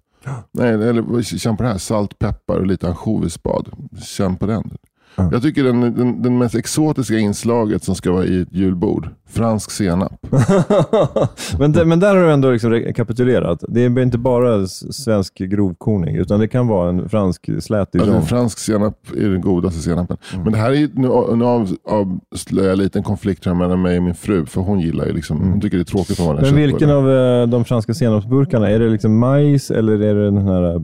Nej, 0.51 0.73
eller 0.73 1.21
känn 1.37 1.57
på 1.57 1.63
det 1.63 1.69
här. 1.69 1.77
Salt, 1.77 2.19
peppar 2.19 2.55
och 2.57 2.67
lite 2.67 2.87
ansjovisspad. 2.87 3.69
Känn 4.03 4.35
på 4.35 4.45
den. 4.45 4.63
Ja. 5.15 5.29
Jag 5.31 5.41
tycker 5.41 5.63
den, 5.63 5.81
den, 5.81 6.21
den 6.21 6.37
mest 6.37 6.55
exotiska 6.55 7.17
inslaget 7.17 7.83
som 7.83 7.95
ska 7.95 8.11
vara 8.11 8.25
i 8.25 8.41
ett 8.41 8.47
julbord. 8.51 9.09
Fransk 9.29 9.71
senap. 9.71 10.13
men, 11.59 11.71
där- 11.71 11.85
men 11.85 11.99
där 11.99 12.15
har 12.15 12.23
du 12.23 12.31
ändå 12.31 12.51
liksom 12.51 12.69
rekapitulerat. 12.71 13.63
Det 13.67 13.81
är 13.81 13.99
inte 13.99 14.17
bara 14.17 14.67
svensk 14.67 15.37
grovkorning, 15.37 16.15
utan 16.15 16.39
det 16.39 16.47
kan 16.47 16.67
vara 16.67 16.89
en 16.89 17.09
fransk 17.09 17.49
slät 17.59 17.95
Alltså, 17.95 18.21
fransk 18.21 18.59
senap 18.59 18.97
är 19.17 19.29
den 19.29 19.41
godaste 19.41 19.81
senapen. 19.81 20.17
Men 20.43 20.51
det 20.51 20.57
här 20.57 20.71
är 20.71 20.89
nu, 20.93 21.35
nu 21.37 21.45
av, 21.45 21.75
avslöjar 22.31 22.69
jag 22.69 22.77
lite 22.77 22.99
en 22.99 23.03
konflikt 23.03 23.45
här 23.45 23.53
mellan 23.53 23.81
mig 23.81 23.97
och 23.97 24.03
min 24.03 24.15
fru. 24.15 24.45
För 24.45 24.61
hon 24.61 24.79
gillar 24.79 25.05
ju 25.05 25.13
liksom, 25.13 25.37
hon 25.51 25.61
tycker 25.61 25.77
det 25.77 25.83
är 25.83 25.85
tråkigt 25.85 26.19
att 26.19 26.25
vara 26.25 26.41
Men 26.41 26.55
vilken 26.55 26.89
av 26.89 27.11
eh, 27.11 27.47
de 27.47 27.65
franska 27.65 27.93
senapsburkarna? 27.93 28.69
Är 28.69 28.79
det 28.79 28.89
liksom 28.89 29.19
majs 29.19 29.71
eller 29.71 29.93
är 29.93 30.15
det 30.15 30.25
den 30.25 30.47
här 30.47 30.75
eh, 30.75 30.81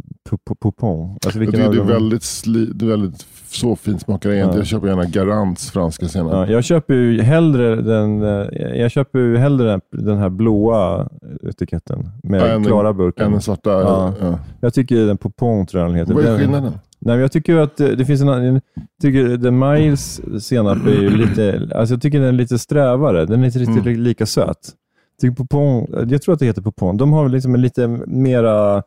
poupon? 0.59 1.17
Alltså 1.25 1.39
av 1.39 1.45
det 1.45 1.57
är 1.57 1.73
dem? 1.73 1.87
väldigt, 1.87 2.23
sli, 2.23 2.65
det 2.65 2.85
är 2.85 2.89
väldigt 2.89 3.25
så 3.51 3.75
fint 3.75 4.01
smakar 4.01 4.29
det 4.29 4.35
inte. 4.39 4.51
Ja. 4.51 4.57
Jag 4.57 4.65
köper 4.67 4.87
gärna 4.87 5.05
Garants 5.05 5.71
franska 5.71 6.07
senap. 6.07 6.33
Ja, 6.33 6.47
jag 6.47 6.63
köper 6.63 6.93
ju 6.93 7.21
hellre 7.21 7.75
den, 7.75 8.23
eh, 8.23 8.77
jag 8.79 8.91
köper 8.91 9.19
ju 9.19 9.37
hellre 9.37 9.79
den 9.91 10.17
här 10.17 10.29
blåa 10.29 11.09
etiketten 11.49 12.09
med 12.23 12.41
Ja, 12.41 12.45
den- 12.45 12.63
klara 12.63 12.93
burken. 12.93 13.25
Än 13.25 13.31
den 13.31 13.41
svarta. 13.41 13.69
Ja. 13.69 14.13
Ja. 14.21 14.39
Jag 14.61 14.73
tycker 14.73 15.05
den 15.05 15.17
Poupon 15.17 15.65
tror 15.65 15.81
jag 15.83 15.89
den 15.91 15.97
heter. 15.97 16.13
Vad 16.13 16.23
är 16.23 16.29
Den- 16.29 16.39
skillnaden? 16.39 16.73
Nej, 16.99 17.19
jag 17.19 17.31
tycker 17.31 17.55
att 17.55 17.79
eh, 17.79 17.87
det 17.87 18.05
finns 18.05 18.21
en 18.21 18.29
annan... 18.29 18.45
Jag 18.53 18.61
tycker 19.01 19.37
den 19.37 19.59
Miles 19.59 20.21
senap 20.45 20.77
är 20.87 20.91
ju 21.01 21.09
lite... 21.17 21.69
Alltså 21.75 21.93
jag 21.93 22.01
tycker 22.01 22.19
den 22.19 22.27
är 22.27 22.31
lite 22.33 22.59
strävare. 22.59 23.25
Den 23.25 23.41
är 23.41 23.45
inte 23.45 23.59
riktigt 23.59 23.85
Mm. 23.85 23.99
lika 23.99 24.25
söt. 24.25 24.47
Jag, 24.47 25.21
tycker 25.21 25.35
Poupon, 25.35 25.87
jag 26.09 26.21
tror 26.21 26.33
att 26.33 26.39
det 26.39 26.45
heter 26.45 26.61
Poupon. 26.61 26.97
De 26.97 27.13
har 27.13 27.29
liksom 27.29 27.55
en 27.55 27.61
lite 27.61 27.87
mera... 28.07 28.83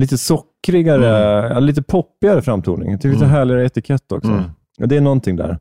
Lite 0.00 0.18
sockrigare, 0.18 1.04
ja, 1.54 1.58
lite 1.60 1.82
poppigare 1.82 2.42
framtoning. 2.42 2.92
Lite 2.92 3.08
Mm. 3.08 3.20
härligare 3.30 3.66
etikett 3.66 4.12
också. 4.12 4.30
Mm. 4.30 4.42
Ja, 4.78 4.86
det 4.86 4.96
är 4.96 5.00
någonting 5.00 5.36
där. 5.36 5.58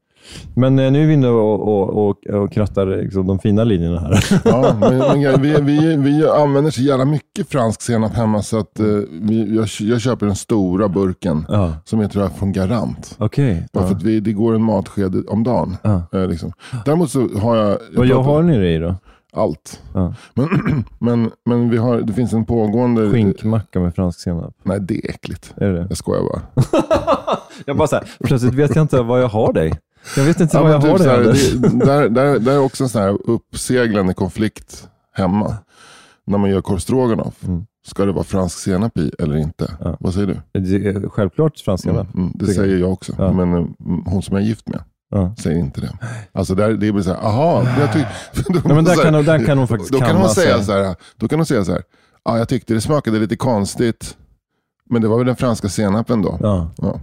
Men 0.55 0.79
eh, 0.79 0.91
nu 0.91 1.03
är 1.03 1.07
vi 1.07 1.13
inne 1.13 1.27
och, 1.27 1.67
och, 1.67 2.07
och, 2.09 2.27
och 2.27 2.51
krattar 2.51 2.85
liksom, 2.87 3.27
de 3.27 3.39
fina 3.39 3.63
linjerna 3.63 3.99
här. 3.99 4.23
Ja, 4.45 4.75
men, 4.79 4.97
men 5.21 5.41
vi, 5.41 5.55
vi, 5.61 5.95
vi 5.97 6.27
använder 6.27 6.71
så 6.71 6.81
jävla 6.81 7.05
mycket 7.05 7.49
fransk 7.49 7.81
senap 7.81 8.13
hemma 8.13 8.41
så 8.41 8.59
att 8.59 8.79
eh, 8.79 8.85
vi, 9.11 9.55
jag, 9.55 9.67
jag 9.79 10.01
köper 10.01 10.25
den 10.25 10.35
stora 10.35 10.89
burken 10.89 11.45
ja, 11.49 11.73
som 11.85 12.01
jag 12.01 12.11
tror 12.11 12.23
är 12.23 12.29
från 12.29 12.51
Garant. 12.51 13.15
Bara 13.73 13.83
Ja. 13.83 13.87
för 13.87 13.95
att 13.95 14.03
vi, 14.03 14.19
det 14.19 14.33
går 14.33 14.55
en 14.55 14.63
matsked 14.63 15.23
om 15.29 15.43
dagen. 15.43 15.77
Ja. 15.83 16.01
Eh, 16.13 16.27
liksom. 16.27 16.51
Däremot 16.85 17.11
så 17.11 17.27
har 17.41 17.55
jag... 17.55 17.77
Vad 17.95 18.05
jag 18.07 18.23
har 18.23 18.43
ni 18.43 18.57
det 18.57 18.73
i 18.73 18.77
då? 18.77 18.95
Allt. 19.35 19.81
Ja. 19.93 20.13
Men, 20.33 20.47
men, 20.99 21.31
men 21.45 21.69
vi 21.69 21.77
har, 21.77 22.01
det 22.01 22.13
finns 22.13 22.33
en 22.33 22.45
pågående... 22.45 23.11
Skinkmacka 23.11 23.79
med 23.79 23.95
fransk 23.95 24.19
senap. 24.19 24.55
Nej, 24.63 24.79
det 24.79 25.05
är 25.05 25.09
äckligt. 25.09 25.53
Är 25.57 25.73
det? 25.73 25.85
Jag 25.89 25.97
skojar 25.97 26.23
bara. 26.23 26.41
Jag 27.65 27.77
bara 27.77 27.87
så 27.87 27.95
här, 27.95 28.07
plötsligt 28.23 28.53
vet 28.53 28.75
jag 28.75 28.83
inte 28.83 29.01
vad 29.01 29.21
jag 29.21 29.27
har 29.27 29.53
dig. 29.53 29.73
Jag 30.17 30.23
vet 30.23 30.39
inte 30.39 30.57
Ja, 30.57 30.63
vad 30.63 30.71
jag 30.71 30.79
har 30.79 30.97
typ 30.97 31.07
dig 31.07 31.07
så 31.07 31.11
här, 31.11 31.69
det, 31.69 31.85
där, 31.85 32.09
där, 32.09 32.39
där 32.39 32.51
är 32.53 32.59
också 32.59 32.83
en 32.83 32.89
sån 32.89 33.01
här 33.01 33.17
uppseglande 33.29 34.13
konflikt 34.13 34.87
hemma. 35.13 35.57
När 36.25 36.37
man 36.37 36.49
gör 36.49 36.61
korv. 36.61 37.33
Mm. 37.43 37.65
Ska 37.85 38.05
det 38.05 38.11
vara 38.11 38.23
fransk 38.23 38.59
senap 38.59 38.97
i 38.97 39.11
eller 39.19 39.37
inte? 39.37 39.71
Ja. 39.79 39.97
Vad 39.99 40.13
säger 40.13 40.41
du? 40.51 41.09
Självklart 41.09 41.59
fransk 41.59 41.83
senap. 41.83 42.13
Mm, 42.13 42.25
mm, 42.25 42.31
det 42.35 42.45
säger 42.45 42.77
jag 42.77 42.91
också. 42.91 43.13
Ja. 43.17 43.31
Men 43.31 43.53
eh, 43.53 43.65
hon 44.05 44.21
som 44.21 44.35
jag 44.35 44.43
är 44.43 44.47
gift 44.47 44.69
med 44.69 44.83
Ja. 45.13 45.35
säger 45.37 45.59
inte 45.59 45.81
det. 45.81 45.89
Alltså 46.31 46.55
där, 46.55 46.69
det 46.69 46.91
blir 46.91 47.01
så 47.01 47.09
här, 47.13 47.17
aha. 47.27 47.63
Jag 47.79 47.93
tyck, 47.93 48.05
Nej, 48.49 48.61
men 48.75 48.85
där 48.85 48.91
så 48.93 48.97
här, 49.01 49.05
kan 49.05 49.13
hon- 49.13 49.25
där 49.25 49.45
kan 49.45 49.57
hon 49.57 49.67
faktiskt 49.67 49.91
då 49.91 49.99
kan 49.99 50.15
hon 50.15 50.29
säga 50.29 50.55
sig. 50.55 50.65
så 50.65 50.71
här, 50.71 50.95
Då 51.17 51.27
kan 51.27 51.39
hon 51.39 51.45
säga 51.45 51.65
så 51.65 51.71
här, 51.71 51.81
ah, 52.23 52.37
jag 52.37 52.49
tyckte 52.49 52.73
det 52.73 52.81
smakade 52.81 53.19
lite 53.19 53.35
konstigt. 53.35 54.17
Men 54.89 55.01
det 55.01 55.07
var 55.07 55.17
väl 55.17 55.25
den 55.27 55.35
franska 55.35 55.69
senapen 55.69 56.21
då? 56.21 56.37
Ja. 56.41 56.69
Ja. 56.77 56.99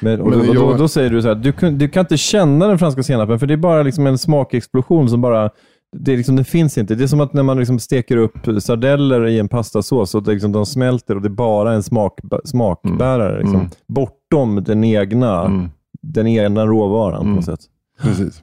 Men, 0.00 0.20
och 0.20 0.28
Men 0.30 0.38
då, 0.38 0.48
och 0.48 0.54
då, 0.54 0.62
jag- 0.70 0.78
då 0.78 0.88
säger 0.88 1.10
du 1.10 1.22
så 1.22 1.28
här, 1.28 1.34
du 1.34 1.52
kan, 1.52 1.78
du 1.78 1.88
kan 1.88 2.00
inte 2.00 2.16
känna 2.16 2.66
den 2.66 2.78
franska 2.78 3.02
senapen, 3.02 3.38
för 3.38 3.46
det 3.46 3.54
är 3.54 3.58
bara 3.58 3.82
liksom 3.82 4.06
en 4.06 4.18
smakexplosion 4.18 5.08
som 5.08 5.20
bara, 5.20 5.50
det, 5.96 6.16
liksom, 6.16 6.36
det 6.36 6.44
finns 6.44 6.78
inte. 6.78 6.94
Det 6.94 7.04
är 7.04 7.08
som 7.08 7.20
att 7.20 7.32
när 7.32 7.42
man 7.42 7.58
liksom 7.58 7.78
steker 7.78 8.16
upp 8.16 8.38
sardeller 8.62 9.26
i 9.26 9.38
en 9.38 9.48
pastasås 9.48 10.14
och 10.14 10.22
det 10.22 10.32
liksom, 10.32 10.52
de 10.52 10.66
smälter 10.66 11.14
och 11.16 11.22
det 11.22 11.28
är 11.28 11.30
bara 11.30 11.72
en 11.72 11.82
smak, 11.82 12.18
smakbärare. 12.44 13.38
Liksom, 13.38 13.54
Mm. 13.56 13.70
Bortom 13.88 14.64
den 14.64 14.84
egna, 14.84 15.44
Mm. 15.44 15.70
Den 16.02 16.26
egna 16.26 16.66
råvaran 16.66 17.18
på 17.18 17.22
Mm. 17.24 17.34
något 17.36 17.44
sätt. 17.44 17.60
Precis. 18.00 18.42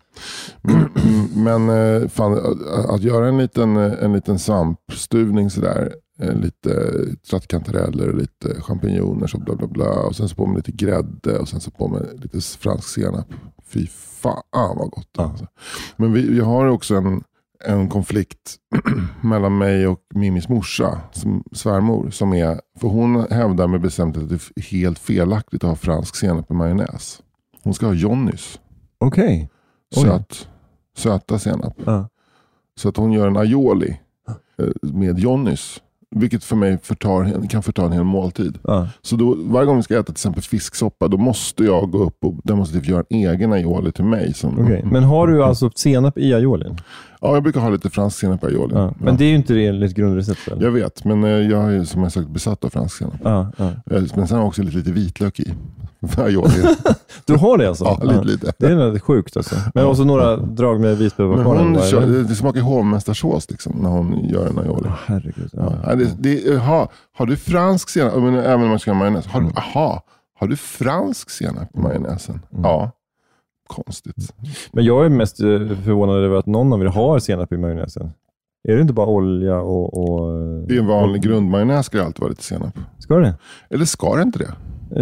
Men 1.35 1.69
eh, 1.69 2.07
fan, 2.07 2.33
att- 2.33 2.89
att 2.89 3.01
göra 3.03 3.27
en 3.27 3.37
liten, 3.37 3.77
eh, 3.77 3.93
en 4.03 4.13
liten 4.13 4.39
svampstuvning 4.39 5.49
sådär. 5.49 5.93
eh, 6.21 6.33
Lite 6.35 6.91
trattkantareller, 7.29 8.13
lite 8.13 8.61
champinjoner 8.61 9.27
så 9.27 9.37
bla 9.37 9.55
bla 9.55 9.67
bla. 9.67 9.89
Och 9.89 10.15
sen 10.15 10.29
så 10.29 10.35
på 10.35 10.45
med 10.45 10.55
lite 10.55 10.71
grädde 10.85 11.39
och 11.39 11.49
sen 11.49 11.59
så 11.59 11.71
på 11.71 11.87
med 11.87 12.07
lite 12.21 12.41
fransk 12.41 12.87
senap. 12.89 13.25
Fy 13.67 13.87
fan 14.21 14.41
vad 14.77 14.89
gott. 14.91 15.09
Ja. 15.17 15.23
Alltså. 15.23 15.45
Men 15.97 16.13
vi, 16.13 16.29
vi 16.29 16.39
har 16.39 16.67
också 16.67 16.95
en, 16.95 17.23
en 17.65 17.89
konflikt 17.89 18.55
mellan 19.21 19.57
mig 19.57 19.87
och 19.87 19.99
Mimis 20.15 20.49
morsa, 20.49 21.01
som, 21.11 21.43
svärmor. 21.51 22.09
Som 22.09 22.33
är, 22.33 22.61
för 22.79 22.87
hon 22.87 23.25
hävdar 23.31 23.67
med 23.67 23.81
bestämdhet 23.81 24.23
att 24.23 24.29
det 24.29 24.35
är 24.55 24.61
helt 24.61 24.99
felaktigt 24.99 25.63
att 25.63 25.69
ha 25.69 25.75
fransk 25.75 26.15
senap 26.15 26.51
i 26.51 26.53
majonnäs. 26.53 27.21
Hon 27.63 27.73
ska 27.73 27.85
ha 27.85 27.93
Johnnys. 27.93 28.59
Okej. 28.97 29.49
Söt, 29.95 30.47
söta 30.97 31.39
senap. 31.39 31.73
Ja. 31.85 32.07
Så 32.79 32.89
att 32.89 32.97
hon 32.97 33.11
gör 33.11 33.27
en 33.27 33.37
aioli 33.37 33.99
eh, 34.59 34.67
med 34.81 35.19
Johnnys. 35.19 35.81
Vilket 36.15 36.43
för 36.43 36.55
mig 36.55 36.77
förtar, 36.77 37.47
kan 37.49 37.63
förta 37.63 37.85
en 37.85 37.91
hel 37.91 38.03
måltid. 38.03 38.57
Ja. 38.63 38.87
Så 39.01 39.15
då, 39.15 39.35
varje 39.39 39.65
gång 39.65 39.77
vi 39.77 39.83
ska 39.83 39.93
äta 39.93 40.03
till 40.03 40.11
exempel 40.11 40.43
fisksoppa, 40.43 41.07
då 41.07 41.17
måste 41.17 41.63
jag 41.63 41.91
gå 41.91 42.03
upp 42.03 42.17
och 42.23 42.35
demonstrativt 42.43 42.87
göra 42.89 43.03
en 43.09 43.17
egen 43.17 43.53
aioli 43.53 43.91
till 43.91 44.03
mig. 44.03 44.33
Som, 44.33 44.59
Okej. 44.59 44.83
Men 44.91 45.03
har 45.03 45.27
du 45.27 45.43
alltså 45.43 45.71
senap 45.75 46.17
i 46.17 46.33
aiolin? 46.33 46.77
Ja, 47.21 47.33
jag 47.33 47.43
brukar 47.43 47.59
ha 47.59 47.69
lite 47.69 47.89
fransk 47.89 48.19
senap 48.19 48.43
i 48.43 48.47
aioli. 48.47 48.73
Ja. 48.75 48.93
Men 48.99 49.17
det 49.17 49.23
är 49.25 49.29
ju 49.29 49.35
inte 49.35 49.53
det 49.53 49.67
enligt 49.67 49.95
grundreceptet. 49.95 50.61
Jag 50.61 50.71
vet, 50.71 51.03
men 51.05 51.23
eh, 51.23 51.29
jag 51.29 51.73
är 51.73 51.83
som 51.83 52.03
jag 52.03 52.11
sagt 52.11 52.27
besatt 52.29 52.63
av 52.63 52.69
fransk 52.69 52.97
senap. 52.97 53.15
Ja, 53.23 53.51
ja. 53.57 53.65
Eh, 53.65 53.73
Men 53.85 54.07
sen 54.09 54.29
har 54.29 54.37
jag 54.37 54.47
också 54.47 54.63
lite, 54.63 54.77
lite 54.77 54.91
vitlök 54.91 55.39
i. 55.39 55.53
Du 57.25 57.35
har 57.35 57.57
det 57.57 57.67
alltså? 57.69 57.83
ja, 57.85 57.99
lite, 58.03 58.23
lite. 58.23 58.53
Det 58.57 58.65
är 58.65 58.75
rätt 58.75 59.01
sjukt 59.01 59.37
alltså. 59.37 59.55
Men 59.73 59.85
också 59.85 60.03
några 60.03 60.35
drag 60.37 60.79
med 60.81 60.97
eller? 61.97 62.23
det 62.23 62.35
smakar 62.35 62.61
hovmästarsås 62.61 63.51
liksom, 63.51 63.73
när 63.81 63.89
hon 63.89 64.25
gör 64.29 64.47
en 64.47 64.59
aioli. 64.59 64.89
Herregud. 65.05 65.49
Ja. 65.53 65.73
Ja. 65.85 65.95
det, 65.95 66.15
det, 66.19 66.55
aha, 66.57 66.89
har 67.17 67.25
du 67.25 67.35
fransk 67.35 67.89
senap, 67.89 68.13
men 68.15 68.35
även 68.35 68.61
om 68.61 68.69
man 68.69 68.79
ska 68.79 68.91
ha 68.91 68.99
majonnäs. 68.99 69.25
Har, 69.27 69.39
Mm. 69.39 69.51
aha, 69.55 70.01
har 70.39 70.47
du 70.47 70.55
fransk 70.55 71.29
senap 71.29 71.75
i 71.75 71.79
majonnäsen? 71.79 72.39
Mm. 72.51 72.63
Ja. 72.63 72.91
Konstigt. 73.69 74.33
Men 74.71 74.85
jag 74.85 75.05
är 75.05 75.09
mest 75.09 75.39
eh, 75.39 75.47
förvånad 75.83 76.15
över 76.23 76.35
att 76.37 76.45
någon 76.45 76.73
av 76.73 76.81
er 76.81 76.85
har 76.85 77.19
senap 77.19 77.53
i 77.53 77.57
majonnäsen. 77.57 78.09
Är 78.67 78.75
det 78.75 78.81
inte 78.81 78.93
bara 78.93 79.07
olja 79.07 79.59
och... 79.59 80.03
och 80.03 80.71
I 80.71 80.77
en 80.77 80.87
vanlig 80.87 81.21
grundmajonnäs 81.21 81.85
ska 81.85 81.97
det 81.97 82.03
alltid 82.05 82.19
vara 82.21 82.29
lite 82.29 82.43
senap. 82.43 82.79
Ska 82.99 83.15
det? 83.17 83.35
Eller 83.69 83.85
ska 83.85 84.15
det 84.15 84.21
inte 84.21 84.39
det? 84.39 84.53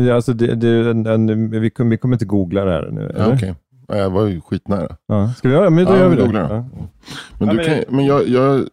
Ja, 0.01 0.15
Alltså 0.15 0.33
det, 0.33 0.55
det, 0.55 0.89
en, 0.91 1.05
en, 1.05 1.49
vi, 1.61 1.69
kommer, 1.69 1.91
vi 1.91 1.97
kommer 1.97 2.15
inte 2.15 2.25
googla 2.25 2.65
det 2.65 2.71
här 2.71 2.89
nu. 2.91 3.15
Ja? 3.17 3.31
Okej. 3.33 3.55
Ja, 3.87 3.95
Jag 3.97 4.09
var 4.09 4.25
ju 4.25 4.41
skitnära. 4.41 4.95
Ja. 5.07 5.33
Ska 5.37 5.47
vi 5.47 5.53
göra 5.53 5.63
det? 5.65 5.69
Men 5.71 5.85
då 5.85 5.91
Ja, 5.91 5.97
gör 5.97 6.09
vi 6.09 6.15
det. 6.15 6.21
Ja. 6.39 6.47
Men, 7.39 7.47
Ja, 7.47 7.53
du 7.53 7.55
men- 7.55 7.65
kan, 7.65 7.95
men 7.95 8.05
jag, 8.05 8.27
jag, 8.27 8.63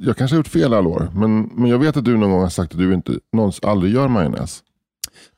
jag 0.00 0.16
kanske 0.16 0.34
har 0.34 0.38
gjort 0.38 0.48
fel 0.48 0.74
alla 0.74 0.88
år. 0.88 1.08
Men, 1.14 1.50
men 1.54 1.70
jag 1.70 1.78
vet 1.78 1.96
att 1.96 2.04
du 2.04 2.16
någon 2.16 2.30
gång 2.30 2.40
har 2.40 2.48
sagt 2.48 2.72
att 2.72 2.78
du 2.78 2.94
inte 2.94 3.12
någonsin, 3.32 3.68
aldrig 3.68 3.94
gör 3.94 4.08
majonnäs. 4.08 4.62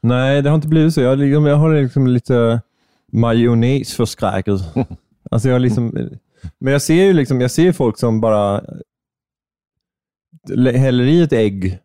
Nej, 0.02 0.42
det 0.42 0.48
har 0.50 0.54
inte 0.54 0.68
blivit 0.68 0.94
så. 0.94 1.00
Jag, 1.00 1.18
liksom- 1.18 1.46
jag 1.46 1.56
har 1.56 1.74
liksom 1.74 2.06
lite 2.06 2.60
majonnäsförskräckelse. 3.10 4.86
alltså 5.30 5.48
jag 5.48 5.60
liksom, 5.60 6.08
men 6.58 6.72
jag 6.72 6.82
ser 6.82 7.04
ju 7.04 7.12
liksom, 7.12 7.40
jag 7.40 7.50
ser 7.50 7.72
folk 7.72 7.98
som 7.98 8.20
bara 8.20 8.64
häller 10.58 11.04
i 11.04 11.22
ett 11.22 11.32
ägg 11.32 11.78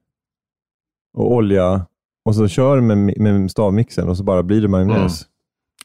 och 1.13 1.31
olja 1.31 1.85
och 2.25 2.35
så 2.35 2.47
kör 2.47 2.81
med, 2.81 3.19
med 3.19 3.51
stavmixen 3.51 4.09
och 4.09 4.17
så 4.17 4.23
bara 4.23 4.43
blir 4.43 4.61
det 4.61 4.67
majonnäs. 4.67 5.25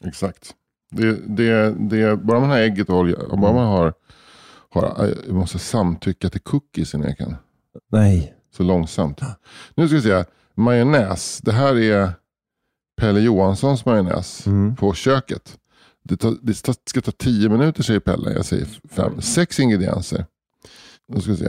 Exakt. 0.03 0.55
Det, 0.91 1.37
det, 1.37 1.75
det, 1.89 2.17
bara 2.17 2.39
man 2.39 2.49
har 2.49 2.57
ägget 2.57 2.89
och 2.89 2.97
olja, 2.97 3.17
och 3.17 3.39
bara 3.39 3.53
man 3.53 3.67
har, 3.67 3.93
har 4.69 5.31
måste 5.33 5.59
samtycka 5.59 6.29
till 6.29 6.41
cookiesen 6.41 7.01
jag 7.01 7.17
kan. 7.17 7.35
Nej. 7.91 8.33
Så 8.57 8.63
långsamt. 8.63 9.21
Nu 9.75 9.87
ska 9.87 9.95
vi 9.95 10.01
se. 10.01 10.25
Majonnäs. 10.55 11.39
Det 11.43 11.51
här 11.51 11.79
är 11.79 12.13
Pelle 13.01 13.19
Johanssons 13.19 13.85
majonnäs 13.85 14.47
Mm. 14.47 14.75
på 14.75 14.93
köket. 14.93 15.57
Det, 16.03 16.17
tar, 16.17 16.33
det 16.41 16.53
ska- 16.53 17.01
ta 17.01 17.11
tio 17.11 17.49
minuter 17.49 17.83
säger 17.83 17.99
Pelle. 17.99 18.31
Jag 18.33 18.45
säger 18.45 18.67
fem. 18.91 19.21
Sex 19.21 19.59
ingredienser. 19.59 20.25
Då 21.13 21.19
ska 21.21 21.31
vi 21.31 21.37
se. 21.37 21.45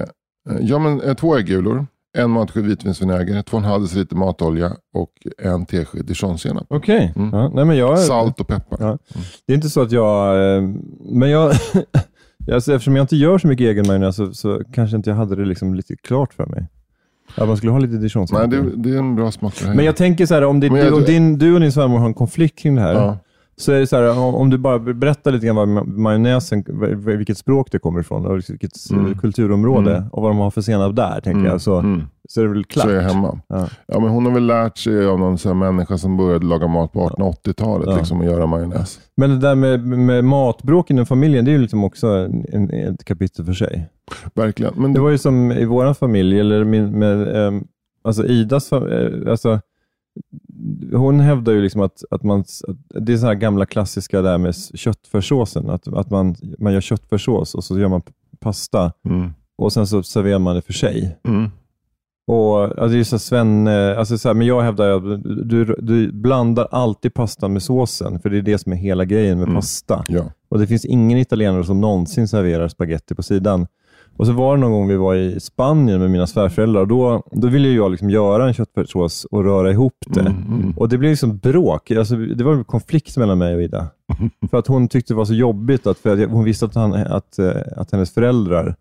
Eh, 0.51 0.57
Ja, 0.61 0.79
men, 0.79 1.01
eh, 1.01 1.15
två 1.15 1.37
äggulor. 1.37 1.87
En 2.19 2.31
matsked 2.31 2.65
vitvinsvinäger. 2.65 3.43
Två 3.43 3.57
och 3.57 3.63
en 3.63 3.69
halv 3.69 3.83
deciliter 3.83 4.17
matolja. 4.17 4.73
Och 4.95 5.13
en 5.39 5.67
tesked 5.67 6.05
dijonsenap. 6.07 6.67
Okej. 6.69 7.13
Mm. 7.17 7.31
Ja, 7.69 7.75
jag, 7.75 7.99
Salt 7.99 8.41
och 8.41 8.47
peppar. 8.49 8.77
Ja. 8.81 8.99
Det 9.47 9.53
är 9.53 9.55
inte 9.57 9.71
så 9.71 9.81
att 9.83 9.93
jag... 9.93 10.37
eh, 10.57 10.63
Men 11.01 11.31
jag... 11.31 11.53
alltså, 12.53 12.73
eftersom 12.75 12.97
jag 12.97 13.05
inte 13.05 13.17
gör 13.17 13.39
så 13.39 13.47
mycket 13.49 13.65
egen 13.65 13.87
majonnäs 13.87 14.17
så, 14.17 14.35
så 14.35 14.63
kanske 14.73 14.97
inte 14.97 15.11
jag 15.11 15.17
hade 15.17 15.37
det 15.37 15.45
liksom 15.45 15.75
lite 15.75 15.97
klart 15.97 16.35
för 16.35 16.47
mig. 16.47 16.69
Att 17.35 17.49
man 17.49 17.57
skulle 17.57 17.73
ha 17.73 17.79
lite 17.79 17.93
Nej, 17.95 18.09
dijonsenap. 18.09 18.51
det, 18.51 18.63
det 18.77 18.91
är 18.95 18.99
en 18.99 19.17
bra 19.17 19.31
smak. 19.31 19.55
Men 19.75 19.85
jag 19.85 19.97
tänker 19.97 20.27
så 20.27 20.35
här, 20.35 20.43
om, 20.45 20.61
det, 20.61 20.71
Men 20.71 20.79
jag- 20.81 20.89
du, 20.93 20.97
om 20.97 21.03
din, 21.05 21.39
du 21.39 21.55
och 21.55 21.61
din 21.61 21.73
svärmor 21.73 21.99
har 21.99 22.07
en 22.07 22.15
konflikt 22.15 22.59
kring 22.59 22.75
det 22.75 22.81
här, 22.83 22.95
Ja. 22.95 23.19
Så 23.57 23.73
är 23.73 23.81
det 23.81 23.87
så 23.87 23.97
här, 23.97 24.19
om 24.19 24.51
du 24.51 24.59
bara 24.59 24.79
berättar 24.79 25.33
lite 25.33 25.47
grann 25.47 25.57
vad 25.57 25.69
ma- 25.69 25.97
majonnäsen, 25.97 26.65
vilket 27.19 27.39
språk 27.39 27.69
det 27.73 27.79
kommer 27.79 28.01
ifrån 28.01 28.27
och 28.27 28.37
vilket 28.37 28.91
Mm. 28.91 29.19
kulturområde 29.19 29.97
Mm. 29.97 30.09
och 30.09 30.23
vad 30.23 30.31
de 30.31 30.39
har 30.39 30.51
för 30.51 30.61
senap 30.61 30.97
där, 30.97 31.13
tänker 31.15 31.31
Mm, 31.31 31.45
jag, 31.45 31.61
så, 31.61 31.79
mm. 31.79 32.03
så 32.29 32.41
är 32.41 32.45
det 32.45 32.51
väl 32.51 32.65
klart. 32.65 32.85
Så 32.85 32.91
är 32.91 32.95
jag 32.95 33.03
hemma. 33.03 33.41
Ja. 33.49 33.69
Ja, 33.87 34.01
men 34.01 34.09
hon 34.11 34.27
har 34.27 34.33
väl 34.33 34.47
lärt 34.47 34.79
sig 34.79 35.07
av 35.07 35.19
någon 35.19 35.37
här 35.45 35.55
människa 35.55 35.99
som 35.99 36.17
började 36.17 36.47
laga 36.47 36.67
mat 36.67 36.93
på 36.93 37.09
1880-talet. 37.09 37.89
Ja. 37.91 37.97
Liksom, 37.97 38.19
och 38.21 38.25
göra 38.27 38.47
majonnäs. 38.47 39.01
Men 39.17 39.31
det 39.31 39.39
där 39.39 39.55
med, 39.55 39.81
med 39.87 40.25
matbråk 40.25 40.91
inom 40.91 41.07
familjen, 41.07 41.45
det 41.45 41.51
är 41.51 41.53
ju 41.53 41.59
liksom 41.63 41.85
också 41.85 42.07
en, 42.07 42.47
en, 42.53 42.71
ett 42.71 43.05
kapitel 43.05 43.45
för 43.45 43.53
sig. 43.53 43.89
Verkligen. 44.35 44.73
Men 44.77 44.93
Det 44.93 45.01
var 45.01 45.11
ju 45.11 45.19
som 45.19 45.53
i 45.53 45.65
vår 45.65 45.95
familj, 45.95 46.41
eller 46.41 46.65
min, 46.65 46.99
med, 46.99 47.47
ehm, 47.47 47.65
alltså 48.05 48.27
Idas 48.27 48.73
fa- 48.73 49.25
eh, 49.27 49.31
alltså, 49.31 49.61
hon 50.93 51.21
hävdar 51.21 51.53
ju 51.53 51.61
liksom 51.63 51.81
att, 51.81 52.05
att, 52.11 52.23
man, 52.23 52.41
att 52.41 53.07
det 53.07 53.13
är 53.13 53.17
så 53.17 53.27
här 53.27 53.35
gamla 53.35 53.67
klassiska 53.67 54.23
där 54.23 54.39
med 54.39 54.55
köttfärssåsen. 54.75 55.71
Att, 55.71 55.89
att 55.89 56.11
man, 56.11 56.37
man 56.59 56.73
gör 56.73 56.81
köttfärssås 56.81 57.55
och 57.55 57.65
så 57.65 57.79
gör 57.79 57.89
man 57.89 58.03
pasta 58.41 58.93
Mm. 59.05 59.31
och 59.59 59.73
sen 59.73 59.87
så 59.87 60.03
serverar 60.03 60.39
man 60.39 60.55
det 60.57 60.63
för 60.63 60.73
sig. 60.73 61.19
Mm. 61.29 61.51
Och, 62.27 62.63
alltså 62.63 62.89
det 62.89 62.99
är 62.99 63.05
så 63.05 63.15
här, 63.17 63.19
Sven, 63.21 63.67
eh, 63.67 63.99
alltså 63.99 64.19
så 64.19 64.29
här, 64.29 64.35
men 64.35 64.47
jag 64.47 64.63
hävdar 64.63 64.91
att 64.91 65.23
du, 65.49 65.65
du 65.79 66.13
blandar 66.13 66.69
alltid 66.71 67.15
pastan 67.15 67.53
med 67.53 67.63
såsen, 67.63 68.21
för 68.21 68.31
det 68.31 68.39
är 68.39 68.43
det 68.43 68.59
som 68.59 68.73
är 68.73 68.77
hela 68.77 69.05
grejen 69.05 69.39
med 69.39 69.45
Mm. 69.45 69.55
pasta. 69.57 70.05
Ja. 70.09 70.25
Och 70.49 70.59
Det 70.59 70.67
finns 70.67 70.85
ingen 70.85 71.19
italienare 71.19 71.65
som 71.65 71.81
någonsin 71.81 72.29
serverar 72.29 72.69
spaghetti 72.69 73.15
på 73.15 73.23
sidan. 73.23 73.67
Och 74.17 74.27
så 74.27 74.33
var 74.33 74.55
det 74.57 74.61
någon 74.61 74.73
gång 74.73 74.89
vi 74.89 74.97
var 74.97 75.15
i 75.15 75.41
Spanien 75.41 76.01
med 76.01 76.11
mina 76.11 76.27
svärföräldrar 76.27 76.81
och 76.81 76.89
då, 76.89 77.23
då 77.33 77.49
ville 77.49 77.69
ju 77.69 77.77
jag 77.77 77.91
liksom 77.91 78.11
göra 78.11 78.47
en 78.49 78.55
köttfärssås 78.55 79.25
och 79.25 79.45
röra 79.45 79.71
ihop 79.71 79.95
det. 80.07 80.21
Mm, 80.21 80.33
mm. 80.49 80.73
Och 80.77 80.89
Det 80.89 80.99
blev 80.99 81.11
liksom 81.11 81.39
bråk. 81.39 81.91
Alltså, 81.91 82.17
det 82.17 82.45
var 82.45 82.53
en 82.55 82.65
konflikt 82.65 83.17
mellan 83.17 83.39
mig 83.39 83.55
och 83.55 83.63
Ida. 83.63 83.87
För 84.51 84.59
att 84.59 84.67
hon 84.67 84.89
tyckte 84.89 85.13
det 85.13 85.17
var 85.17 85.25
så 85.25 85.35
jobbigt, 85.35 85.87
att, 85.87 85.99
för 85.99 86.23
att 86.25 86.31
hon 86.31 86.45
visste 86.45 86.65
att, 86.65 86.75
han, 86.75 86.93
att, 86.95 87.39
eh, 87.39 87.51
att 87.77 87.93
hennes 87.93 88.15
föräldrar 88.15 88.77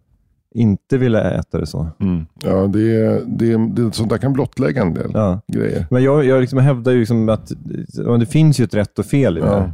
inte 0.55 0.97
ville 0.97 1.21
äta 1.21 1.57
det 1.57 1.65
så. 1.65 1.87
Mm. 1.99 2.25
Ja, 2.43 2.67
det, 2.67 2.95
är- 2.95 3.21
det, 3.25 3.51
är- 3.51 3.75
det, 3.75 3.95
sånt 3.95 4.09
där 4.09 4.17
kan 4.17 4.33
blottlägga 4.33 4.81
en 4.81 4.93
del 4.93 5.11
Ja. 5.13 5.41
grejer. 5.47 5.85
Men 5.89 6.03
jag, 6.03 6.25
jag 6.25 6.41
liksom 6.41 6.59
hävdar 6.59 6.91
ju 6.91 6.99
liksom 6.99 7.29
att 7.29 7.51
ja, 7.93 8.17
det 8.17 8.25
finns 8.25 8.59
ju 8.59 8.63
ett 8.63 8.73
rätt 8.75 8.99
och 8.99 9.05
fel 9.05 9.37
i 9.37 9.41
det. 9.41 9.47
Ja. 9.47 9.71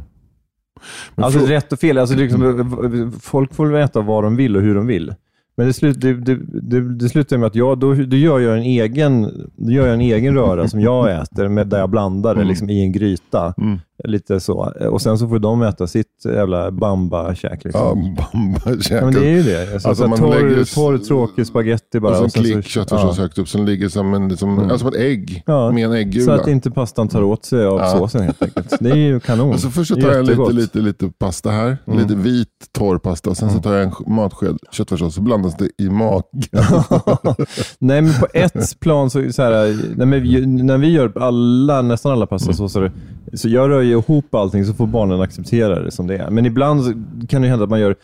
Men 1.14 1.24
Alltså 1.24 1.40
frå- 1.40 1.46
rätt 1.46 1.72
och 1.72 1.78
fel, 1.78 1.98
alltså 1.98 2.16
liksom, 2.16 3.12
folk 3.20 3.54
får 3.54 3.66
väl 3.66 3.82
äta 3.84 4.00
vad 4.00 4.24
de 4.24 4.36
vill 4.36 4.56
och 4.56 4.62
hur 4.62 4.74
de 4.74 4.86
vill. 4.86 5.14
Men 5.58 5.66
det, 5.66 5.72
slut, 5.72 6.00
det, 6.00 6.14
det, 6.14 6.94
det, 6.94 7.08
slutar 7.08 7.38
med 7.38 7.46
att 7.46 7.54
jag, 7.54 7.78
då, 7.78 7.94
då 7.94 8.16
gör 8.16 8.38
jag 8.38 8.56
en 8.56 8.62
egen, 8.62 9.22
då 9.56 9.70
gör 9.70 9.86
jag 9.86 9.94
en 9.94 10.00
egen 10.00 10.34
röra 10.34 10.68
som 10.68 10.80
jag 10.80 11.22
äter, 11.22 11.48
med, 11.48 11.66
där 11.66 11.78
jag 11.78 11.90
blandar 11.90 12.34
det 12.34 12.40
Mm. 12.40 12.48
liksom, 12.48 12.70
i 12.70 12.82
en 12.82 12.92
gryta. 12.92 13.54
Mm. 13.58 13.78
Lite 14.04 14.40
så. 14.40 14.72
Och 14.90 15.02
sen 15.02 15.18
så 15.18 15.28
får 15.28 15.38
de 15.38 15.62
äta 15.62 15.86
sitt 15.86 16.06
jävla 16.24 16.70
bamba-käk. 16.70 17.64
Liksom. 17.64 17.80
Ja, 17.80 18.26
bamba 18.32 18.60
Ja, 18.90 19.00
men 19.04 19.14
det 19.14 19.26
är 19.26 19.30
ju 19.34 19.42
det. 19.42 19.72
Alltså, 19.72 19.88
Alltså, 19.88 20.02
så 20.04 20.08
man 20.10 20.18
torr, 20.18 20.34
lägger- 20.48 20.74
torr, 20.74 20.98
tråkig 20.98 21.46
spaghetti 21.46 22.00
bara. 22.00 22.10
och 22.12 22.16
så 22.18 22.24
och 22.24 22.30
sen 22.32 22.42
klick 22.42 22.66
köttfärssås 22.66 23.16
ja. 23.16 23.22
högt 23.22 23.38
upp 23.38 23.48
som 23.48 23.64
ligger 23.66 23.88
som, 23.88 24.14
en, 24.14 24.36
som, 24.36 24.58
alltså 24.58 24.78
som 24.78 24.88
ett 24.88 24.94
ägg 24.94 25.42
Ja, 25.46 25.70
med 25.72 25.84
en 25.84 25.90
Så 25.90 25.94
äggula. 25.96 26.34
att 26.34 26.48
inte 26.48 26.70
pastan 26.70 27.08
tar 27.08 27.22
åt 27.22 27.44
sig 27.44 27.64
av 27.66 27.78
Ja. 27.78 27.90
såsen 27.98 28.22
helt 28.22 28.42
enkelt. 28.42 28.74
Det 28.80 28.90
är 28.90 28.94
ju 28.96 29.20
kanon. 29.20 29.52
Och 29.52 29.60
så 29.60 29.70
först 29.70 29.88
så 29.94 30.00
tar 30.00 30.12
jag 30.12 30.26
lite, 30.26 30.52
lite, 30.52 30.78
lite 30.78 31.10
pasta 31.18 31.50
här. 31.50 31.78
Mm. 31.86 31.98
Lite 31.98 32.14
vit 32.14 32.48
torr 32.72 32.98
pasta. 32.98 33.34
Sen 33.34 33.50
så 33.50 33.58
tar 33.58 33.74
jag 33.74 33.82
en 33.82 33.90
sk- 33.90 34.08
matsked 34.10 34.56
köttfärssås 34.72 35.14
så 35.14 35.20
blandas 35.20 35.56
det 35.56 35.68
i 35.84 35.88
magen. 35.90 36.22
Nej, 37.78 38.02
men 38.02 38.12
på 38.20 38.26
ett 38.34 38.80
plan 38.80 39.10
så, 39.10 39.32
så 39.32 39.42
här, 39.42 39.76
när, 39.96 40.06
vi, 40.20 40.46
när 40.46 40.78
vi 40.78 40.88
gör 40.92 41.12
alla, 41.20 41.82
nästan 41.82 42.12
alla 42.12 42.26
pastasåser, 42.26 42.92
så 43.34 43.48
jag 43.48 43.70
rör 43.70 43.80
ju 43.80 43.90
ihop 43.90 44.34
allting 44.34 44.64
så 44.64 44.74
får 44.74 44.86
barnen 44.86 45.20
acceptera 45.20 45.80
det 45.82 45.90
som 45.90 46.06
det 46.06 46.16
är. 46.16 46.30
Men 46.30 46.46
ibland 46.46 46.82
kan 47.28 47.42
det 47.42 47.48
hända 47.48 47.64
att 47.64 47.70
man 47.70 47.80
gör 47.80 47.96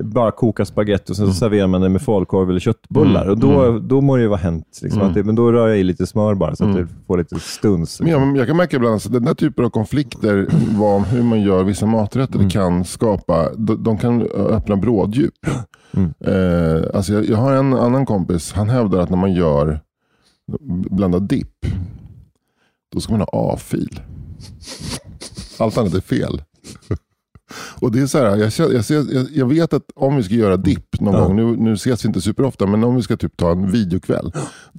bara 0.00 0.30
koka 0.30 0.64
spaghetti 0.64 1.12
och 1.12 1.16
sen 1.16 1.26
så 1.26 1.32
serverar 1.32 1.66
man 1.66 1.80
det 1.80 1.88
med 1.88 2.02
falukorv 2.02 2.50
eller 2.50 2.60
köttbullar. 2.60 3.26
Och 3.28 3.38
då, 3.38 3.78
då 3.78 4.00
må 4.00 4.16
det 4.16 4.22
ju 4.22 4.28
vara 4.28 4.38
hänt. 4.38 4.80
Liksom, 4.82 5.02
att 5.02 5.14
det, 5.14 5.24
men 5.24 5.34
då 5.34 5.52
rör 5.52 5.68
jag 5.68 5.78
i 5.78 5.82
lite 5.82 6.06
smör 6.06 6.34
bara 6.34 6.56
så 6.56 6.64
att 6.64 6.76
det 6.76 6.86
får 7.06 7.18
lite 7.18 7.40
stuns. 7.40 8.00
Men 8.00 8.10
jag, 8.10 8.36
jag 8.36 8.46
kan 8.46 8.56
märka 8.56 8.76
ibland 8.76 8.96
att 8.96 9.12
den 9.12 9.24
där 9.24 9.34
typen 9.34 9.64
av 9.64 9.70
konflikter 9.70 10.46
vad, 10.78 11.02
hur 11.02 11.22
man 11.22 11.40
gör 11.42 11.64
vissa 11.64 11.86
maträtter 11.86 12.34
Mm. 12.38 12.50
kan 12.50 12.84
skapa, 12.84 13.48
de, 13.56 13.82
de 13.82 13.98
kan 13.98 14.22
öppna 14.22 14.76
bråddjup. 14.76 15.34
Mm. 15.96 16.12
Eh, 16.20 16.82
alltså 16.94 17.12
jag, 17.12 17.24
jag 17.28 17.36
har 17.36 17.52
en 17.52 17.74
annan 17.74 18.06
kompis, 18.06 18.52
han 18.52 18.68
hävdar 18.68 18.98
att 18.98 19.10
när 19.10 19.16
man 19.16 19.32
gör 19.32 19.80
blandad 20.90 21.22
dipp, 21.22 21.66
då 22.94 23.00
ska 23.00 23.12
man 23.12 23.20
ha 23.20 23.54
A-fil. 23.54 24.00
Allt 25.58 25.78
annat 25.78 25.94
är 25.94 26.00
fel. 26.00 26.42
Och 27.80 27.92
det 27.92 28.00
är 28.00 28.06
så 28.06 28.18
här, 28.18 28.36
jag, 28.36 28.50
jag, 29.12 29.26
jag, 29.34 29.46
vet 29.46 29.72
att 29.72 29.82
om 29.96 30.16
vi 30.16 30.22
ska 30.22 30.34
göra 30.34 30.56
dipp 30.56 31.00
någon 31.00 31.14
Ja. 31.14 31.20
gång, 31.24 31.36
nu, 31.36 31.44
nu 31.56 31.72
ses 31.72 32.04
vi 32.04 32.06
inte 32.08 32.20
superofta, 32.20 32.66
men 32.66 32.84
om 32.84 32.96
vi 32.96 33.02
ska 33.02 33.16
typ 33.16 33.36
ta 33.36 33.50
en 33.50 33.70
videokväll. 33.70 34.32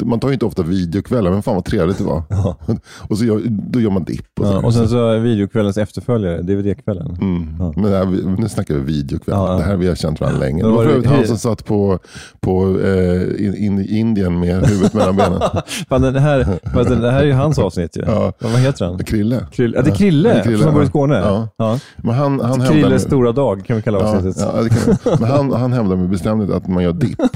Man 0.03 0.19
tar 0.19 0.28
ju 0.28 0.34
inte 0.34 0.45
ofta 0.45 0.63
videokvällar, 0.63 1.32
men 1.32 1.43
fan 1.43 1.55
vad 1.55 1.65
trevligt 1.65 1.97
det 1.97 2.03
var. 2.03 2.24
Och 3.09 3.17
så 3.17 3.26
gör, 3.26 3.41
då 3.49 3.80
gör 3.82 3.89
man 3.89 4.03
dipp. 4.03 4.39
Och, 4.39 4.45
Ja, 4.45 4.57
och 4.65 4.74
sen 4.74 4.88
så 4.89 5.09
är 5.09 5.19
videokvällens 5.19 5.78
efterföljare, 5.78 6.41
DVD-kvällen. 6.41 7.17
Mm. 7.22 7.55
Ja. 7.59 7.74
Men 7.76 7.91
det 7.91 7.97
här, 7.97 8.05
nu 8.38 8.49
snackar 8.49 8.76
vi 8.76 8.82
videokväll. 8.82 9.36
Ja, 9.38 9.51
ja. 9.51 9.57
Det 9.57 9.63
här 9.63 9.76
vi 9.78 9.88
har 9.88 9.95
känt 9.95 10.19
varandra 10.22 10.39
länge. 10.39 10.63
Det 10.63 10.69
var 10.69 10.78
för 10.78 10.86
det- 10.86 10.91
övrigt 10.95 11.09
han 11.11 11.28
som 11.28 11.38
satt 11.38 11.65
på, 11.65 11.99
på 12.39 12.80
eh, 12.80 13.45
in, 13.45 13.55
in, 13.55 13.80
i 13.80 13.97
Indien 13.99 14.39
med 14.39 14.67
huvudet 14.67 14.93
mellan 14.93 15.15
benen. 15.15 15.41
Fan, 15.89 16.01
den 16.01 16.15
här, 16.15 16.59
den- 16.74 17.01
det 17.01 17.11
här 17.11 17.19
är 17.22 17.26
ju 17.26 17.32
hans 17.34 17.59
avsnitt 17.59 17.97
ju. 17.97 18.01
Ja. 18.07 18.34
Vad 18.39 18.51
heter 18.51 18.86
han? 18.86 18.99
Krille. 19.03 19.45
Krille. 19.51 19.78
Ja, 19.78 19.84
det 19.84 19.89
är 19.91 19.95
Krille, 19.95 20.30
Det 20.34 20.39
är 20.39 20.43
Krille, 20.43 20.57
i 20.72 20.74
ja. 20.76 20.86
Skåne. 20.86 21.15
Ja. 21.15 21.47
Ja. 21.57 21.80
Men 21.97 22.15
han, 22.15 22.39
han 22.39 22.61
hävdar 22.62 22.74
Krilles 22.82 22.91
med- 22.91 23.01
stora 23.01 23.32
dag 23.32 23.66
kan 23.66 23.76
vi 23.76 23.82
kalla 23.82 23.99
avsnittet. 23.99 24.41
ja, 24.55 24.62
det 24.62 24.70
kan, 24.70 25.18
men 25.20 25.30
han, 25.32 25.51
han 25.51 25.74
hävdar 25.74 25.95
med 25.95 26.09
bestämdhet 26.09 26.51
att 26.51 26.68
man 26.68 26.84
gör 26.84 26.93
dipp. 26.93 27.20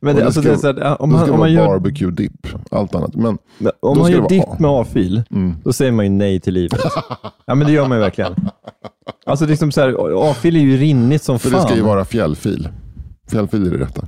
Men 0.00 0.16
det, 0.16 0.24
alltså, 0.24 0.40
ska- 0.40 0.50
det 0.50 0.54
är 0.56 0.58
så 0.58 0.66
här, 0.80 1.02
om 1.02 1.12
man, 1.12 1.22
ska 1.22 1.32
om 1.32 1.38
man 1.38 1.52
gör, 1.52 1.66
barbecue 1.66 2.10
dipp. 2.10 2.46
Allt 2.70 2.94
annat. 2.94 3.14
Men 3.14 3.38
om 3.80 3.98
man 3.98 4.10
gör 4.12 4.28
dipp 4.28 4.58
med 4.58 4.70
A-fil, 4.70 5.22
Mm. 5.30 5.54
då 5.64 5.72
säger 5.72 5.92
man 5.92 6.04
ju 6.04 6.10
nej 6.10 6.40
till 6.40 6.54
livet. 6.54 6.80
ja, 7.46 7.54
men 7.54 7.66
det 7.66 7.72
gör 7.72 7.88
man 7.88 7.98
ju 7.98 8.02
verkligen. 8.02 8.34
Alltså 9.26 9.46
liksom 9.46 9.72
så 9.72 9.80
här, 9.80 9.94
A-fil 10.30 10.56
är 10.56 10.60
ju 10.60 10.76
rinnigt 10.76 11.22
som 11.22 11.38
För 11.38 11.50
fan. 11.50 11.60
det 11.62 11.66
ska 11.68 11.76
ju 11.76 11.82
vara 11.82 12.04
fjällfil. 12.04 12.68
Fjällfil 13.30 13.66
är 13.66 13.70
det 13.70 13.84
rätta. 13.84 14.02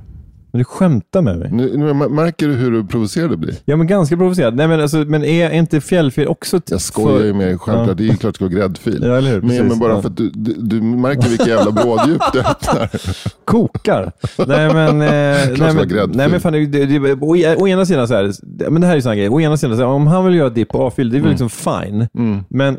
Men 0.51 0.59
du 0.59 0.65
skämtar 0.65 1.21
med 1.21 1.37
mig. 1.37 1.49
Nu, 1.51 1.77
nu 1.77 1.93
märker 1.93 2.47
du 2.47 2.53
hur 2.53 2.83
provocerad 2.83 3.29
du 3.29 3.37
blir? 3.37 3.55
Ja, 3.65 3.75
men 3.75 3.87
ganska 3.87 4.17
provocerad. 4.17 4.55
Nej, 4.55 4.67
men, 4.67 4.81
alltså, 4.81 4.97
men 4.97 5.23
är 5.23 5.49
inte 5.51 5.81
fjällfil 5.81 6.27
också... 6.27 6.61
Jag 6.69 6.81
skojar 6.81 7.25
ju 7.25 7.33
med 7.33 7.47
dig, 7.47 7.57
självklart. 7.57 7.87
Ja. 7.87 7.93
Det 7.93 8.07
är 8.09 8.15
klart 8.15 8.33
det 8.33 8.35
ska 8.35 8.45
vara 8.45 8.53
gräddfil. 8.55 8.99
Ja, 9.03 9.17
eller 9.17 9.31
hur? 9.31 9.41
Men, 9.41 9.49
Precis. 9.49 9.69
men 9.69 9.79
bara 9.79 9.93
Ja. 9.93 10.01
för 10.01 10.09
att 10.09 10.17
du, 10.17 10.29
du, 10.29 10.53
du 10.57 10.81
märker 10.81 11.29
vilka 11.29 11.47
jävla 11.47 11.71
bråddjup 11.71 12.21
du 12.33 12.39
öppnar. 12.39 12.89
kokar. 13.45 14.11
nej 14.47 14.73
men, 14.73 15.01
eh, 15.01 15.07
nej, 15.09 15.55
ska 15.55 15.63
vara 15.63 15.73
men, 15.73 15.87
gräddfil. 15.87 16.17
nej 16.17 16.29
men 16.29 16.39
fan, 16.41 16.53
det, 16.53 16.65
det, 16.65 16.85
det, 16.85 17.13
å, 17.13 17.35
å 17.57 17.67
ena 17.67 17.85
sidan 17.85 18.07
så 18.07 18.13
här, 18.13 18.33
men 18.69 18.81
det 18.81 18.87
här 18.87 18.93
är 18.93 18.97
ju 18.97 19.01
sån 19.01 19.15
grej. 19.17 19.29
Å 19.29 19.41
ena 19.41 19.57
sidan, 19.57 19.77
så 19.77 19.83
här, 19.83 19.89
om 19.89 20.07
han 20.07 20.25
vill 20.25 20.35
göra 20.35 20.49
dipp 20.49 20.75
och 20.75 20.87
A-fil, 20.87 21.09
det 21.09 21.17
är 21.17 21.21
väl 21.21 21.29
liksom 21.29 21.49
fine. 21.49 22.07
Mm. 22.17 22.43
Men, 22.49 22.77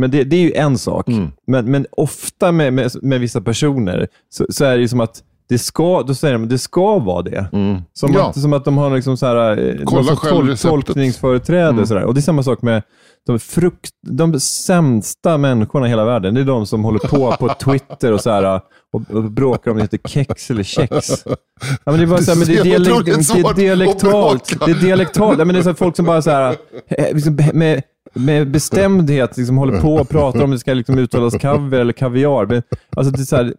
men 0.00 0.10
det, 0.10 0.24
det 0.24 0.36
är 0.36 0.40
ju 0.40 0.52
en 0.52 0.78
sak. 0.78 1.08
Mm. 1.08 1.28
Men, 1.46 1.70
men 1.70 1.86
ofta 1.90 2.52
med, 2.52 2.72
med, 2.72 2.90
med 3.02 3.20
vissa 3.20 3.40
personer 3.40 4.08
så, 4.34 4.46
så 4.50 4.64
är 4.64 4.76
det 4.76 4.80
ju 4.82 4.88
som 4.88 5.00
att 5.00 5.22
det 5.50 5.58
ska, 5.58 6.02
då 6.02 6.14
säger 6.14 6.32
de 6.34 6.48
det 6.48 6.58
ska 6.58 6.98
vara 6.98 7.22
det. 7.22 7.46
Mm. 7.52 7.78
Som, 7.92 8.12
Ja. 8.12 8.28
att, 8.28 8.40
som 8.40 8.52
att 8.52 8.64
de 8.64 8.78
har 8.78 8.90
liksom 8.96 9.16
så 9.16 9.26
här, 9.26 9.36
eh, 9.68 9.74
Kolla 9.84 10.12
receptet. 10.12 10.60
tolkningsföreträde. 10.70 11.68
Mm. 11.68 11.86
Så 11.86 11.94
där. 11.94 12.04
Och 12.04 12.14
det 12.14 12.20
är 12.20 12.22
samma 12.22 12.42
sak 12.42 12.62
med 12.62 12.82
de, 13.26 13.38
frukt, 13.38 13.90
de 14.06 14.40
sämsta 14.40 15.38
människorna 15.38 15.86
i 15.86 15.88
hela 15.88 16.04
världen. 16.04 16.34
Det 16.34 16.40
är 16.40 16.44
de 16.44 16.66
som 16.66 16.84
håller 16.84 16.98
på 16.98 17.36
på 17.40 17.48
Twitter 17.64 18.12
och, 18.12 18.20
så 18.20 18.30
här, 18.30 18.60
och, 18.92 19.02
och 19.10 19.30
bråkar 19.30 19.70
om 19.70 19.76
det 19.76 19.82
heter 19.82 19.98
kex 20.08 20.50
eller 20.50 20.62
kex. 20.62 21.08
Ja, 21.24 21.36
men 21.84 21.96
det 21.96 22.02
är, 22.02 22.06
bara 22.06 22.20
så 22.20 22.30
här, 22.30 22.38
men 22.38 22.48
det 22.48 22.58
är, 22.58 22.64
Det 22.64 22.74
är 22.74 23.40
det 23.42 23.48
att 23.50 23.56
dialektalt. 23.56 24.56
Det 24.66 24.70
är 24.70 24.74
dialektalt. 24.80 25.38
Ja, 25.38 25.44
men 25.44 25.54
det 25.54 25.60
är 25.60 25.62
så 25.62 25.68
här, 25.68 25.74
folk 25.76 25.96
som 25.96 26.06
bara 26.06 26.22
så 26.22 26.30
här, 26.30 26.56
eh, 26.88 27.14
liksom, 27.14 27.38
med, 27.54 27.82
med 28.14 28.50
bestämdhet 28.50 29.36
liksom, 29.36 29.58
håller 29.58 29.80
på 29.80 29.94
och 29.94 30.08
pratar 30.08 30.42
om 30.44 30.50
det 30.50 30.58
ska 30.58 30.74
liksom, 30.74 30.98
uttalas 30.98 31.34
kaviar 31.34 31.80
eller 31.80 31.92
kaviar. 31.92 32.46
Men, 32.46 32.62
alltså, 32.96 33.12
det 33.12 33.20
är 33.22 33.24
så 33.24 33.36
här, 33.36 33.54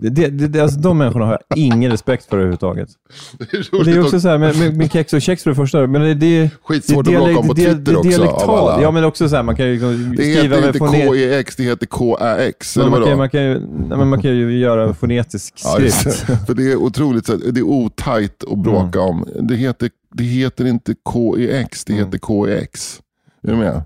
det, 0.00 0.08
det, 0.10 0.48
det, 0.48 0.60
alltså, 0.60 0.80
de 0.80 0.98
människorna 0.98 1.24
har 1.26 1.32
jag 1.48 1.58
ingen 1.58 1.90
respekt 1.90 2.24
för 2.24 2.36
överhuvudtaget. 2.36 2.88
Det 3.38 3.54
är 3.54 3.84
det 3.84 3.90
är 3.92 4.00
också 4.00 4.20
så 4.20 4.28
här 4.28 4.38
med, 4.38 4.58
med, 4.58 4.76
med 4.76 4.92
kex 4.92 5.12
och 5.12 5.22
kex 5.22 5.42
för 5.42 5.50
det 5.50 5.54
första, 5.56 5.86
men 5.86 6.00
det, 6.02 6.14
det, 6.14 6.50
Skitsvårt 6.64 7.06
det, 7.06 7.16
att 7.16 7.24
bråka 7.24 7.38
om 7.38 7.48
på 7.48 7.52
det, 7.54 7.64
Twitter 7.74 7.92
det, 7.92 7.96
också, 7.96 8.08
dialektalt. 8.10 8.42
av 8.48 8.50
alla. 8.68 8.82
Ja, 8.82 8.90
men 8.90 9.04
också 9.04 9.28
så 9.28 9.36
här, 9.36 9.42
man 9.42 9.56
kan 9.56 9.66
ju 9.66 9.72
liksom 9.72 10.14
Det 10.16 10.22
skriva 10.22 10.56
heter 10.56 10.94
inte 10.96 11.18
KEX, 11.18 11.56
det 11.56 11.62
heter 11.62 11.86
KAX. 11.86 12.76
Man, 12.76 13.04
kan, 13.04 13.18
man, 13.18 13.30
kan 13.30 13.42
ju, 13.42 13.54
nej, 13.60 13.98
men 13.98 14.08
man 14.08 14.22
kan 14.22 14.30
ju 14.30 14.58
göra 14.58 14.84
en 14.88 14.94
fonetisk 14.94 15.54
Ja, 15.64 15.70
skrift. 15.70 16.26
det. 16.26 16.36
För 16.46 16.54
det 16.54 16.72
är 16.72 16.76
otroligt, 16.76 17.26
så 17.26 17.32
här- 17.32 17.52
det 17.52 17.60
är 17.60 17.64
otajt 17.64 18.44
att 18.52 18.58
bråka 18.58 18.98
Mm. 19.00 19.10
om. 19.10 19.24
Det 19.48 19.54
heter, 19.54 19.90
det 20.14 20.24
heter 20.24 20.64
inte 20.66 20.94
KEX, 21.12 21.84
det 21.84 21.92
Mm. 21.92 22.04
heter 22.04 22.18
KEX. 22.18 23.00
Är 23.42 23.50
du 23.50 23.56
med? 23.56 23.82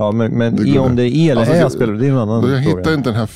Ja, 0.00 0.12
men, 0.12 0.32
men 0.32 0.56
Det 0.56 0.68
i, 0.68 0.78
om 0.78 0.96
det 0.96 1.02
är 1.02 1.06
E 1.06 1.30
eller 1.30 1.40
Alltså, 1.40 1.54
Ä 1.54 1.58
jag- 1.58 1.72
spelar 1.72 1.92
det 1.94 2.06
är 2.06 2.10
en 2.10 2.18
annan 2.18 2.50
Jag 2.50 2.64
fråga. 2.64 2.78
hittar 2.78 2.94
inte 2.94 3.10
den 3.10 3.18
här 3.18 3.28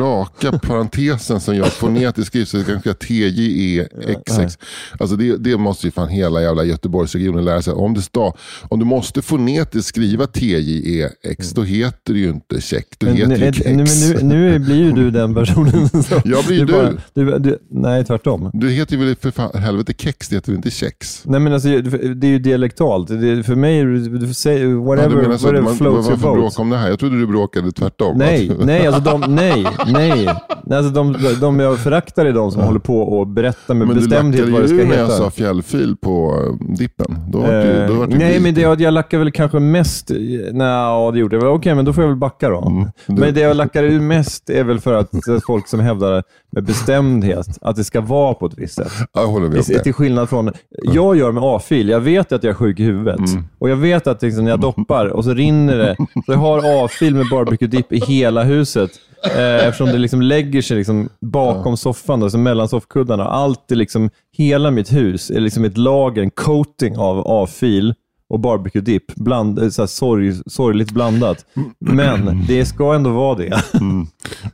raka 0.00 0.58
parentesen 0.62 1.40
som 1.40 1.56
gör 1.56 1.64
fonetisk 1.64 2.26
skrift, 2.26 2.50
så 2.50 2.56
det 2.56 2.64
kanske 2.64 2.90
är 2.90 2.94
TJEXX. 2.94 4.58
Alltså 4.98 5.16
det, 5.16 5.36
det 5.36 5.56
måste 5.56 5.86
ju 5.86 5.90
fan 5.90 6.08
hela 6.08 6.42
jävla 6.42 6.64
Göteborgsregionen 6.64 7.44
lära 7.44 7.62
sig. 7.62 7.72
Om, 7.72 7.94
det 7.94 8.02
sta, 8.02 8.32
om 8.68 8.78
du 8.78 8.84
måste 8.84 9.22
fonetiskt 9.22 9.88
skriva 9.88 10.26
TJEX, 10.26 11.50
då 11.52 11.62
heter 11.62 12.12
det 12.12 12.18
ju 12.18 12.28
inte 12.28 12.60
check, 12.60 12.86
då 12.98 13.06
Men, 13.06 13.16
heter 13.16 13.28
nu, 13.28 13.36
det 13.36 13.70
ju 13.70 13.76
nu, 13.76 14.22
nu, 14.22 14.58
blir 14.58 14.76
ju 14.76 14.92
du 14.92 15.10
den 15.10 15.34
personen 15.34 15.88
som... 16.02 16.20
Jag 16.24 16.44
blir 16.44 16.64
du. 16.64 16.98
du. 17.14 17.24
du, 17.24 17.38
du 17.38 17.58
nej, 17.70 18.04
tvärtom. 18.04 18.50
Du 18.54 18.70
heter 18.70 18.96
ju 18.96 19.04
väl 19.04 19.16
för 19.16 19.30
fan, 19.30 19.62
helvete 19.62 19.92
kex, 19.98 20.28
det 20.28 20.36
heter 20.36 20.52
väl 20.52 20.56
inte 20.56 20.70
kex? 20.70 21.22
Nej 21.24 21.40
men 21.40 21.52
alltså, 21.52 21.68
det 22.14 22.26
är 22.26 22.30
ju 22.30 22.38
dialektalt. 22.38 23.08
Det, 23.08 23.42
för 23.42 23.54
mig, 23.54 23.80
är 23.80 24.32
säga 24.34 24.58
Ja, 24.58 24.80
whatever, 24.80 25.22
whatever 25.26 25.74
floats 25.74 26.07
varför 26.10 26.26
boat. 26.26 26.38
bråka 26.38 26.62
om 26.62 26.70
det 26.70 26.76
här? 26.76 26.88
Jag 26.88 26.98
trodde 26.98 27.18
du 27.20 27.26
bråkade 27.26 27.72
tvärtom. 27.72 28.18
Nej, 28.18 28.50
nej, 28.58 28.86
alltså 28.86 29.00
de, 29.00 29.34
nej, 29.34 29.66
nej. 29.86 30.28
Nej 30.68 30.78
alltså 30.78 30.92
de, 30.92 31.16
de 31.40 31.60
jag 31.60 31.78
föraktar 31.78 32.26
är 32.26 32.32
de 32.32 32.50
som 32.50 32.62
håller 32.62 32.78
på 32.80 33.00
och 33.02 33.26
berättar 33.26 33.74
med 33.74 33.86
Men 33.86 33.96
du 33.96 34.02
bestämdhet 34.02 34.40
lackade 34.40 34.52
vad 34.52 34.60
det 34.68 34.74
ju 34.74 34.78
ska 34.78 34.84
ur 34.86 34.88
när 34.90 34.96
jag 34.96 35.04
heta. 35.06 35.16
sa 35.18 35.30
fjällfil 35.30 35.96
på 36.00 36.34
eh, 36.62 36.74
dippen. 36.76 37.16
Då 37.28 37.38
var 37.38 37.48
det, 37.52 37.82
Eh, 37.82 37.88
då 37.88 37.94
var 37.94 38.06
det 38.06 38.16
nej, 38.18 38.32
vit. 38.32 38.42
men 38.42 38.54
det, 38.54 38.60
jag, 38.60 38.80
jag 38.80 38.94
lackar 38.94 39.18
väl 39.18 39.30
kanske 39.30 39.58
mest... 39.58 40.10
Nej, 40.52 41.12
det 41.12 41.18
gjorde 41.18 41.36
jag. 41.36 41.42
väl. 41.42 41.50
Okej, 41.52 41.74
men 41.74 41.84
då 41.84 41.92
får 41.92 42.04
jag 42.04 42.08
väl 42.08 42.16
backa 42.18 42.48
då. 42.48 42.60
Mm. 42.66 42.88
Du- 43.06 43.14
Men 43.20 43.34
det 43.34 43.40
jag 43.40 43.56
lackar 43.56 43.84
ur 43.84 44.00
mest 44.00 44.50
är 44.50 44.64
väl 44.64 44.80
för 44.80 44.94
att 44.94 45.10
folk 45.46 45.68
som 45.68 45.80
hävdar 45.80 46.22
med 46.52 46.64
bestämdhet 46.64 47.46
att 47.60 47.76
det 47.76 47.84
ska 47.84 48.00
vara 48.00 48.34
på 48.34 48.46
ett 48.46 48.54
visst 48.58 48.74
sätt. 48.74 48.92
Jag 49.12 49.26
håller 49.26 49.48
med 49.48 49.64
Till, 49.64 49.80
till 49.80 49.92
skillnad 49.94 50.28
från, 50.28 50.50
jag 50.82 51.16
gör 51.16 51.32
med 51.32 51.42
A-fil, 51.46 51.88
jag 51.88 52.00
vet 52.00 52.32
att 52.32 52.42
jag 52.44 52.50
är 52.50 52.54
sjuk 52.54 52.80
i 52.80 52.84
huvudet. 52.84 53.18
Mm. 53.18 53.44
Och 53.58 53.70
jag 53.70 53.76
vet 53.76 54.06
att 54.06 54.22
liksom, 54.22 54.44
när 54.44 54.50
jag 54.50 54.60
doppar 54.60 55.06
och 55.06 55.24
så 55.24 55.34
rinner 55.34 55.76
det, 55.78 55.96
så 56.26 56.32
jag 56.32 56.38
har 56.38 56.84
A-fil 56.84 57.14
med 57.14 57.26
barbecue 57.30 57.68
dip 57.68 57.92
i 57.92 57.98
hela 58.00 58.42
huset. 58.42 58.90
Eh, 59.24 59.66
eftersom 59.66 59.88
det 59.88 59.98
liksom 59.98 60.22
lägger 60.22 60.62
sig 60.62 60.76
liksom 60.76 61.08
bakom 61.20 61.76
soffan, 61.76 62.22
alltså 62.22 62.38
mellan 62.38 62.68
soffkuddarna. 62.68 63.24
Allt 63.24 63.72
är 63.72 63.76
liksom, 63.76 64.10
hela 64.36 64.70
mitt 64.70 64.92
hus 64.92 65.30
är 65.30 65.40
liksom 65.40 65.64
ett 65.64 65.78
lager, 65.78 66.22
en 66.22 66.30
coating 66.30 66.96
av 66.96 67.22
A-fil 67.26 67.94
och 68.30 68.40
barbecue 68.40 68.82
dip. 68.82 69.14
Bland, 69.14 69.58
eh, 69.58 69.68
så 69.68 69.82
här 69.82 69.86
sorg, 69.86 70.32
sorgligt 70.46 70.90
blandat. 70.90 71.46
Men 71.78 72.44
det 72.48 72.64
ska 72.64 72.94
ändå 72.94 73.10
vara 73.10 73.34
det. 73.34 73.62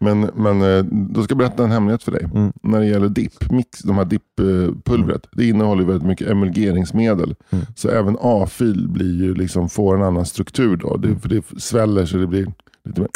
Men, 0.00 0.20
men 0.20 0.62
eh, 0.62 0.84
då 0.84 1.22
ska 1.22 1.32
jag 1.32 1.38
berätta 1.38 1.64
en 1.64 1.70
hemlighet 1.70 2.02
för 2.02 2.12
dig. 2.12 2.24
Mm. 2.34 2.52
När 2.62 2.80
det 2.80 2.86
gäller 2.86 3.08
dipp, 3.08 3.50
mix, 3.50 3.78
de 3.78 3.96
här 3.96 4.04
dipppulvret, 4.04 5.28
det 5.32 5.48
innehåller 5.48 5.84
väldigt 5.84 6.08
mycket 6.08 6.30
emulgeringsmedel. 6.30 7.34
Mm. 7.50 7.64
Så 7.76 7.88
även 7.88 8.16
A-fil 8.20 8.88
blir 8.88 9.22
ju 9.22 9.34
liksom, 9.34 9.68
får 9.68 9.96
en 9.96 10.02
annan 10.02 10.26
struktur 10.26 10.76
då. 10.76 10.94
Mm. 10.94 11.00
Det, 11.00 11.20
för 11.20 11.28
det 11.28 11.60
sväller 11.60 12.06
så 12.06 12.16
det 12.16 12.26
blir 12.26 12.46
lite 12.84 13.00
mer 13.00 13.10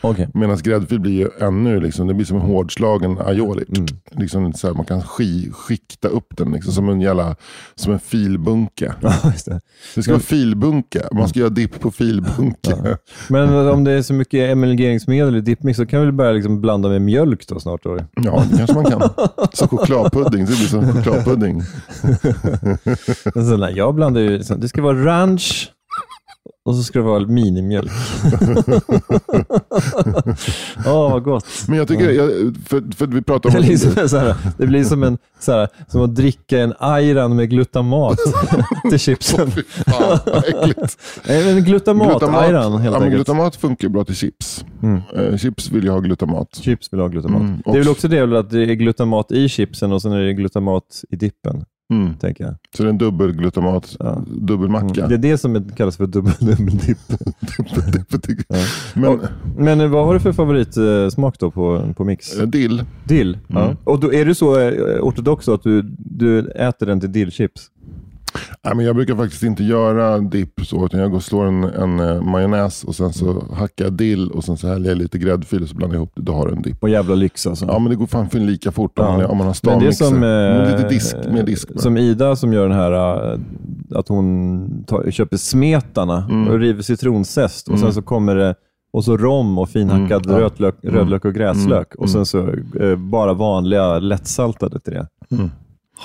Okej. 0.00 0.28
Medan 0.34 0.58
gräddfil 0.58 1.00
blir 1.00 1.12
ju 1.12 1.28
ännu, 1.40 1.80
liksom, 1.80 2.06
det 2.06 2.14
blir 2.14 2.26
som 2.26 2.36
en 2.36 2.42
hårdslagen 2.42 3.18
aioli. 3.18 3.64
Mm. 3.68 3.86
Liksom, 4.10 4.52
så 4.52 4.66
här, 4.66 4.74
man 4.74 4.84
kan 4.84 5.02
ski, 5.02 5.50
skikta 5.52 6.08
upp 6.08 6.36
den 6.36 6.52
liksom, 6.52 6.72
som 6.72 6.88
en 6.88 7.00
jävla, 7.00 7.36
som 7.74 7.92
en 7.92 8.00
filbunke. 8.00 8.94
Ja, 9.02 9.32
det. 9.46 9.60
Det 9.94 10.02
ska 10.02 10.12
vara 10.12 10.22
filbunke. 10.22 11.08
Man 11.12 11.28
ska 11.28 11.38
göra 11.40 11.50
dipp 11.50 11.80
på 11.80 11.90
filbunke. 11.90 12.96
Men 13.28 13.68
om 13.68 13.84
det 13.84 13.92
är 13.92 14.02
så 14.02 14.14
mycket 14.14 14.50
emulgeringsmedel 14.50 15.36
i 15.36 15.40
dippmix 15.40 15.76
så 15.76 15.86
kan 15.86 16.06
vi 16.06 16.12
börja 16.12 16.32
liksom 16.32 16.60
blanda 16.60 16.88
med 16.88 17.02
mjölk 17.02 17.48
då 17.48 17.60
snart? 17.60 17.82
Då? 17.82 17.98
Ja, 18.24 18.44
det 18.50 18.56
kanske 18.56 18.74
man 18.74 18.84
kan. 18.84 19.02
Så 19.52 19.68
chokladpudding, 19.68 20.46
så 20.46 20.52
det 20.52 20.58
blir 20.58 20.68
som 20.68 20.92
chokladpudding. 20.92 21.62
Jag 23.76 23.94
blandar 23.94 24.20
ju, 24.20 24.38
det 24.38 24.68
ska 24.68 24.82
vara 24.82 25.04
ranch 25.04 25.72
och 26.64 26.76
så 26.76 26.82
ska 26.82 26.98
det 26.98 27.04
vara 27.04 27.26
minimjölk. 27.26 27.90
Åh, 30.86 31.12
vad 31.12 31.22
gott. 31.22 31.46
Men 31.68 31.78
jag 31.78 31.88
tycker, 31.88 32.10
jag, 32.10 32.30
för, 32.66 32.96
för 32.96 33.06
vi 33.06 33.22
pratar 33.22 33.50
Det 33.50 33.58
om... 33.58 33.64
blir 33.64 33.76
som, 33.76 34.08
så 34.08 34.16
här, 34.16 34.34
det 34.58 34.66
blir 34.66 34.84
som, 34.84 35.02
en, 35.02 35.18
så 35.38 35.52
här, 35.52 35.68
som 35.88 36.02
att 36.02 36.14
dricka 36.14 36.58
en 36.58 36.74
ayran 36.78 37.36
med 37.36 37.50
glutamat 37.50 38.18
till 38.90 38.98
chipsen. 38.98 39.50
Fan. 39.50 40.18
Nej, 41.28 41.54
men 41.54 41.64
glutamat-ayran 41.64 42.72
helt 42.72 42.84
ja, 42.84 42.94
enkelt. 42.94 43.14
glutamat 43.14 43.56
funkar 43.56 43.88
bra 43.88 44.04
till 44.04 44.16
chips. 44.16 44.64
Mm. 44.82 45.00
Eh, 45.16 45.36
chips 45.36 45.70
vill 45.70 45.84
ju 45.84 45.90
ha 45.90 46.00
glutamat. 46.00 46.54
Chips 46.54 46.92
vill 46.92 47.00
ha 47.00 47.08
glutamat. 47.08 47.40
Mm, 47.40 47.62
det 47.64 47.70
är 47.70 47.78
väl 47.78 47.88
också 47.88 48.08
det 48.08 48.38
att 48.38 48.50
det 48.50 48.62
är 48.62 48.74
glutamat 48.74 49.32
i 49.32 49.48
chipsen 49.48 49.92
och 49.92 50.02
sen 50.02 50.12
är 50.12 50.20
det 50.20 50.32
glutamat 50.32 51.04
i 51.10 51.16
dippen, 51.16 51.64
Mm. 51.90 52.14
tänker 52.14 52.44
jag. 52.44 52.54
Så 52.76 52.82
det 52.82 52.88
är 52.88 52.90
en 52.90 52.98
dubbelglutamat, 52.98 53.96
Ja. 53.98 54.22
dubbelmacka. 54.26 55.00
Mm. 55.04 55.08
Det 55.08 55.14
är 55.14 55.32
det 55.32 55.38
som 55.38 55.56
är- 55.56 55.76
kallas 55.76 55.96
för 55.96 56.06
dubbel, 56.06 56.32
dubbeldipp. 56.40 56.98
Ja. 58.48 58.56
Men 58.94 59.04
Och- 59.10 59.18
Men 59.58 59.80
eh, 59.80 59.88
vad 59.88 60.06
har 60.06 60.14
du 60.14 60.20
för 60.20 60.32
favoritsmak 60.32 61.38
då 61.38 61.50
på, 61.50 61.92
på 61.96 62.04
mix? 62.04 62.38
eh, 62.38 62.46
dill, 62.46 62.84
Dill? 63.04 63.38
Ja. 63.46 63.76
Och 63.84 64.00
då 64.00 64.12
är 64.12 64.24
du 64.24 64.34
så 64.34 64.60
eh, 64.60 64.72
ortodox 65.00 65.48
att 65.48 65.62
du, 65.62 65.82
du 65.98 66.38
äter 66.50 66.86
den 66.86 67.00
till 67.00 67.12
dillchips? 67.12 67.66
Nej, 68.64 68.74
men 68.76 68.84
jag 68.86 68.96
brukar 68.96 69.16
faktiskt 69.16 69.42
inte 69.42 69.64
göra 69.64 70.18
dipp 70.18 70.60
så, 70.66 70.86
utan 70.86 71.00
jag 71.00 71.10
går 71.10 71.16
och 71.16 71.22
slår 71.24 71.46
en, 71.46 71.64
en 71.64 72.00
eh, 72.00 72.22
majonnäs 72.22 72.84
och 72.84 72.94
sen 72.94 73.12
så 73.12 73.44
hackar 73.54 73.84
jag 73.84 73.92
dill 73.92 74.30
och 74.30 74.44
sen 74.44 74.56
så 74.56 74.68
häller 74.68 74.88
jag 74.88 74.98
lite 74.98 75.18
gräddfil 75.18 75.62
och 75.62 75.68
så 75.68 75.74
blandar 75.74 75.96
jag 75.96 76.00
ihop 76.00 76.12
det. 76.16 76.22
Då 76.22 76.32
har 76.32 76.46
du 76.48 76.52
en 76.52 76.62
dipp. 76.62 76.82
Och 76.82 76.88
jävla 76.88 77.14
lyx 77.14 77.46
alltså. 77.46 77.66
Ja, 77.66 77.78
men 77.78 77.90
det 77.90 77.96
går 77.96 78.06
fan 78.06 78.30
för 78.30 78.38
lika 78.38 78.72
fort 78.72 78.98
om, 78.98 79.04
Ja. 79.04 79.12
man, 79.16 79.24
om 79.26 79.36
man 79.38 79.46
har 79.46 79.56
Men 79.66 79.78
det 79.80 79.86
är 79.86 79.92
stavmixer. 79.92 80.04
som, 80.04 80.20
Men 80.20 80.60
eh, 80.66 80.76
lite 80.76 80.88
disk, 80.88 81.16
med 81.30 81.46
disk 81.46 81.68
som 81.76 81.96
Ida 81.96 82.36
som 82.36 82.52
gör 82.52 82.68
den 82.68 82.76
här, 82.78 82.92
eh, 83.32 83.38
att 83.94 84.08
hon 84.08 84.84
tar, 84.86 85.10
köper 85.10 85.36
smetarna 85.36 86.24
Mm. 86.30 86.48
och 86.48 86.58
river 86.58 86.82
citronzest 86.82 87.68
och 87.68 87.78
sen 87.78 87.92
så 87.92 88.02
kommer 88.02 88.34
det 88.36 88.54
och 88.92 89.04
så 89.04 89.16
rom 89.16 89.58
och 89.58 89.68
finhackad 89.68 90.26
Mm, 90.26 90.38
ja. 90.38 90.44
rötlök, 90.44 90.74
rödlök 90.82 91.24
och 91.24 91.34
gräslök 91.34 91.94
och 91.94 92.10
sen 92.10 92.26
så 92.26 92.48
eh, 92.80 92.96
bara 92.96 93.32
vanliga 93.34 93.98
lättsaltade 93.98 94.80
till 94.80 94.92
det. 94.92 95.06
Mm. 95.30 95.50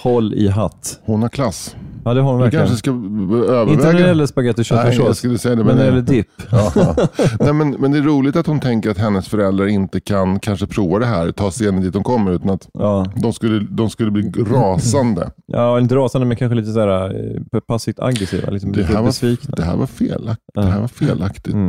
Håll 0.03 0.33
i 0.33 0.47
hatt. 0.47 0.99
Hon 1.05 1.21
har 1.21 1.29
klass. 1.29 1.75
Ja, 2.05 2.13
det 2.13 2.21
har 2.21 2.29
hon 2.31 2.37
Du 2.37 2.43
verkligen. 2.43 2.65
kanske 2.65 2.77
ska 2.79 2.91
överväga. 2.91 3.71
Inte 3.73 3.85
när 3.85 3.93
det 3.93 4.07
gäller 4.07 4.25
spagetti 4.25 4.61
och 4.61 4.65
köttfärssås, 4.65 5.17
skulle 5.17 5.37
säga 5.37 5.55
det. 5.55 5.63
men 5.63 5.75
när 5.75 5.83
det 5.83 5.89
gäller 5.89 6.01
dipp. 6.01 6.27
Ja. 6.51 6.95
Nej, 7.39 7.53
men, 7.53 7.71
men 7.71 7.91
det 7.91 7.97
är 7.97 8.01
roligt 8.01 8.35
att 8.35 8.47
hon 8.47 8.59
tänker 8.59 8.89
att 8.89 8.97
hennes 8.97 9.27
föräldrar 9.27 9.67
inte 9.67 9.99
kan 9.99 10.39
kanske 10.39 10.67
prova 10.67 10.99
det 10.99 11.05
här, 11.05 11.31
ta 11.31 11.51
sig 11.51 11.71
dit 11.71 11.93
de 11.93 12.03
kommer, 12.03 12.31
utan 12.31 12.49
att 12.49 12.67
Ja. 12.73 13.05
de 13.15 13.33
skulle, 13.33 13.67
de 13.69 13.89
skulle 13.89 14.11
bli 14.11 14.31
rasande. 14.43 15.31
ja, 15.45 15.79
inte 15.79 15.95
rasande 15.95 16.27
men 16.27 16.37
kanske 16.37 16.55
lite 16.55 16.71
så 16.71 16.79
här, 16.79 17.15
eh, 17.53 17.59
passivt 17.59 17.99
aggressiva. 17.99 18.49
Liksom 18.51 18.71
Det 18.71 18.79
lite 18.79 18.93
här, 18.93 19.01
var, 19.03 19.55
det 19.55 19.63
här 19.63 19.75
var 19.77 19.87
felaktigt. 19.87 20.49
Ja. 20.53 20.61
Det 20.61 20.67
här 20.67 20.81
var 20.81 20.87
felaktigt. 20.87 21.53
Mm. 21.53 21.67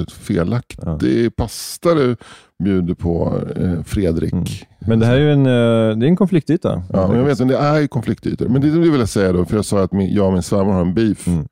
Eh, 0.00 0.06
felaktigt. 0.12 0.80
Ja. 0.82 0.96
Det 1.00 1.24
är 1.24 1.30
pasta 1.30 1.94
du 1.94 2.16
bjuder 2.64 2.94
på, 2.94 3.42
eh, 3.56 3.82
Fredrik. 3.82 4.32
Mm. 4.32 4.44
Men 4.78 4.98
det 4.98 5.06
här 5.06 5.14
är 5.14 5.20
ju 5.20 5.32
en, 5.32 5.46
eh, 5.46 5.96
det 5.98 6.06
är 6.06 6.08
en 6.08 6.16
konfliktyta. 6.16 6.82
Ja, 6.92 7.08
men 7.08 7.18
jag 7.18 7.24
vet, 7.24 7.38
men 7.38 7.48
det 7.48 7.56
är 7.56 7.80
ju 7.80 7.88
konfliktytor. 7.88 8.48
Men 8.48 8.60
det 8.60 8.70
det 8.70 8.78
vill 8.78 9.00
jag 9.00 9.08
säga 9.08 9.32
då, 9.32 9.44
för 9.44 9.56
jag 9.56 9.64
sa 9.64 9.82
att 9.82 9.92
min, 9.92 10.14
jag 10.14 10.26
och 10.26 10.32
min 10.32 10.42
svärmor 10.42 10.72
har 10.72 10.80
en 10.80 10.94
beef. 10.94 11.26
Mm. 11.26 11.46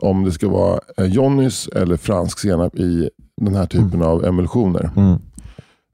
Om 0.00 0.24
det 0.24 0.32
ska 0.32 0.48
vara 0.48 0.80
eh, 0.96 1.04
Johnnys 1.06 1.68
eller 1.68 1.96
fransk 1.96 2.38
senap 2.38 2.76
i 2.76 3.10
den 3.40 3.54
här 3.54 3.66
typen 3.66 4.02
av 4.02 4.24
emulsioner. 4.24 4.90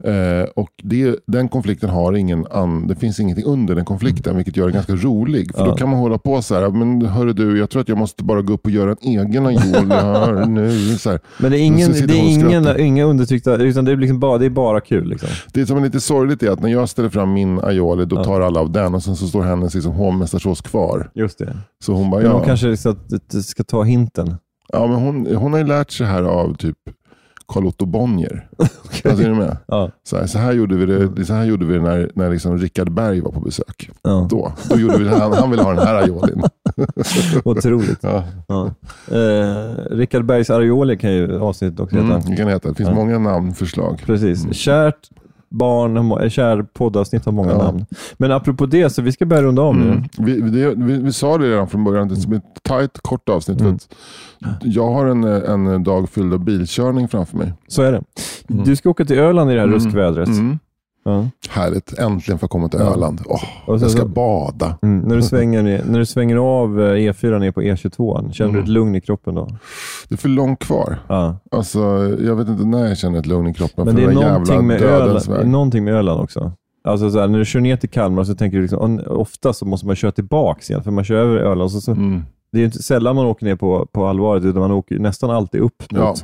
Mm. 0.04 0.40
Eh, 0.40 0.44
och 0.56 0.68
det, 0.82 1.18
den 1.26 1.48
konflikten 1.48 1.90
har 1.90 2.12
ingen 2.12 2.46
an, 2.50 2.86
det 2.86 2.94
finns 2.96 3.20
ingenting 3.20 3.44
under 3.44 3.74
den 3.74 3.84
konflikten, 3.84 4.36
vilket 4.36 4.56
gör 4.56 4.64
den 4.64 4.74
ganska 4.74 4.94
rolig. 4.94 5.50
För 5.54 5.58
Mm. 5.58 5.66
Ja. 5.68 5.72
då 5.72 5.78
kan 5.78 5.88
man 5.88 5.98
hålla 5.98 6.18
på 6.18 6.42
så 6.42 6.54
här, 6.54 6.70
men 6.70 7.02
hörru 7.06 7.32
du, 7.32 7.58
jag 7.58 7.70
tror 7.70 7.82
att 7.82 7.88
jag 7.88 7.98
måste 7.98 8.24
bara 8.24 8.42
gå 8.42 8.52
upp 8.52 8.64
och 8.66 8.70
göra 8.70 8.90
en 8.90 8.96
egen 9.00 9.46
aioli 9.46 9.94
här 9.94 10.46
nu. 10.46 10.98
Så 10.98 11.10
här. 11.10 11.20
Men 11.40 11.50
det 11.50 11.58
är, 11.58 11.62
ingen, 11.62 11.92
det 11.92 11.98
är 11.98 12.42
hon 12.42 12.50
ingen, 12.54 12.80
inga 12.80 13.04
undertryckta, 13.04 13.56
utan 13.56 13.84
det 13.84 13.92
är, 13.92 13.96
liksom 13.96 14.20
bara, 14.20 14.38
det 14.38 14.46
är 14.46 14.50
bara 14.50 14.80
kul. 14.80 15.08
Liksom. 15.08 15.28
Det 15.52 15.66
som 15.66 15.76
är 15.78 15.80
lite 15.82 16.00
sorgligt 16.00 16.42
är 16.42 16.50
att 16.50 16.60
när 16.60 16.68
jag 16.70 16.88
ställer 16.88 17.08
fram 17.08 17.32
min 17.32 17.60
aioli, 17.60 18.04
då 18.04 18.16
Ja. 18.16 18.24
tar 18.24 18.40
alla 18.40 18.60
av 18.60 18.70
den 18.72 18.94
och 18.94 19.02
sen 19.02 19.16
så 19.16 19.26
står 19.26 19.42
hennes 19.42 19.74
liksom, 19.74 19.92
hovmästarsås 19.92 20.60
kvar. 20.60 21.10
Just 21.14 21.38
det. 21.38 21.56
Så 21.84 21.92
hon 21.92 22.10
bara, 22.10 22.20
Men 22.22 22.30
ja. 22.30 22.38
de 22.38 22.46
kanske 22.46 22.76
ska, 22.76 22.94
ska 23.42 23.64
ta 23.64 23.82
hinten. 23.82 24.34
Ja, 24.72 24.86
men 24.86 24.96
hon, 24.96 25.36
hon 25.36 25.52
har 25.52 25.58
ju 25.58 25.66
lärt 25.66 25.90
sig 25.90 26.06
här 26.06 26.22
av 26.22 26.54
typ 26.56 26.76
Carl-Otto 27.48 27.86
Bonnier. 27.86 28.48
Alltså, 29.04 29.24
är 29.24 29.34
med? 29.34 29.56
Ja. 29.66 29.90
Så, 30.04 30.16
här, 30.16 30.26
så 30.26 30.38
här 30.38 30.52
gjorde 30.52 30.76
vi 30.76 30.86
det, 30.86 31.24
så 31.24 31.34
här 31.34 31.44
gjorde 31.44 31.64
vi 31.64 31.74
det 31.74 31.80
när, 31.80 32.10
när 32.14 32.30
liksom 32.30 32.58
Rickard 32.58 32.92
Berg 32.92 33.20
var 33.20 33.30
på 33.32 33.40
besök. 33.40 33.90
Ja. 34.02 34.26
Då, 34.30 34.52
då 34.68 34.76
gjorde 34.76 34.98
vi 34.98 35.04
det. 35.04 35.10
Han, 35.10 35.32
han 35.32 35.50
ville 35.50 35.62
ha 35.62 35.74
den 35.74 35.86
här 35.86 35.94
aiolin. 35.94 36.42
Otroligt. 37.44 37.98
Ja. 38.02 38.24
Ja. 38.46 38.70
Eh, 39.16 39.74
Rickard 39.90 40.24
Bergs 40.24 40.50
Arioli 40.50 40.96
kan 40.96 41.12
ju 41.12 41.38
avsnittet 41.38 41.80
också 41.80 41.96
heta. 41.96 42.14
Mm, 42.14 42.30
det 42.30 42.36
kan 42.36 42.48
heta. 42.48 42.68
Det 42.68 42.74
finns 42.74 42.90
många 42.90 43.18
namnförslag. 43.18 44.02
Precis. 44.06 44.54
Kärt 44.54 45.10
barn, 45.56 46.30
kär 46.30 46.62
poddavsnitt 46.62 47.24
har 47.24 47.32
många 47.32 47.50
Ja. 47.52 47.58
namn. 47.62 47.86
Men 48.16 48.32
apropå 48.32 48.66
det, 48.66 48.90
så 48.90 49.02
vi 49.02 49.12
ska 49.12 49.26
börja 49.26 49.42
runda 49.42 49.72
nu. 49.72 49.88
Mm. 49.88 50.02
Vi, 50.18 50.40
vi, 50.40 50.74
vi, 50.76 50.98
vi 51.02 51.12
sa 51.12 51.38
det 51.38 51.50
redan 51.50 51.68
från 51.68 51.84
början, 51.84 52.08
det 52.08 52.14
är 52.14 52.36
ett 52.36 52.62
tajt 52.62 52.98
kort 53.02 53.28
avsnitt. 53.28 53.60
Mm. 53.60 53.78
Jag 54.62 54.92
har 54.92 55.06
en, 55.06 55.24
en 55.24 55.82
dag 55.84 56.08
fylld 56.08 56.32
av 56.34 56.44
bilkörning 56.44 57.08
framför 57.08 57.36
mig. 57.36 57.52
Så 57.68 57.82
är 57.82 57.92
det. 57.92 58.02
Du 58.48 58.76
ska 58.76 58.90
åka 58.90 59.04
till 59.04 59.18
Öland 59.18 59.50
i 59.50 59.54
det 59.54 59.60
här 59.60 59.66
Mm. 59.68 59.78
ruskvädret. 59.78 60.28
Mm. 60.28 60.58
Ja. 61.06 61.26
Härligt, 61.50 61.98
äntligen 61.98 62.38
få 62.38 62.48
komma 62.48 62.68
till 62.68 62.80
Ja. 62.80 62.86
Öland. 62.92 63.20
Och 63.26 63.38
sen 63.40 63.78
jag 63.80 63.90
ska 63.90 64.00
så- 64.02 64.08
bada. 64.08 64.78
Mm. 64.82 64.98
När, 65.08 65.16
du 65.16 65.22
svänger, 65.22 65.62
när 65.62 65.98
du 65.98 66.06
svänger 66.06 66.36
av 66.36 66.80
eh, 66.80 66.84
E4 66.94 67.38
ner 67.38 67.50
på 67.52 67.62
E22, 67.62 68.32
känner 68.32 68.52
du 68.52 68.58
Mm. 68.58 68.62
ett 68.62 68.68
lugn 68.68 68.94
i 68.94 69.00
kroppen 69.00 69.34
då? 69.34 69.48
Det 70.08 70.14
är 70.14 70.18
för 70.18 70.28
långt 70.28 70.58
kvar. 70.58 70.98
Ja. 71.08 71.36
Alltså, 71.50 71.78
jag 72.20 72.36
vet 72.36 72.48
inte 72.48 72.64
när 72.66 72.88
jag 72.88 72.98
känner 72.98 73.18
ett 73.18 73.26
lugn 73.26 73.46
i 73.46 73.54
kroppen. 73.54 73.84
Men 73.86 73.94
det 73.96 74.02
är, 74.04 74.12
någonting 74.12 74.66
med 74.66 74.82
Öland, 74.82 75.20
det 75.26 75.32
är 75.32 75.38
väg. 75.38 75.46
någonting 75.48 75.84
med 75.84 75.94
Öland 75.94 76.20
också. 76.20 76.52
Alltså 76.84 77.10
så 77.10 77.20
här, 77.20 77.28
när 77.28 77.38
du 77.38 77.44
kör 77.44 77.60
ner 77.60 77.76
till 77.76 77.90
Kalmar 77.90 78.24
så 78.24 78.34
tänker 78.34 78.56
du 78.56 78.62
liksom, 78.62 79.00
"Åh, 79.06 79.20
ofta 79.20 79.52
så 79.52 79.64
måste 79.64 79.86
man 79.86 79.96
köra 79.96 80.12
tillbaka 80.12 80.60
igen, 80.68 80.82
för 80.82 80.90
man 80.90 81.04
kör 81.04 81.16
över 81.16 81.36
Öland. 81.36 81.70
Så, 81.72 81.80
så, 81.80 81.92
Mm. 81.92 82.22
Det 82.52 82.60
är 82.60 82.64
inte 82.64 82.82
sällan 82.82 83.16
man 83.16 83.26
åker 83.26 83.46
ner 83.46 83.56
på, 83.56 83.86
på 83.92 84.06
allvaret, 84.06 84.44
utan 84.44 84.60
man 84.60 84.70
åker 84.70 84.98
nästan 84.98 85.30
alltid 85.30 85.60
upp 85.60 85.92
mot, 85.92 86.00
Ja. 86.00 86.14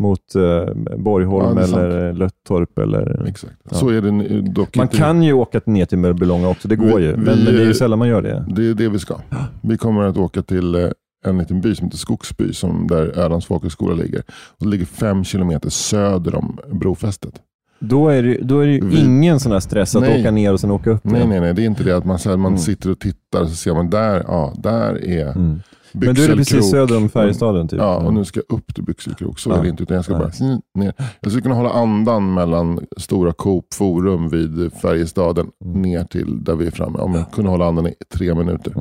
Mot 0.00 0.34
eh, 0.34 0.74
Borgholm 0.98 1.56
Ja, 1.58 1.64
eller 1.64 2.12
Löttorp. 2.12 2.78
Eller, 2.78 3.26
Exakt. 3.28 3.54
Ja. 3.70 3.76
Så 3.76 3.88
är 3.88 4.02
det 4.02 4.40
dock 4.40 4.76
man 4.76 4.84
inte. 4.86 4.96
kan 4.96 5.22
ju 5.22 5.32
åka 5.32 5.60
ner 5.64 5.86
till 5.86 5.98
Mörbylånga 5.98 6.48
också, 6.48 6.68
det 6.68 6.76
går 6.76 6.98
Vi- 6.98 7.04
ju. 7.06 7.16
Men, 7.16 7.24
vi- 7.38 7.44
men 7.44 7.54
det 7.54 7.62
är 7.62 7.66
ju 7.66 7.74
sällan 7.74 7.98
man 7.98 8.08
gör 8.08 8.22
det. 8.22 8.44
Det 8.48 8.66
är 8.70 8.74
det 8.74 8.88
vi 8.88 8.98
ska. 8.98 9.14
Vi 9.62 9.78
kommer 9.78 10.02
att 10.02 10.16
åka 10.16 10.42
till 10.42 10.74
eh, 10.74 10.88
en 11.26 11.38
liten 11.38 11.60
by 11.60 11.74
som 11.74 11.86
heter 11.86 11.98
Skogsby, 11.98 12.52
som 12.52 12.86
där 12.86 13.18
Ölands 13.18 13.46
folkhögskola 13.46 13.94
ligger. 13.94 14.18
Och 14.28 14.64
det 14.64 14.68
ligger 14.68 14.86
fem 14.86 15.24
kilometer 15.24 15.70
söder 15.70 16.34
om 16.34 16.58
brofästet. 16.72 17.34
Då 17.80 18.08
är 18.08 18.22
det, 18.22 18.38
då 18.42 18.58
är 18.60 18.66
det 18.66 18.80
Vi- 18.86 19.00
ingen 19.04 19.40
sån 19.40 19.52
här 19.52 19.60
stress 19.60 19.96
att 19.96 20.02
Nej. 20.02 20.20
åka 20.20 20.30
ner 20.30 20.52
och 20.52 20.60
sen 20.60 20.70
åka 20.70 20.90
upp 20.90 21.04
Nej, 21.04 21.26
nej, 21.28 21.40
nej. 21.40 21.54
Det 21.54 21.62
är 21.62 21.66
inte 21.66 21.84
det 21.84 21.96
att 21.96 22.04
man, 22.04 22.18
så 22.18 22.30
här, 22.30 22.36
man 22.36 22.52
Mm. 22.52 22.58
sitter 22.58 22.90
och 22.90 22.98
tittar 22.98 23.40
och 23.42 23.48
så 23.48 23.54
ser 23.56 23.74
man 23.74 23.90
där, 23.90 24.24
ja, 24.26 24.52
där 24.56 25.04
är 25.04 25.26
Mm. 25.36 25.60
Men 25.92 26.14
då 26.14 26.22
är 26.22 26.28
det 26.28 26.36
precis 26.36 26.70
söder 26.70 26.96
om 26.96 27.08
Färjestaden. 27.08 27.68
Typ. 27.68 27.78
Ja, 27.78 27.96
och 27.96 28.14
nu 28.14 28.24
ska 28.24 28.40
jag 28.48 28.56
upp 28.58 28.74
till 28.74 28.84
Byxelkrok. 28.84 29.38
Så 29.38 29.50
Ja. 29.50 29.56
är 29.58 29.62
det 29.62 29.68
inte, 29.68 29.82
utan 29.82 29.94
jag 29.94 30.04
ska 30.04 30.18
Nej. 30.18 30.22
bara 30.40 30.60
ner. 30.84 30.92
Jag 31.20 31.32
ska 31.32 31.40
kunna 31.40 31.54
hålla 31.54 31.70
andan 31.70 32.34
mellan 32.34 32.80
Stora 32.96 33.32
Coop 33.32 33.74
Forum 33.74 34.28
vid 34.28 34.72
Färjestaden 34.72 35.46
Mm. 35.64 35.82
ner 35.82 36.04
till 36.04 36.44
där 36.44 36.56
vi 36.56 36.66
är 36.66 36.70
framme. 36.70 36.98
Om 36.98 37.14
jag 37.14 37.32
kunde 37.32 37.50
hålla 37.50 37.66
andan 37.68 37.86
i 37.86 37.94
tre 38.14 38.34
minuter. 38.34 38.72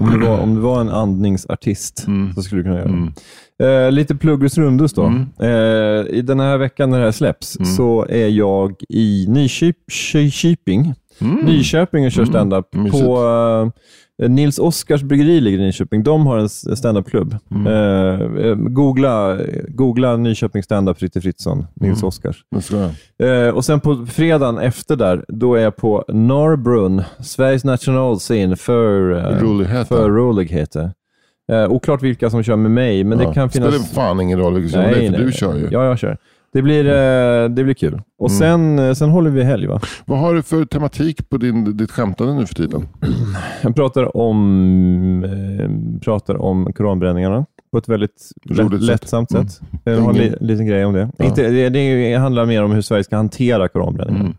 Mm. 0.00 0.12
Om, 0.14 0.20
du 0.20 0.26
var, 0.26 0.38
om 0.38 0.54
du 0.54 0.60
var 0.60 0.80
en 0.80 0.88
andningsartist 0.88 2.04
Mm. 2.06 2.34
så 2.34 2.42
skulle 2.42 2.58
du 2.60 2.64
kunna 2.64 2.76
göra 2.78 2.88
Mm. 2.88 3.12
det. 3.58 3.84
Eh, 3.84 3.92
lite 3.92 4.14
pluggus 4.16 4.58
rundus 4.58 4.92
då. 4.92 5.02
Mm. 5.02 5.26
Eh, 5.40 6.06
I 6.16 6.22
den 6.22 6.40
här 6.40 6.58
veckan 6.58 6.90
när 6.90 6.98
det 6.98 7.04
här 7.04 7.12
släpps 7.12 7.56
Mm. 7.58 7.66
så 7.72 8.06
är 8.08 8.28
jag 8.28 8.74
i 8.88 9.26
Nyköping, 9.28 10.94
Mm. 11.20 11.36
Nyköping 11.44 12.04
och 12.06 12.12
kör 12.12 12.22
Mm. 12.22 12.32
standup 12.32 12.70
på 12.90 13.72
Nils 14.22 14.58
Oskars 14.58 15.02
bryggeri 15.02 15.40
ligger 15.40 15.58
i 15.58 15.62
Nyköping. 15.62 16.02
De 16.02 16.26
har 16.26 16.38
en 16.38 16.48
standupklubb. 16.48 17.36
Mm. 17.50 17.66
Eh, 17.66 18.46
eh, 18.46 18.54
googla, 18.54 19.38
googla 19.68 20.16
Nyköping 20.16 20.62
standup 20.62 20.98
Fritte 20.98 21.20
Fritzson, 21.20 21.66
Nils 21.74 21.98
Mm. 22.02 22.08
Oskars. 22.08 22.36
Det. 23.18 23.26
Eh, 23.28 23.48
och 23.54 23.64
sen 23.64 23.80
på 23.80 24.06
fredagen 24.06 24.58
efter 24.58 24.96
där, 24.96 25.24
då 25.28 25.54
är 25.54 25.62
jag 25.62 25.76
på 25.76 26.04
Norrbrunn, 26.08 27.02
Sveriges 27.20 27.64
nationalscen 27.64 28.56
för, 28.56 29.10
eh, 29.12 29.42
Roligheten. 29.42 29.84
för 29.86 30.10
roligheter. 30.10 30.90
Eh, 31.52 31.70
oklart 31.72 32.02
vilka 32.02 32.30
som 32.30 32.42
kör 32.42 32.56
med 32.56 32.70
mig, 32.70 33.04
men 33.04 33.18
Ja. 33.20 33.28
det 33.28 33.34
kan 33.34 33.50
finnas... 33.50 33.68
spelar 33.74 33.84
fan 33.86 34.20
ingen 34.20 34.38
roll 34.38 34.54
vilken 34.54 34.70
som 34.70 34.80
är 34.80 35.10
för 35.12 35.24
du 35.24 35.32
kör 35.32 35.54
ju. 35.56 35.68
Ja, 35.70 35.84
jag 35.84 35.98
kör. 35.98 36.16
Det 36.56 36.62
blir, 36.62 36.86
eh, 36.86 37.48
det 37.48 37.64
blir 37.64 37.74
kul. 37.74 38.00
Och 38.18 38.30
Mm. 38.30 38.38
sen, 38.38 38.78
eh, 38.78 38.92
sen 38.94 39.10
håller 39.10 39.30
vi 39.30 39.42
helg 39.42 39.66
va? 39.66 39.80
Vad 40.06 40.18
har 40.18 40.34
du 40.34 40.42
för 40.42 40.64
tematik 40.64 41.28
på 41.28 41.36
din, 41.36 41.76
ditt 41.76 41.90
skämtande 41.90 42.34
nu 42.34 42.46
för 42.46 42.54
tiden? 42.54 42.88
Jag 43.62 43.74
pratar 43.76 44.16
om, 44.16 45.24
eh, 45.24 46.00
pratar 46.00 46.42
om 46.42 46.72
koranbränningarna 46.72 47.46
på 47.72 47.78
ett 47.78 47.88
väldigt 47.88 48.30
lätt, 48.44 48.58
Roligt 48.58 48.80
sätt. 48.80 48.88
lättsamt 48.88 49.30
Mm. 49.30 49.48
sätt. 49.48 49.60
Jag 49.84 50.00
har 50.00 50.10
en 50.10 50.16
li, 50.16 50.34
liten 50.40 50.66
grej 50.66 50.84
om 50.84 50.92
det. 50.94 51.08
Ja. 51.18 51.24
Inte, 51.24 51.50
det. 51.50 51.68
Det 51.68 52.14
handlar 52.14 52.46
mer 52.46 52.64
om 52.64 52.72
hur 52.72 52.80
Sverige 52.82 53.04
ska 53.04 53.16
hantera 53.16 53.68
koranbränningarna. 53.68 54.24
Mm. 54.24 54.36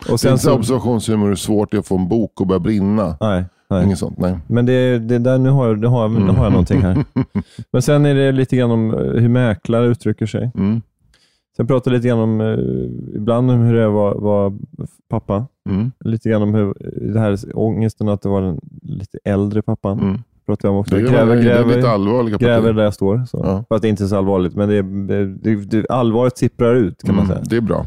Och 0.00 0.06
Det 0.08 0.12
är 0.12 0.16
sen 0.16 0.32
inte 0.32 0.44
så, 0.44 0.54
observationshumor, 0.54 1.28
hur 1.28 1.34
svårt 1.36 1.70
det 1.70 1.76
är 1.76 1.78
att 1.78 1.86
få 1.86 1.98
en 1.98 2.08
bok 2.08 2.32
att 2.40 2.46
börja 2.48 2.58
brinna. 2.60 3.16
nej, 3.20 3.44
nej. 3.70 3.84
Inget 3.84 3.98
sånt, 3.98 4.18
nej. 4.18 4.38
Men 4.46 4.66
det, 4.66 4.98
det 4.98 5.18
där, 5.18 5.38
nu 5.38 5.50
har, 5.50 5.66
jag- 5.66 5.78
nu, 5.78 5.86
har, 5.86 6.02
jag- 6.02 6.10
nu 6.12 6.32
har 6.32 6.44
jag 6.44 6.50
någonting 6.52 6.80
här. 6.82 7.04
Men 7.72 7.82
sen 7.82 8.06
är 8.06 8.14
det 8.14 8.32
lite 8.32 8.56
grann 8.56 8.70
om 8.70 8.90
hur 9.14 9.28
mäklare 9.28 9.86
uttrycker 9.86 10.26
sig. 10.26 10.50
Mm. 10.54 10.82
Sen 11.56 11.66
pratar 11.66 11.90
jag 11.90 11.96
lite 11.96 12.08
grann 12.08 12.18
om, 12.18 12.40
eh, 12.40 13.16
ibland 13.16 13.50
om 13.50 13.58
hur 13.60 13.74
det 13.74 13.82
är 13.82 13.86
att 14.10 14.22
vara, 14.22 14.52
pappa. 15.10 15.46
Mm. 15.68 15.92
Lite 16.04 16.28
grann 16.30 16.42
om 16.42 16.54
hur, 16.54 16.74
det 17.12 17.20
här 17.20 17.38
ångesten 17.54 18.08
att 18.08 18.22
det 18.22 18.28
var 18.28 18.42
den 18.42 18.60
lite 18.82 19.18
äldre 19.24 19.62
pappan. 19.62 20.00
Mm. 20.00 20.18
Pratar 20.46 20.68
jag 20.68 20.74
om 20.74 20.80
också. 20.80 20.94
Det, 20.94 21.00
är, 21.00 21.06
Gräver, 21.06 21.36
det 21.36 21.52
är 21.52 21.64
lite 21.76 21.90
allvarliga 21.90 22.36
gräver 22.38 22.56
partier. 22.56 22.72
där 22.72 22.84
jag 22.84 22.94
står. 22.94 23.24
Så. 23.30 23.40
Ja. 23.44 23.64
Fast 23.68 23.82
det 23.82 23.88
är 23.88 23.90
inte 23.90 24.08
så 24.08 24.16
allvarligt, 24.16 24.54
men 24.54 24.68
det, 24.68 24.82
det, 25.42 25.64
det, 25.64 25.86
allvaret 25.90 26.38
sipprar 26.38 26.74
ut 26.74 27.02
kan 27.02 27.14
man 27.14 27.24
Mm, 27.24 27.36
säga. 27.36 27.46
det 27.50 27.56
är 27.56 27.60
bra. 27.60 27.86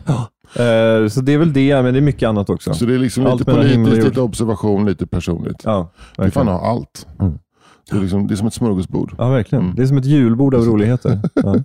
Eh, 0.56 1.08
så 1.08 1.22
det 1.22 1.34
är 1.34 1.38
väl 1.38 1.54
det, 1.54 1.82
men 1.84 1.94
det 1.94 2.00
är 2.00 2.02
mycket 2.02 2.30
annat 2.30 2.50
också. 2.50 2.74
Så 2.74 2.86
det 2.86 2.94
är 2.94 2.98
liksom 3.00 3.26
Allt 3.26 3.40
lite 3.40 3.52
politiskt, 3.54 4.06
lite 4.08 4.22
observation, 4.22 4.86
lite 4.86 5.08
personligt. 5.08 5.62
Ja, 5.66 5.90
Du 6.16 6.22
verkligen. 6.24 6.46
fan 6.46 6.54
ha 6.56 6.70
allt. 6.70 7.08
Mm. 7.20 7.34
Det, 7.92 7.98
är 7.98 8.02
liksom, 8.02 8.28
det 8.28 8.34
är 8.34 8.36
som 8.36 8.48
ett 8.48 8.54
smörgåsbord. 8.54 9.16
Ja, 9.18 9.30
verkligen. 9.30 9.64
Mm. 9.64 9.76
Det 9.76 9.82
är 9.82 9.86
som 9.88 9.98
ett 9.98 10.06
julbord 10.06 10.56
av 10.56 10.66
roligheter. 10.66 11.20
Ja. 11.34 11.56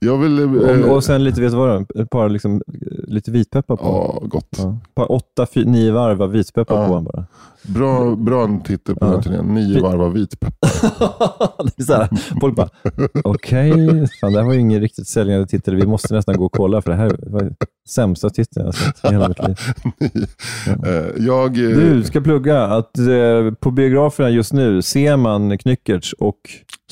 Jag 0.00 0.18
vill... 0.18 0.38
eh, 0.38 0.80
Och, 0.90 0.96
och 0.96 1.04
sen 1.04 1.24
lite, 1.24 1.40
vet 1.40 1.50
du 1.50 1.56
vad, 1.56 1.86
det 1.94 2.06
par 2.06 2.28
liksom, 2.28 2.62
lite 3.08 3.30
vitpeppar 3.30 3.76
på. 3.76 3.84
Ja, 3.84 4.26
gott. 4.28 4.48
Ja. 4.58 4.78
Par 4.94 5.12
åtta, 5.12 5.46
fy, 5.54 5.64
nio 5.64 5.92
varv 5.92 6.22
av 6.22 6.30
vitpeppar 6.30 6.82
Ja. 6.82 6.88
på 6.88 7.00
bara. 7.00 7.26
Bra, 7.62 8.16
bra 8.16 8.60
titel 8.64 8.94
på 8.96 9.06
Ja. 9.06 9.10
den 9.10 9.22
turnén. 9.22 9.54
Nio 9.54 9.82
varv 9.82 10.02
av 10.02 10.12
vitpeppar. 10.12 10.58
det 11.76 11.82
är 11.82 11.84
så 11.84 11.94
här, 11.94 12.08
folk 12.40 12.56
bara, 12.56 12.68
okej, 13.24 13.72
fan, 14.20 14.32
det 14.32 14.38
här 14.38 14.46
var 14.46 14.52
ju 14.52 14.60
ingen 14.60 14.80
riktigt 14.80 15.08
säljande 15.08 15.46
titel. 15.46 15.74
Vi 15.76 15.86
måste 15.86 16.14
nästan 16.14 16.36
gå 16.36 16.44
och 16.44 16.52
kolla 16.52 16.82
för 16.82 16.90
det 16.90 16.96
här 16.96 17.16
var 17.26 17.52
sämsta 17.88 18.30
titeln 18.30 18.66
jag 18.66 18.74
sett 18.74 19.04
i 19.04 19.08
hela 19.08 19.28
mitt 19.28 19.48
liv. 19.48 19.56
Eh, 20.86 21.24
Jag... 21.26 21.58
eh, 21.70 21.76
Du 21.78 22.02
ska 22.04 22.20
plugga 22.20 22.62
att 22.64 22.98
eh, 22.98 23.54
på 23.60 23.70
biograferna 23.70 24.30
just 24.30 24.52
nu 24.52 24.82
ser 24.82 25.16
man 25.16 25.58
Knyckertz 25.58 26.12
och 26.12 26.36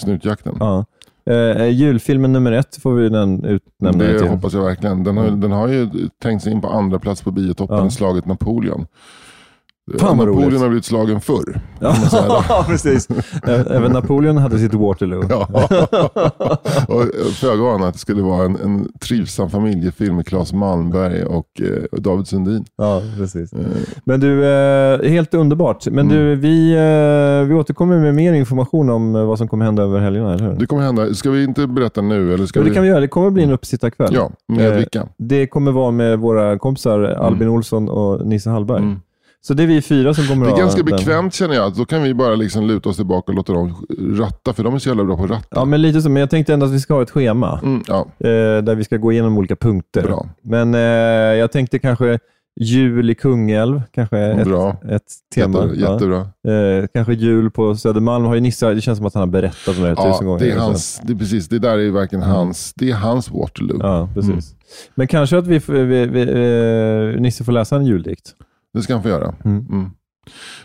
Snutjakten. 0.01 0.57
ja, 0.61 0.85
eh, 1.31 1.69
julfilmen 1.69 2.33
nummer 2.33 2.53
ett 2.53 2.77
får 2.83 2.95
vi 2.95 3.09
den 3.09 3.45
utnämna 3.45 4.05
Det 4.05 4.19
till. 4.19 4.29
hoppas 4.29 4.53
jag 4.53 4.65
verkligen. 4.65 5.05
Den 5.05 5.17
har, 5.17 5.31
den 5.31 5.53
har 5.53 5.69
ju 5.69 5.89
tänkt 6.23 6.43
sig 6.43 6.53
in 6.53 6.61
på 6.61 6.69
andra 6.69 6.99
plats 6.99 7.23
på 7.23 7.31
biotoppen, 7.31 7.77
Ja. 7.79 7.91
slaget 7.91 8.27
Napoleon. 8.27 8.87
Fan, 9.99 10.19
vad 10.19 10.27
Napoleon 10.27 10.45
roligt. 10.51 10.61
har 10.61 10.69
blivit 10.69 10.85
slagen 10.85 11.21
förr. 11.21 11.61
Ja, 11.81 12.65
precis. 12.69 13.09
Även 13.71 13.93
Napoleon 13.93 14.37
hade 14.37 14.59
sitt 14.59 14.75
Waterloo. 14.75 15.25
Ja. 15.29 15.49
och 16.89 17.05
föga 17.35 17.63
ana 17.65 17.87
att 17.87 17.93
det 17.93 17.99
skulle 18.01 18.23
vara 18.23 18.45
en, 18.45 18.57
en 18.57 18.89
trivsam 19.01 19.51
familjefilm 19.51 20.17
med 20.17 20.27
Claes 20.27 20.53
Malmberg 20.53 21.25
och 21.25 21.47
eh, 21.63 21.99
David 22.01 22.27
Sundin. 22.27 22.65
Ja, 22.77 23.03
precis. 23.17 23.53
Eh, 23.53 23.61
Men 24.05 24.21
du, 24.21 24.45
eh, 24.47 25.11
helt 25.11 25.35
underbart. 25.35 25.87
Men 25.87 26.07
Mm. 26.07 26.17
du, 26.17 26.35
vi, 26.37 26.73
eh, 26.73 27.49
vi 27.49 27.55
återkommer 27.55 27.99
med 27.99 28.15
mer 28.15 28.33
information 28.33 28.91
om 28.91 29.17
eh, 29.17 29.25
vad 29.25 29.39
som 29.39 29.49
kommer 29.49 29.65
hända 29.65 29.83
över 29.83 30.01
helgerna, 30.01 30.35
eller 30.35 30.45
hur? 30.51 30.55
det 30.59 30.67
kommer 30.67 30.83
hända. 30.83 31.15
Ska 31.15 31.31
vi 31.31 31.45
inte 31.45 31.67
berätta 31.67 32.01
nu? 32.03 32.35
Eller 32.35 32.47
ska 32.47 32.59
Jo, 32.59 32.65
det 32.65 32.71
vi... 32.71 32.75
kan 32.75 32.83
vi 32.83 32.89
göra. 32.89 33.01
Det 33.01 33.09
kommer 33.09 33.31
bli 33.31 33.43
en 33.43 33.51
uppsittarkväll. 33.51 34.11
Ja, 34.15 34.31
med 34.49 34.71
Eh, 34.73 34.77
vilka? 34.77 35.09
Det 35.19 35.47
kommer 35.47 35.73
vara 35.73 35.91
med 35.91 36.19
våra 36.19 36.59
kompisar 36.59 37.01
Albin 37.03 37.49
Olsson 37.49 37.89
och 37.89 38.27
Nisse 38.27 38.51
Hallberg. 38.51 38.79
Mm. 38.83 39.01
Så 39.45 39.55
det 39.55 39.63
är 39.63 39.67
vi 39.67 39.83
fyra 39.83 40.15
som 40.15 40.27
kommer 40.27 40.47
Det 40.47 40.53
är 40.53 40.57
ganska 40.57 40.83
bekvämt 40.83 41.35
känner 41.35 41.55
jag. 41.55 41.75
Då 41.77 41.85
kan 41.85 42.03
vi 42.03 42.15
bara 42.15 42.35
liksom 42.35 42.67
luta 42.67 42.89
oss 42.89 42.97
tillbaka 42.97 43.33
och 43.33 43.37
låta 43.37 43.53
dem 43.53 43.87
ratta, 44.19 44.53
för 44.53 44.65
de 44.65 44.75
är 44.75 44.79
så 44.79 44.89
jävla 44.89 45.05
bra 45.05 45.17
på 45.17 45.25
att 45.25 45.31
ratta. 45.31 45.47
Ja, 45.51 45.65
men 45.65 45.83
lite 45.83 46.03
så. 46.03 46.09
Men 46.11 46.21
jag 46.21 46.31
tänkte 46.31 46.55
ändå 46.55 46.67
att 46.67 46.73
vi 46.73 46.81
ska 46.81 46.95
ha 46.95 47.03
ett 47.03 47.11
schema 47.11 47.61
Mm, 47.63 47.83
ja. 47.87 48.07
eh, 48.19 48.29
där 48.63 48.75
vi 48.75 48.85
ska 48.85 48.97
gå 48.97 49.13
igenom 49.13 49.39
olika 49.39 49.57
punkter. 49.57 50.03
Bra. 50.03 50.27
Men 50.43 50.75
eh, 50.75 50.81
jag 51.39 51.53
tänkte 51.53 51.79
kanske 51.79 52.19
jul 52.61 53.11
i 53.11 53.15
Kungälv, 53.15 53.83
kanske 53.95 54.19
ett, 54.19 54.45
Bra. 54.47 54.77
ett 54.91 55.03
tema. 55.35 55.63
Jätte, 55.65 55.81
Ja. 55.81 55.93
jättebra. 55.93 56.19
Eh, 56.21 56.87
kanske 56.95 57.15
jul 57.15 57.51
på 57.51 57.77
Södermalm 57.77 58.25
har 58.25 58.35
ju 58.35 58.41
Nisse, 58.41 58.75
det 58.75 58.81
känns 58.81 58.97
som 58.99 59.07
att 59.07 59.15
han 59.15 59.21
har 59.21 59.27
berättat 59.27 59.77
om 59.77 59.83
det 59.83 59.89
här 59.89 59.95
tusen 59.97 60.11
Ja, 60.21 60.25
gånger. 60.27 60.39
det 60.45 60.51
är 60.51 60.55
Så- 60.57 60.61
hans, 60.63 61.01
det 61.05 61.13
är 61.13 61.17
precis, 61.17 61.49
det 61.49 61.59
där 61.59 61.79
är 61.79 61.91
verkligen 61.91 62.23
hans, 62.23 62.73
det 62.77 62.91
är 62.91 62.95
hans 62.95 63.31
Waterloo. 63.31 63.79
Ja, 63.81 64.09
precis. 64.15 64.55
Men 64.95 65.07
kanske 65.07 65.39
att 65.39 65.47
vi, 65.47 65.59
vi, 65.69 66.07
vi, 66.07 66.21
eh, 67.15 67.21
Nisse 67.21 67.45
får 67.45 67.53
läsa 67.53 67.77
en 67.77 67.87
juldikt. 67.87 68.35
Det 68.75 68.83
ska 68.83 68.93
han 68.95 69.03
få 69.03 69.09
göra. 69.09 69.35
Mm. 69.45 69.67
Mm. 69.71 69.91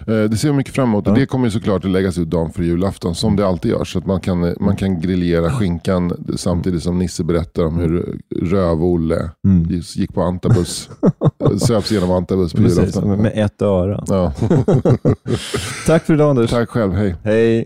Eh, 0.08 0.30
Det 0.30 0.38
ser 0.38 0.50
vi 0.52 0.56
mycket 0.58 0.74
fram 0.76 0.90
emot. 0.90 1.08
Ja. 1.08 1.14
Det 1.14 1.26
kommer 1.26 1.50
såklart 1.50 1.86
att 1.86 1.92
läggas 1.92 2.18
ut 2.18 2.30
dagen 2.30 2.52
för 2.52 2.64
julafton, 2.64 3.16
som 3.16 3.36
det 3.36 3.48
alltid 3.48 3.72
görs. 3.72 3.94
Så 3.94 4.00
att 4.00 4.06
man 4.06 4.22
kan, 4.22 4.54
man 4.60 4.76
kan 4.76 5.02
grillera 5.02 5.52
skinkan 5.52 6.12
samtidigt 6.38 6.84
som 6.84 7.00
Nisse 7.00 7.24
berättar 7.24 7.66
om 7.66 7.78
hur 7.78 8.20
Röv-Olle 8.42 9.30
Mm. 9.48 9.66
gick 9.96 10.14
på 10.14 10.22
Antabus. 10.22 10.90
Söps 11.68 11.92
genom 11.92 12.12
Antabus 12.12 12.54
på 12.54 12.58
Precis, 12.62 12.78
julafton. 12.80 13.22
med 13.22 13.32
ett 13.36 13.62
öra. 13.62 14.04
Ja. 14.08 14.34
Tack 15.88 16.04
för 16.06 16.14
idag 16.14 16.30
Anders. 16.30 16.50
Tack 16.50 16.70
själv, 16.70 16.94
hej. 16.94 17.16
Hej. 17.24 17.66